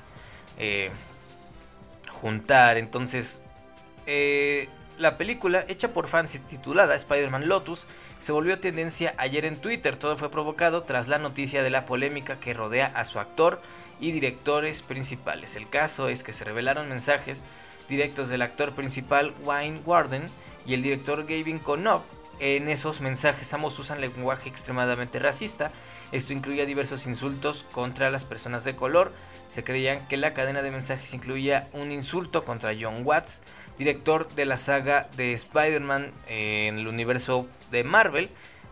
eh, 0.58 0.92
juntar. 2.12 2.78
Entonces, 2.78 3.42
eh, 4.08 4.68
la 4.98 5.18
película, 5.18 5.66
hecha 5.68 5.94
por 5.94 6.08
fans 6.08 6.36
y 6.36 6.40
titulada 6.40 6.96
Spider-Man 6.96 7.48
Lotus, 7.48 7.88
se 8.20 8.32
volvió 8.32 8.60
tendencia 8.60 9.14
ayer 9.18 9.46
en 9.46 9.58
Twitter. 9.58 9.98
Todo 9.98 10.18
fue 10.18 10.30
provocado 10.32 10.84
tras 10.84 11.08
la 11.08 11.18
noticia 11.18 11.64
de 11.64 11.70
la 11.70 11.86
polémica 11.86 12.40
que 12.40 12.54
rodea 12.54 12.88
a 12.88 13.06
su 13.06 13.20
actor 13.20 13.62
y 14.00 14.12
directores 14.12 14.82
principales. 14.82 15.56
El 15.56 15.70
caso 15.70 16.10
es 16.10 16.24
que 16.24 16.34
se 16.34 16.44
revelaron 16.44 16.90
mensajes 16.90 17.46
directos 17.88 18.30
del 18.30 18.42
actor 18.42 18.74
principal 18.74 19.34
Wayne 19.44 19.82
Warden 19.86 20.24
y 20.66 20.74
el 20.74 20.84
director 20.84 21.26
Gavin 21.26 21.60
Conop. 21.60 22.04
En 22.40 22.68
esos 22.68 23.00
mensajes 23.00 23.54
ambos 23.54 23.78
usan 23.80 24.02
lenguaje 24.02 24.50
extremadamente 24.50 25.20
racista. 25.20 25.72
Esto 26.12 26.34
incluía 26.34 26.66
diversos 26.66 27.06
insultos 27.06 27.66
contra 27.72 28.10
las 28.10 28.26
personas 28.26 28.64
de 28.64 28.76
color. 28.76 29.14
Se 29.48 29.64
creían 29.64 30.08
que 30.08 30.18
la 30.18 30.34
cadena 30.34 30.62
de 30.62 30.72
mensajes 30.72 31.14
incluía 31.14 31.70
un 31.74 31.92
insulto 31.92 32.44
contra 32.44 32.74
John 32.80 33.02
Watts, 33.06 33.42
director 33.78 34.30
de 34.34 34.46
la 34.46 34.58
saga 34.58 35.10
de 35.16 35.34
Spider-Man 35.34 36.12
en 36.28 36.80
el 36.80 36.88
universo 36.88 37.48
de 37.72 37.84
Marvel, 37.84 38.30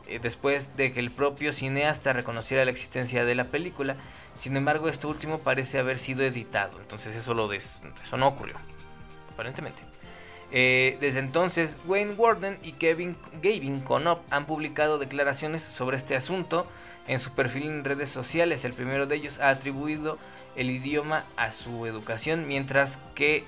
eh, 0.08 0.20
después 0.22 0.76
de 0.76 0.93
que 0.93 0.99
el 0.99 1.12
propio 1.12 1.54
cineasta 1.54 2.14
reconociera 2.14 2.66
la 2.66 2.72
existencia 2.72 3.26
de 3.26 3.36
la 3.36 3.45
película. 3.45 3.95
Sin 4.36 4.56
embargo, 4.58 4.89
esto 4.89 5.10
último 5.10 5.39
parece 5.39 5.80
haber 5.80 5.99
sido 5.99 6.24
editado, 6.24 6.80
entonces 6.80 7.16
eso, 7.16 7.34
lo 7.34 7.52
eso 7.52 7.82
no 8.18 8.28
ocurrió, 8.28 8.56
aparentemente. 9.34 9.84
Eh, 10.52 10.97
desde 10.99 11.20
entonces, 11.20 11.78
Wayne 11.86 12.14
Warden 12.14 12.60
y 12.62 12.74
Kevin 12.74 13.16
Gavin 13.41 13.80
Conop 13.80 14.22
han 14.30 14.45
publicado 14.45 14.97
declaraciones 14.97 15.64
sobre 15.64 15.95
este 15.95 16.16
asunto 16.16 16.68
en 17.08 17.20
su 17.20 17.34
perfil 17.34 17.64
en 17.64 17.84
redes 17.86 18.10
sociales. 18.10 18.66
El 18.66 18.74
primero 18.74 19.08
de 19.08 19.16
ellos 19.16 19.39
ha 19.39 19.49
atribuido 19.49 20.18
el 20.56 20.70
idioma 20.70 21.24
a 21.38 21.52
su 21.52 21.86
educación, 21.86 22.47
mientras 22.47 22.99
que 23.16 23.45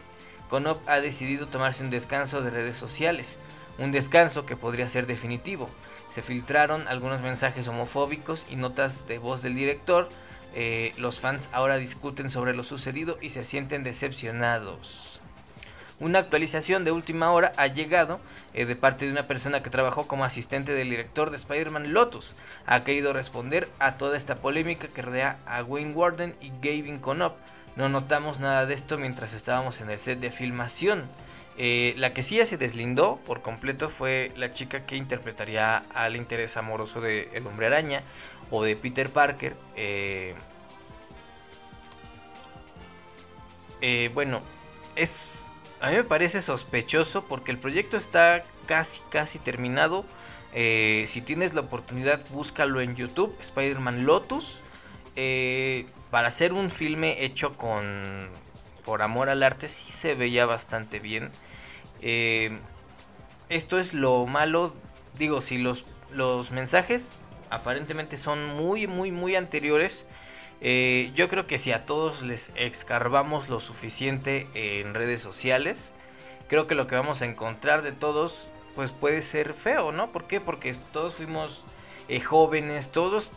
Conop 0.54 0.88
ha 0.88 1.02
decidido 1.02 1.48
tomarse 1.48 1.84
un 1.84 1.90
descanso 1.90 2.44
de 2.44 2.52
redes 2.52 2.78
sociales, 2.78 3.40
un 3.80 3.92
descanso 3.92 4.46
que 4.46 4.56
podría 4.56 4.88
ser 4.88 5.08
definitivo. 5.08 5.68
Se 6.10 6.22
filtraron 6.22 6.88
algunos 6.88 7.22
mensajes 7.22 7.68
homofóbicos 7.68 8.46
y 8.52 8.56
notas 8.56 9.08
de 9.08 9.18
voz 9.18 9.42
del 9.42 9.56
director. 9.56 10.10
Eh, 10.54 10.94
los 10.98 11.20
fans 11.20 11.50
ahora 11.54 11.78
discuten 11.78 12.30
sobre 12.30 12.56
lo 12.56 12.64
sucedido 12.64 13.18
y 13.20 13.30
se 13.30 13.44
sienten 13.44 13.84
decepcionados. 13.84 15.20
Una 16.00 16.20
actualización 16.20 16.86
de 16.86 16.92
última 16.92 17.32
hora 17.32 17.52
ha 17.58 17.66
llegado 17.66 18.20
eh, 18.54 18.66
de 18.66 18.76
parte 18.76 19.08
de 19.08 19.12
una 19.12 19.26
persona 19.26 19.64
que 19.64 19.72
trabajó 19.72 20.06
como 20.08 20.24
asistente 20.24 20.74
del 20.74 20.92
director 20.92 21.32
de 21.32 21.38
Spider-Man 21.38 21.94
Lotus. 21.94 22.36
Ha 22.68 22.84
querido 22.84 23.12
responder 23.12 23.70
a 23.80 23.98
toda 23.98 24.18
esta 24.18 24.36
polémica 24.36 24.88
que 24.88 25.02
rodea 25.02 25.40
a 25.48 25.64
Wayne 25.64 25.94
Warden 25.94 26.36
y 26.42 26.50
Gavin 26.62 27.00
Conop. 27.00 27.38
No 27.76 27.90
notamos 27.90 28.40
nada 28.40 28.66
de 28.66 28.74
esto 28.74 28.98
mientras 28.98 29.34
estábamos 29.34 29.82
en 29.82 29.90
el 29.90 29.98
set 29.98 30.20
de 30.20 30.30
filmación. 30.30 31.10
Eh, 31.58 31.94
la 31.98 32.14
que 32.14 32.24
sí 32.24 32.38
ya 32.38 32.46
se 32.46 32.58
deslindó 32.58 33.18
por 33.26 33.42
completo 33.42 33.90
fue 33.90 34.32
la 34.36 34.50
chica 34.50 34.86
que 34.86 34.96
interpretaría 34.96 35.86
al 35.94 36.16
interés 36.16 36.58
amoroso 36.58 37.00
de 37.00 37.30
El 37.34 37.46
Hombre 37.46 37.68
Araña 37.68 38.04
o 38.52 38.64
de 38.64 38.76
Peter 38.76 39.10
Parker. 39.10 39.56
Eh, 39.76 40.36
eh, 43.82 44.10
bueno, 44.14 44.42
es 44.96 45.52
a 45.80 45.90
mí 45.90 45.96
me 45.96 46.04
parece 46.04 46.42
sospechoso 46.42 47.26
porque 47.26 47.52
el 47.52 47.58
proyecto 47.58 47.98
está 47.98 48.46
casi 48.66 49.02
casi 49.10 49.40
terminado. 49.40 50.06
si 50.54 51.22
tienes 51.26 51.54
la 51.56 51.62
oportunidad, 51.62 52.22
búscalo 52.30 52.82
en 52.82 52.96
YouTube, 52.96 53.36
Spider-Man 53.40 54.06
Lotus. 54.06 54.62
Para 56.14 56.28
hacer 56.28 56.54
un 56.54 56.70
filme 56.70 57.26
hecho 57.26 57.58
con 57.58 58.30
por 58.86 59.02
amor 59.02 59.30
al 59.30 59.42
arte 59.42 59.68
sí 59.68 59.92
se 59.92 60.14
veía 60.14 60.46
bastante 60.46 61.00
bien. 61.00 61.32
Eh, 62.04 62.56
esto 63.50 63.80
es 63.80 63.96
lo 63.96 64.28
malo, 64.28 64.76
digo, 65.18 65.42
si 65.42 65.58
los, 65.58 65.88
los 66.12 66.52
mensajes 66.52 67.18
aparentemente 67.50 68.18
son 68.18 68.46
muy, 68.56 68.86
muy, 68.86 69.10
muy 69.10 69.36
anteriores. 69.36 70.06
Eh, 70.62 71.12
yo 71.16 71.30
creo 71.30 71.48
que 71.48 71.58
si 71.58 71.72
a 71.72 71.88
todos 71.88 72.22
les 72.22 72.52
escarbamos 72.58 73.50
lo 73.50 73.60
suficiente 73.60 74.48
en 74.54 74.94
redes 74.94 75.20
sociales, 75.20 75.94
creo 76.48 76.68
que 76.68 76.76
lo 76.76 76.86
que 76.86 76.94
vamos 76.94 77.24
a 77.24 77.26
encontrar 77.26 77.82
de 77.82 77.92
todos, 77.92 78.50
pues 78.76 78.92
puede 78.92 79.24
ser 79.24 79.56
feo, 79.56 79.92
¿no? 79.92 80.12
¿Por 80.12 80.28
qué? 80.28 80.40
Porque 80.40 80.76
todos 80.92 81.16
fuimos 81.16 81.64
eh, 82.08 82.20
jóvenes, 82.20 82.92
todos, 82.92 83.34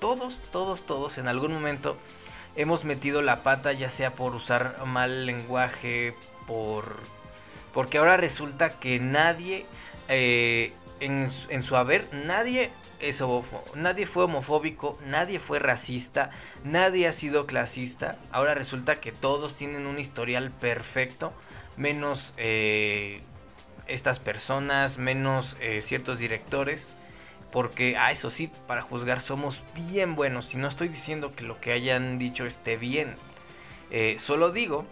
todos, 0.00 0.40
todos, 0.50 0.82
todos 0.84 1.18
en 1.18 1.28
algún 1.28 1.52
momento 1.52 1.96
hemos 2.56 2.84
metido 2.84 3.22
la 3.22 3.42
pata, 3.42 3.72
ya 3.72 3.90
sea 3.90 4.14
por 4.14 4.34
usar 4.34 4.84
mal 4.86 5.26
lenguaje, 5.26 6.14
por... 6.46 6.98
Porque 7.72 7.98
ahora 7.98 8.16
resulta 8.16 8.80
que 8.80 8.98
nadie, 8.98 9.64
eh, 10.08 10.72
en, 10.98 11.30
su 11.30 11.76
haber, 11.76 12.08
nadie 12.12 12.72
es 12.98 13.22
nadie 13.74 14.06
fue 14.06 14.24
homofóbico, 14.24 14.98
nadie 15.06 15.38
fue 15.38 15.60
racista, 15.60 16.30
nadie 16.64 17.06
ha 17.06 17.12
sido 17.12 17.46
clasista. 17.46 18.18
Ahora 18.32 18.54
resulta 18.54 19.00
que 19.00 19.12
todos 19.12 19.54
tienen 19.54 19.86
un 19.86 20.00
historial 20.00 20.50
perfecto, 20.50 21.32
menos 21.76 22.34
eh, 22.36 23.22
estas 23.86 24.18
personas, 24.18 24.98
menos 24.98 25.56
eh, 25.60 25.80
ciertos 25.80 26.18
directores. 26.18 26.96
Porque, 27.52 27.96
ah, 27.96 28.12
eso 28.12 28.30
sí, 28.30 28.50
para 28.66 28.82
juzgar 28.82 29.20
somos 29.20 29.64
bien 29.74 30.14
buenos. 30.14 30.54
Y 30.54 30.58
no 30.58 30.68
estoy 30.68 30.88
diciendo 30.88 31.34
que 31.34 31.44
lo 31.44 31.60
que 31.60 31.72
hayan 31.72 32.18
dicho 32.18 32.46
esté 32.46 32.76
bien. 32.76 33.16
Eh, 33.90 34.16
solo 34.18 34.52
digo 34.52 34.84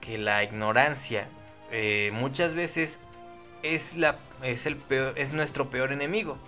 que 0.00 0.18
la 0.18 0.42
ignorancia 0.42 1.28
eh, 1.70 2.10
muchas 2.12 2.54
veces 2.54 3.00
es, 3.62 3.96
la, 3.96 4.18
es, 4.42 4.66
el 4.66 4.76
peor, 4.76 5.14
es 5.16 5.32
nuestro 5.32 5.70
peor 5.70 5.92
enemigo. 5.92 6.38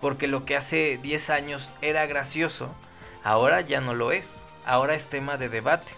Porque 0.00 0.26
lo 0.26 0.44
que 0.44 0.56
hace 0.56 0.98
10 1.02 1.30
años 1.30 1.70
era 1.80 2.06
gracioso, 2.06 2.74
ahora 3.22 3.60
ya 3.60 3.80
no 3.80 3.94
lo 3.94 4.12
es. 4.12 4.46
Ahora 4.64 4.94
es 4.94 5.08
tema 5.08 5.36
de 5.38 5.48
debate. 5.48 5.92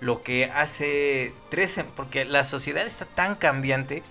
Lo 0.00 0.22
que 0.22 0.46
hace 0.46 1.32
13, 1.50 1.84
porque 1.84 2.24
la 2.24 2.44
sociedad 2.44 2.86
está 2.86 3.04
tan 3.04 3.34
cambiante, 3.34 4.02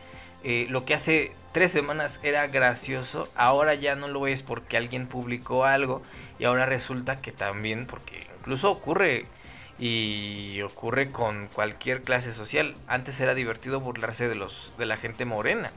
eh, 0.43 0.67
lo 0.69 0.85
que 0.85 0.93
hace 0.93 1.31
tres 1.51 1.71
semanas 1.71 2.19
era 2.23 2.47
gracioso, 2.47 3.29
ahora 3.35 3.73
ya 3.73 3.95
no 3.95 4.07
lo 4.07 4.27
es 4.27 4.43
porque 4.43 4.77
alguien 4.77 5.07
publicó 5.07 5.65
algo 5.65 6.01
y 6.39 6.45
ahora 6.45 6.65
resulta 6.65 7.19
que 7.21 7.31
también, 7.31 7.87
porque 7.87 8.27
incluso 8.39 8.71
ocurre 8.71 9.25
y 9.79 10.61
ocurre 10.61 11.11
con 11.11 11.47
cualquier 11.53 12.03
clase 12.03 12.31
social. 12.31 12.75
Antes 12.87 13.19
era 13.19 13.33
divertido 13.35 13.79
burlarse 13.79 14.27
de 14.27 14.35
los 14.35 14.73
de 14.77 14.85
la 14.85 14.97
gente 14.97 15.25
morena. 15.25 15.71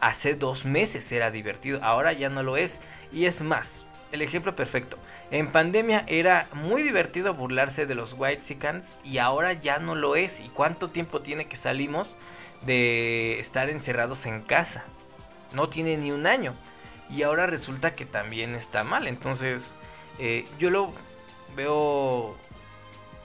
Hace 0.00 0.34
dos 0.34 0.64
meses 0.64 1.10
era 1.12 1.30
divertido, 1.30 1.78
ahora 1.82 2.12
ya 2.12 2.28
no 2.28 2.42
lo 2.42 2.56
es. 2.56 2.80
Y 3.12 3.26
es 3.26 3.42
más, 3.42 3.86
el 4.12 4.22
ejemplo 4.22 4.54
perfecto. 4.54 4.98
En 5.30 5.50
pandemia 5.50 6.04
era 6.08 6.48
muy 6.52 6.82
divertido 6.82 7.34
burlarse 7.34 7.86
de 7.86 7.94
los 7.94 8.14
white 8.18 8.42
y 9.04 9.18
ahora 9.18 9.52
ya 9.54 9.78
no 9.78 9.94
lo 9.94 10.16
es. 10.16 10.40
¿Y 10.40 10.48
cuánto 10.48 10.90
tiempo 10.90 11.22
tiene 11.22 11.46
que 11.46 11.56
salimos? 11.56 12.16
De 12.66 13.38
estar 13.40 13.70
encerrados 13.70 14.26
en 14.26 14.42
casa. 14.42 14.84
No 15.54 15.68
tiene 15.68 15.96
ni 15.96 16.12
un 16.12 16.26
año. 16.26 16.54
Y 17.10 17.22
ahora 17.22 17.46
resulta 17.46 17.94
que 17.94 18.06
también 18.06 18.54
está 18.54 18.84
mal. 18.84 19.06
Entonces, 19.06 19.74
eh, 20.18 20.46
yo 20.58 20.70
lo 20.70 20.92
veo... 21.56 22.36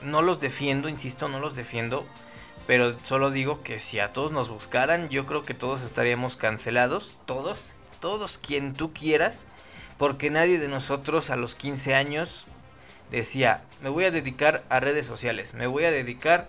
No 0.01 0.21
los 0.21 0.39
defiendo, 0.39 0.89
insisto, 0.89 1.27
no 1.27 1.39
los 1.39 1.55
defiendo. 1.55 2.05
Pero 2.67 2.95
solo 3.03 3.31
digo 3.31 3.63
que 3.63 3.79
si 3.79 3.99
a 3.99 4.13
todos 4.13 4.31
nos 4.31 4.49
buscaran, 4.49 5.09
yo 5.09 5.25
creo 5.25 5.43
que 5.43 5.53
todos 5.53 5.83
estaríamos 5.83 6.35
cancelados. 6.35 7.15
Todos, 7.25 7.75
todos, 7.99 8.37
quien 8.37 8.73
tú 8.73 8.93
quieras. 8.93 9.47
Porque 9.97 10.29
nadie 10.29 10.59
de 10.59 10.67
nosotros 10.67 11.29
a 11.29 11.35
los 11.35 11.55
15 11.55 11.95
años 11.95 12.45
decía, 13.09 13.63
me 13.81 13.89
voy 13.89 14.05
a 14.05 14.11
dedicar 14.11 14.63
a 14.69 14.79
redes 14.79 15.05
sociales, 15.05 15.53
me 15.53 15.67
voy 15.67 15.85
a 15.85 15.91
dedicar 15.91 16.47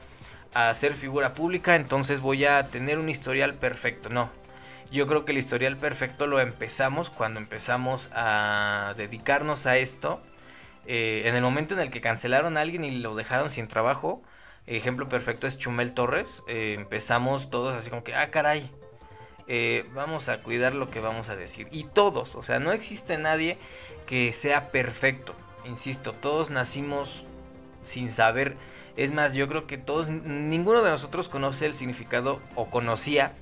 a 0.55 0.73
ser 0.75 0.95
figura 0.95 1.35
pública, 1.35 1.77
entonces 1.77 2.21
voy 2.21 2.45
a 2.45 2.69
tener 2.69 2.99
un 2.99 3.09
historial 3.09 3.55
perfecto. 3.55 4.09
No, 4.09 4.31
yo 4.91 5.07
creo 5.07 5.25
que 5.25 5.33
el 5.33 5.39
historial 5.39 5.77
perfecto 5.77 6.27
lo 6.27 6.41
empezamos 6.41 7.11
cuando 7.11 7.41
empezamos 7.41 8.09
a 8.13 8.95
dedicarnos 8.97 9.67
a 9.67 9.77
esto. 9.77 10.23
Eh, 10.87 11.23
en 11.27 11.35
el 11.35 11.43
momento 11.43 11.75
en 11.75 11.81
el 11.81 11.91
que 11.91 12.01
cancelaron 12.01 12.57
a 12.57 12.63
alguien 12.63 12.85
y 12.85 12.91
lo 12.91 13.15
dejaron 13.15 13.51
sin 13.51 13.69
trabajo, 13.69 14.23
ejemplo 14.67 15.09
perfecto 15.09 15.47
es 15.47 15.59
Chumel 15.59 15.93
Torres. 15.93 16.43
Eh, 16.49 16.75
empezamos 16.79 17.51
todos 17.51 17.75
así 17.75 17.91
como 17.91 18.05
que, 18.05 18.15
ah, 18.15 18.31
caray, 18.31 18.71
eh, 19.47 19.87
vamos 19.95 20.29
a 20.29 20.43
cuidar 20.43 20.75
lo 20.75 20.91
que 20.91 21.01
vamos 21.01 21.29
a 21.29 21.37
decir. 21.37 21.69
Y 21.71 21.85
todos, 21.85 22.37
o 22.37 22.43
sea, 22.43 22.59
no 22.59 22.73
existe 22.73 23.19
nadie 23.19 23.59
que 24.07 24.33
sea 24.33 24.71
perfecto. 24.71 25.35
Insisto, 25.65 26.13
todos 26.15 26.51
nacimos 26.51 27.25
sin 27.83 28.11
saber 28.11 28.57
es 28.99 29.13
más, 29.13 29.35
yo 29.35 29.47
creo 29.47 29.69
que 29.69 29.79
todos, 29.79 30.09
ninguno 30.09 30.83
de 30.83 30.91
nosotros 30.91 31.29
conoce 31.29 31.67
el 31.67 31.75
significado 31.75 32.43
o 32.57 32.69
conocía 32.69 33.33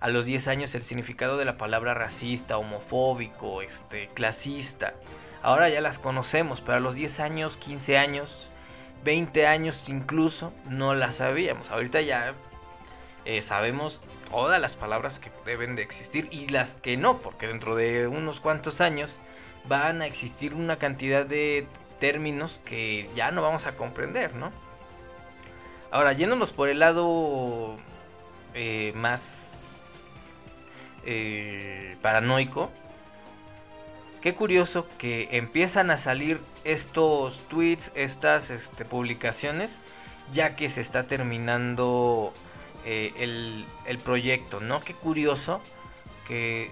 a 0.00 0.08
los 0.08 0.24
10 0.24 0.48
años 0.48 0.74
el 0.74 0.82
significado 0.82 1.36
de 1.36 1.44
la 1.44 1.58
palabra 1.58 1.92
racista, 1.92 2.56
homofóbico, 2.56 3.60
este, 3.60 4.08
clasista. 4.14 4.94
Ahora 5.42 5.68
ya 5.68 5.82
las 5.82 5.98
conocemos, 5.98 6.62
pero 6.62 6.78
a 6.78 6.80
los 6.80 6.94
10 6.94 7.20
años, 7.20 7.58
15 7.58 7.98
años, 7.98 8.48
20 9.04 9.46
años 9.46 9.84
incluso, 9.88 10.50
no 10.64 10.94
las 10.94 11.16
sabíamos. 11.16 11.70
Ahorita 11.70 12.00
ya 12.00 12.32
eh, 13.26 13.42
sabemos 13.42 14.00
todas 14.30 14.62
las 14.62 14.76
palabras 14.76 15.18
que 15.18 15.30
deben 15.44 15.76
de 15.76 15.82
existir 15.82 16.26
y 16.30 16.48
las 16.48 16.74
que 16.76 16.96
no, 16.96 17.20
porque 17.20 17.48
dentro 17.48 17.76
de 17.76 18.06
unos 18.06 18.40
cuantos 18.40 18.80
años 18.80 19.20
van 19.68 20.00
a 20.00 20.06
existir 20.06 20.54
una 20.54 20.78
cantidad 20.78 21.26
de 21.26 21.66
términos 22.00 22.62
que 22.64 23.10
ya 23.14 23.30
no 23.30 23.42
vamos 23.42 23.66
a 23.66 23.76
comprender, 23.76 24.34
¿no? 24.36 24.71
Ahora, 25.92 26.14
yéndonos 26.14 26.52
por 26.52 26.70
el 26.70 26.78
lado 26.78 27.76
eh, 28.54 28.94
más 28.96 29.78
eh, 31.04 31.98
paranoico, 32.00 32.70
qué 34.22 34.34
curioso 34.34 34.88
que 34.96 35.28
empiezan 35.32 35.90
a 35.90 35.98
salir 35.98 36.40
estos 36.64 37.46
tweets, 37.48 37.92
estas 37.94 38.50
este, 38.50 38.86
publicaciones, 38.86 39.80
ya 40.32 40.56
que 40.56 40.70
se 40.70 40.80
está 40.80 41.06
terminando 41.06 42.32
eh, 42.86 43.12
el, 43.18 43.66
el, 43.84 43.98
proyecto, 43.98 44.60
¿no? 44.60 44.80
Qué 44.80 44.94
curioso 44.94 45.60
que... 46.26 46.70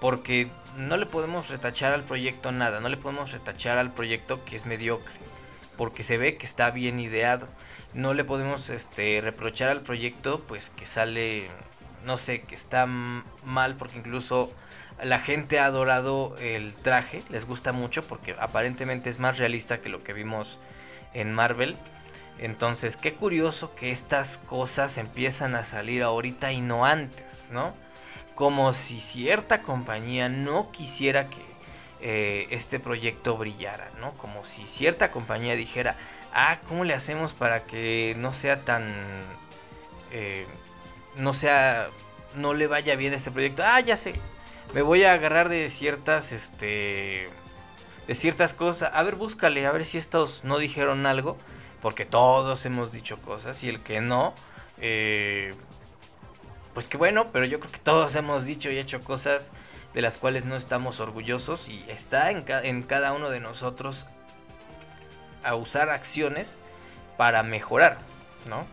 Porque 0.00 0.48
no 0.76 0.96
le 0.98 1.06
podemos 1.06 1.48
retachar 1.48 1.92
al 1.92 2.04
proyecto 2.04 2.52
nada, 2.52 2.78
no 2.78 2.88
le 2.90 2.96
podemos 2.96 3.32
retachar 3.32 3.76
al 3.78 3.92
proyecto 3.92 4.44
que 4.44 4.54
es 4.54 4.66
mediocre, 4.66 5.16
porque 5.76 6.04
se 6.04 6.16
ve 6.16 6.36
que 6.36 6.46
está 6.46 6.70
bien 6.70 7.00
ideado 7.00 7.48
no 7.96 8.12
le 8.12 8.24
podemos 8.24 8.68
este, 8.68 9.20
reprochar 9.22 9.70
al 9.70 9.80
proyecto 9.80 10.42
pues 10.46 10.70
que 10.70 10.84
sale, 10.84 11.48
no 12.04 12.18
sé, 12.18 12.42
que 12.42 12.54
está 12.54 12.86
mal 12.86 13.74
porque 13.76 13.98
incluso 13.98 14.52
la 15.02 15.18
gente 15.18 15.58
ha 15.58 15.64
adorado 15.64 16.36
el 16.38 16.76
traje, 16.76 17.22
les 17.30 17.46
gusta 17.46 17.72
mucho 17.72 18.02
porque 18.06 18.36
aparentemente 18.38 19.08
es 19.08 19.18
más 19.18 19.38
realista 19.38 19.80
que 19.80 19.88
lo 19.88 20.04
que 20.04 20.12
vimos 20.12 20.60
en 21.14 21.32
Marvel. 21.32 21.76
Entonces, 22.38 22.98
qué 22.98 23.14
curioso 23.14 23.74
que 23.74 23.90
estas 23.90 24.36
cosas 24.36 24.98
empiezan 24.98 25.54
a 25.54 25.64
salir 25.64 26.02
ahorita 26.02 26.52
y 26.52 26.60
no 26.60 26.84
antes, 26.84 27.46
¿no? 27.50 27.74
Como 28.34 28.74
si 28.74 29.00
cierta 29.00 29.62
compañía 29.62 30.28
no 30.28 30.70
quisiera 30.70 31.30
que 31.30 31.42
eh, 32.02 32.46
este 32.50 32.78
proyecto 32.78 33.38
brillara, 33.38 33.90
¿no? 34.00 34.12
Como 34.12 34.44
si 34.44 34.66
cierta 34.66 35.10
compañía 35.10 35.56
dijera, 35.56 35.96
ah, 36.36 36.60
¿cómo 36.68 36.84
le 36.84 36.94
hacemos 36.94 37.34
para 37.34 37.64
que 37.64 38.14
no 38.18 38.32
sea 38.32 38.64
tan... 38.64 38.84
Eh, 40.12 40.46
no 41.16 41.32
sea, 41.32 41.88
no 42.34 42.52
le 42.52 42.66
vaya 42.66 42.94
bien 42.94 43.14
este 43.14 43.30
proyecto. 43.30 43.62
Ah, 43.64 43.80
ya 43.80 43.96
sé, 43.96 44.12
me 44.74 44.82
voy 44.82 45.04
a 45.04 45.14
agarrar 45.14 45.48
de 45.48 45.68
ciertas, 45.70 46.32
este, 46.32 47.30
de 48.06 48.14
ciertas 48.14 48.52
cosas. 48.52 48.90
A 48.92 49.02
ver, 49.02 49.14
búscale, 49.16 49.66
a 49.66 49.72
ver 49.72 49.86
si 49.86 49.96
estos 49.96 50.44
no 50.44 50.58
dijeron 50.58 51.06
algo, 51.06 51.38
porque 51.80 52.04
todos 52.04 52.66
hemos 52.66 52.92
dicho 52.92 53.20
cosas 53.22 53.64
y 53.64 53.70
el 53.70 53.82
que 53.82 54.02
no, 54.02 54.34
eh, 54.78 55.54
pues 56.74 56.86
que 56.86 56.98
bueno, 56.98 57.32
pero 57.32 57.46
yo 57.46 57.60
creo 57.60 57.72
que 57.72 57.78
todos 57.78 58.14
hemos 58.14 58.44
dicho 58.44 58.70
y 58.70 58.78
hecho 58.78 59.02
cosas 59.02 59.52
de 59.94 60.02
las 60.02 60.18
cuales 60.18 60.44
no 60.44 60.56
estamos 60.56 61.00
orgullosos 61.00 61.70
y 61.70 61.82
está 61.88 62.30
en, 62.30 62.44
en 62.46 62.82
cada 62.82 63.14
uno 63.14 63.30
de 63.30 63.40
nosotros 63.40 64.06
a 65.46 65.54
usar 65.54 65.90
acciones 65.90 66.60
para 67.16 67.42
mejorar, 67.42 67.98
¿no? 68.48 68.66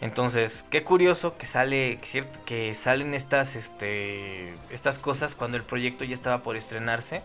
Entonces, 0.00 0.64
qué 0.68 0.82
curioso 0.82 1.36
que 1.36 1.46
sale 1.46 2.00
que 2.44 2.74
salen 2.74 3.14
estas 3.14 3.54
este 3.54 4.54
estas 4.70 4.98
cosas 4.98 5.34
cuando 5.34 5.56
el 5.56 5.62
proyecto 5.62 6.04
ya 6.04 6.14
estaba 6.14 6.42
por 6.42 6.56
estrenarse, 6.56 7.22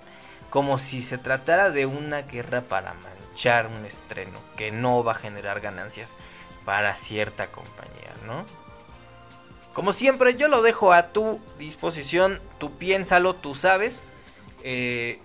como 0.50 0.78
si 0.78 1.02
se 1.02 1.18
tratara 1.18 1.70
de 1.70 1.86
una 1.86 2.22
guerra 2.24 2.62
para 2.62 2.94
manchar 2.94 3.68
un 3.68 3.86
estreno 3.86 4.40
que 4.56 4.72
no 4.72 5.04
va 5.04 5.14
a 5.14 5.16
generar 5.16 5.60
ganancias 5.60 6.18
para 6.66 6.94
cierta 6.96 7.48
compañía, 7.48 8.14
¿no? 8.28 8.46
Como 9.74 9.94
siempre, 9.94 10.36
yo 10.36 10.48
lo 10.48 10.62
dejo 10.62 10.92
a 10.92 11.10
tu 11.10 11.40
disposición, 11.60 12.42
tú 12.60 12.78
piénsalo, 12.78 13.36
tú 13.36 13.54
sabes. 13.54 14.10
Eh, 14.64 15.20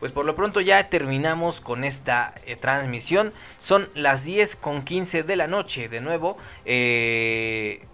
pues 0.00 0.12
por 0.12 0.24
lo 0.26 0.34
pronto 0.34 0.60
ya 0.60 0.88
terminamos 0.88 1.60
con 1.60 1.84
esta 1.84 2.34
eh, 2.46 2.56
transmisión. 2.56 3.32
Son 3.58 3.88
las 3.94 4.24
10 4.24 4.56
con 4.56 4.82
15 4.82 5.22
de 5.22 5.36
la 5.36 5.46
noche. 5.46 5.88
De 5.88 6.00
nuevo, 6.00 6.36
eh, 6.64 7.84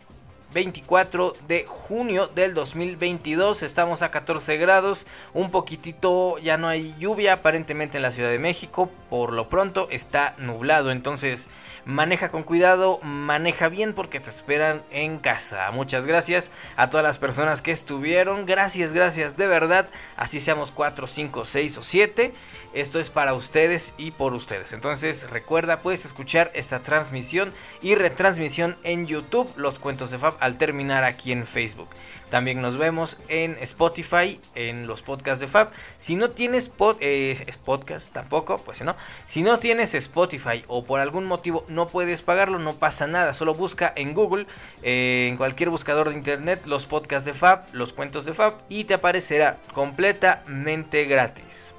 24 0.52 1.34
de 1.46 1.64
junio 1.66 2.26
del 2.28 2.54
2022. 2.54 3.62
Estamos 3.62 4.02
a 4.02 4.10
14 4.10 4.56
grados. 4.56 5.06
Un 5.32 5.50
poquitito, 5.50 6.38
ya 6.38 6.56
no 6.56 6.68
hay 6.68 6.94
lluvia 6.98 7.34
aparentemente 7.34 7.98
en 7.98 8.02
la 8.02 8.10
Ciudad 8.10 8.30
de 8.30 8.38
México. 8.38 8.90
Por 9.08 9.32
lo 9.32 9.48
pronto 9.48 9.88
está 9.90 10.34
nublado. 10.38 10.90
Entonces 10.90 11.50
maneja 11.84 12.30
con 12.30 12.42
cuidado, 12.42 12.98
maneja 13.02 13.68
bien 13.68 13.94
porque 13.94 14.20
te 14.20 14.30
esperan 14.30 14.82
en 14.90 15.18
casa. 15.18 15.70
Muchas 15.70 16.06
gracias 16.06 16.50
a 16.76 16.90
todas 16.90 17.04
las 17.04 17.18
personas 17.18 17.62
que 17.62 17.72
estuvieron. 17.72 18.46
Gracias, 18.46 18.92
gracias 18.92 19.36
de 19.36 19.46
verdad. 19.46 19.88
Así 20.16 20.40
seamos 20.40 20.70
4, 20.72 21.06
5, 21.06 21.44
6 21.44 21.78
o 21.78 21.82
7. 21.82 22.34
Esto 22.72 23.00
es 23.00 23.10
para 23.10 23.34
ustedes 23.34 23.94
y 23.96 24.12
por 24.12 24.32
ustedes. 24.32 24.72
Entonces 24.72 25.28
recuerda, 25.28 25.82
puedes 25.82 26.04
escuchar 26.04 26.52
esta 26.54 26.84
transmisión 26.84 27.52
y 27.82 27.96
retransmisión 27.96 28.78
en 28.84 29.06
YouTube. 29.06 29.52
Los 29.56 29.80
cuentos 29.80 30.12
de 30.12 30.18
Fab 30.18 30.36
al 30.38 30.56
terminar 30.56 31.02
aquí 31.02 31.32
en 31.32 31.44
Facebook. 31.44 31.88
También 32.30 32.62
nos 32.62 32.78
vemos 32.78 33.18
en 33.26 33.56
Spotify, 33.60 34.40
en 34.54 34.86
los 34.86 35.02
podcasts 35.02 35.40
de 35.40 35.48
Fab. 35.48 35.72
Si 35.98 36.14
no 36.14 36.30
tienes 36.30 36.70
eh, 37.00 37.44
podcast 37.64 38.12
tampoco, 38.12 38.58
pues 38.58 38.82
no. 38.82 38.94
Si 39.26 39.42
no 39.42 39.58
tienes 39.58 39.94
Spotify 39.94 40.62
o 40.68 40.84
por 40.84 41.00
algún 41.00 41.24
motivo 41.24 41.64
no 41.66 41.88
puedes 41.88 42.22
pagarlo, 42.22 42.60
no 42.60 42.76
pasa 42.76 43.08
nada. 43.08 43.34
Solo 43.34 43.54
busca 43.54 43.92
en 43.96 44.14
Google, 44.14 44.46
eh, 44.84 45.26
en 45.28 45.36
cualquier 45.36 45.70
buscador 45.70 46.10
de 46.10 46.14
internet, 46.14 46.62
los 46.66 46.86
podcasts 46.86 47.26
de 47.26 47.34
Fab, 47.34 47.64
los 47.72 47.92
cuentos 47.92 48.26
de 48.26 48.34
Fab 48.34 48.54
y 48.68 48.84
te 48.84 48.94
aparecerá 48.94 49.58
completamente 49.74 51.04
gratis. 51.06 51.74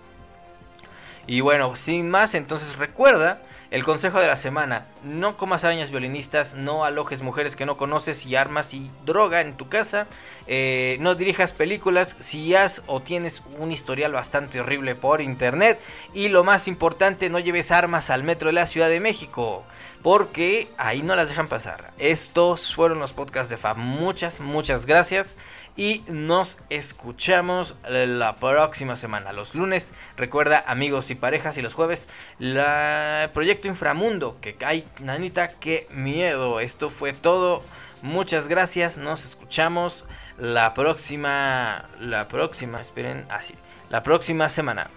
Y 1.28 1.42
bueno, 1.42 1.76
sin 1.76 2.10
más, 2.10 2.36
entonces 2.36 2.78
recuerda 2.78 3.42
el 3.70 3.84
consejo 3.84 4.20
de 4.20 4.28
la 4.28 4.36
semana, 4.36 4.86
no 5.04 5.38
comas 5.38 5.64
arañas 5.64 5.90
violinistas, 5.90 6.56
no 6.56 6.86
alojes 6.86 7.22
mujeres 7.22 7.56
que 7.56 7.66
no 7.66 7.78
conoces 7.78 8.26
y 8.26 8.36
armas 8.36 8.74
y 8.74 8.92
droga 9.06 9.42
en 9.42 9.58
tu 9.58 9.70
casa, 9.70 10.08
eh, 10.48 10.98
no 11.00 11.16
dirijas 11.16 11.54
películas 11.54 12.16
si 12.20 12.56
has 12.56 12.84
o 12.88 13.02
tienes 13.02 13.44
un 13.58 13.72
historial 13.72 14.14
bastante 14.14 14.60
horrible 14.60 14.96
por 14.96 15.22
internet 15.22 15.82
y 16.14 16.30
lo 16.30 16.44
más 16.44 16.68
importante, 16.68 17.30
no 17.30 17.40
lleves 17.40 17.72
armas 17.72 18.10
al 18.10 18.24
metro 18.24 18.48
de 18.48 18.54
la 18.54 18.66
Ciudad 18.66 18.90
de 18.90 19.00
México 19.00 19.64
porque 20.02 20.70
ahí 20.78 21.02
no 21.02 21.16
las 21.16 21.30
dejan 21.30 21.48
pasar. 21.48 21.92
Estos 22.00 22.74
fueron 22.74 23.00
los 23.00 23.14
podcasts 23.14 23.50
de 23.50 23.58
Fab. 23.58 23.78
Muchas, 23.78 24.40
muchas 24.40 24.86
gracias 24.86 25.38
y 25.76 26.04
nos 26.08 26.58
escuchamos 26.70 27.76
la 27.88 28.36
próxima 28.38 28.96
semana. 28.96 29.32
Los 29.32 29.56
lunes, 29.56 29.94
recuerda 30.18 30.64
amigos 30.68 31.12
y 31.12 31.16
parejas 31.16 31.58
y 31.58 31.62
los 31.62 31.74
jueves, 31.74 32.10
la 32.40 33.30
Proyecto 33.34 33.68
Inframundo, 33.68 34.38
que 34.42 34.58
hay, 34.66 34.88
nanita, 35.00 35.50
qué 35.60 35.88
miedo. 35.92 36.60
Esto 36.60 36.90
fue 36.90 37.14
todo. 37.14 37.64
Muchas 38.02 38.48
gracias, 38.48 38.98
nos 38.98 39.26
escuchamos 39.26 40.06
la 40.38 40.74
próxima, 40.74 41.86
la 42.00 42.28
próxima, 42.28 42.82
esperen, 42.82 43.26
así, 43.30 43.54
la 43.90 44.02
próxima 44.02 44.50
semana. 44.50 44.90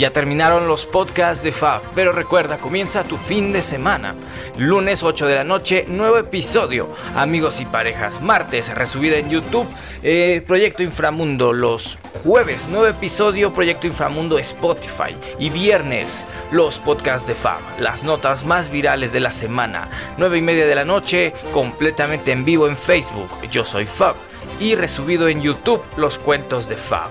Ya 0.00 0.14
terminaron 0.14 0.66
los 0.66 0.86
podcasts 0.86 1.44
de 1.44 1.52
Fab, 1.52 1.82
pero 1.94 2.12
recuerda, 2.12 2.56
comienza 2.56 3.04
tu 3.04 3.18
fin 3.18 3.52
de 3.52 3.60
semana. 3.60 4.14
Lunes 4.56 5.02
8 5.02 5.26
de 5.26 5.34
la 5.34 5.44
noche, 5.44 5.84
nuevo 5.86 6.16
episodio. 6.16 6.88
Amigos 7.14 7.60
y 7.60 7.66
parejas, 7.66 8.22
martes, 8.22 8.74
resubida 8.74 9.18
en 9.18 9.28
YouTube, 9.28 9.68
eh, 10.02 10.42
Proyecto 10.46 10.82
Inframundo. 10.82 11.52
Los 11.52 11.98
jueves, 12.24 12.66
nuevo 12.68 12.86
episodio, 12.86 13.52
Proyecto 13.52 13.88
Inframundo 13.88 14.38
Spotify. 14.38 15.14
Y 15.38 15.50
viernes, 15.50 16.24
los 16.50 16.78
podcasts 16.78 17.28
de 17.28 17.34
Fab, 17.34 17.60
las 17.78 18.02
notas 18.02 18.46
más 18.46 18.70
virales 18.70 19.12
de 19.12 19.20
la 19.20 19.32
semana. 19.32 19.90
9 20.16 20.38
y 20.38 20.40
media 20.40 20.66
de 20.66 20.76
la 20.76 20.86
noche, 20.86 21.34
completamente 21.52 22.32
en 22.32 22.46
vivo 22.46 22.68
en 22.68 22.76
Facebook. 22.78 23.28
Yo 23.50 23.66
soy 23.66 23.84
Fab. 23.84 24.14
Y 24.60 24.76
resubido 24.76 25.28
en 25.28 25.42
YouTube, 25.42 25.82
los 25.98 26.18
cuentos 26.18 26.70
de 26.70 26.76
Fab. 26.76 27.10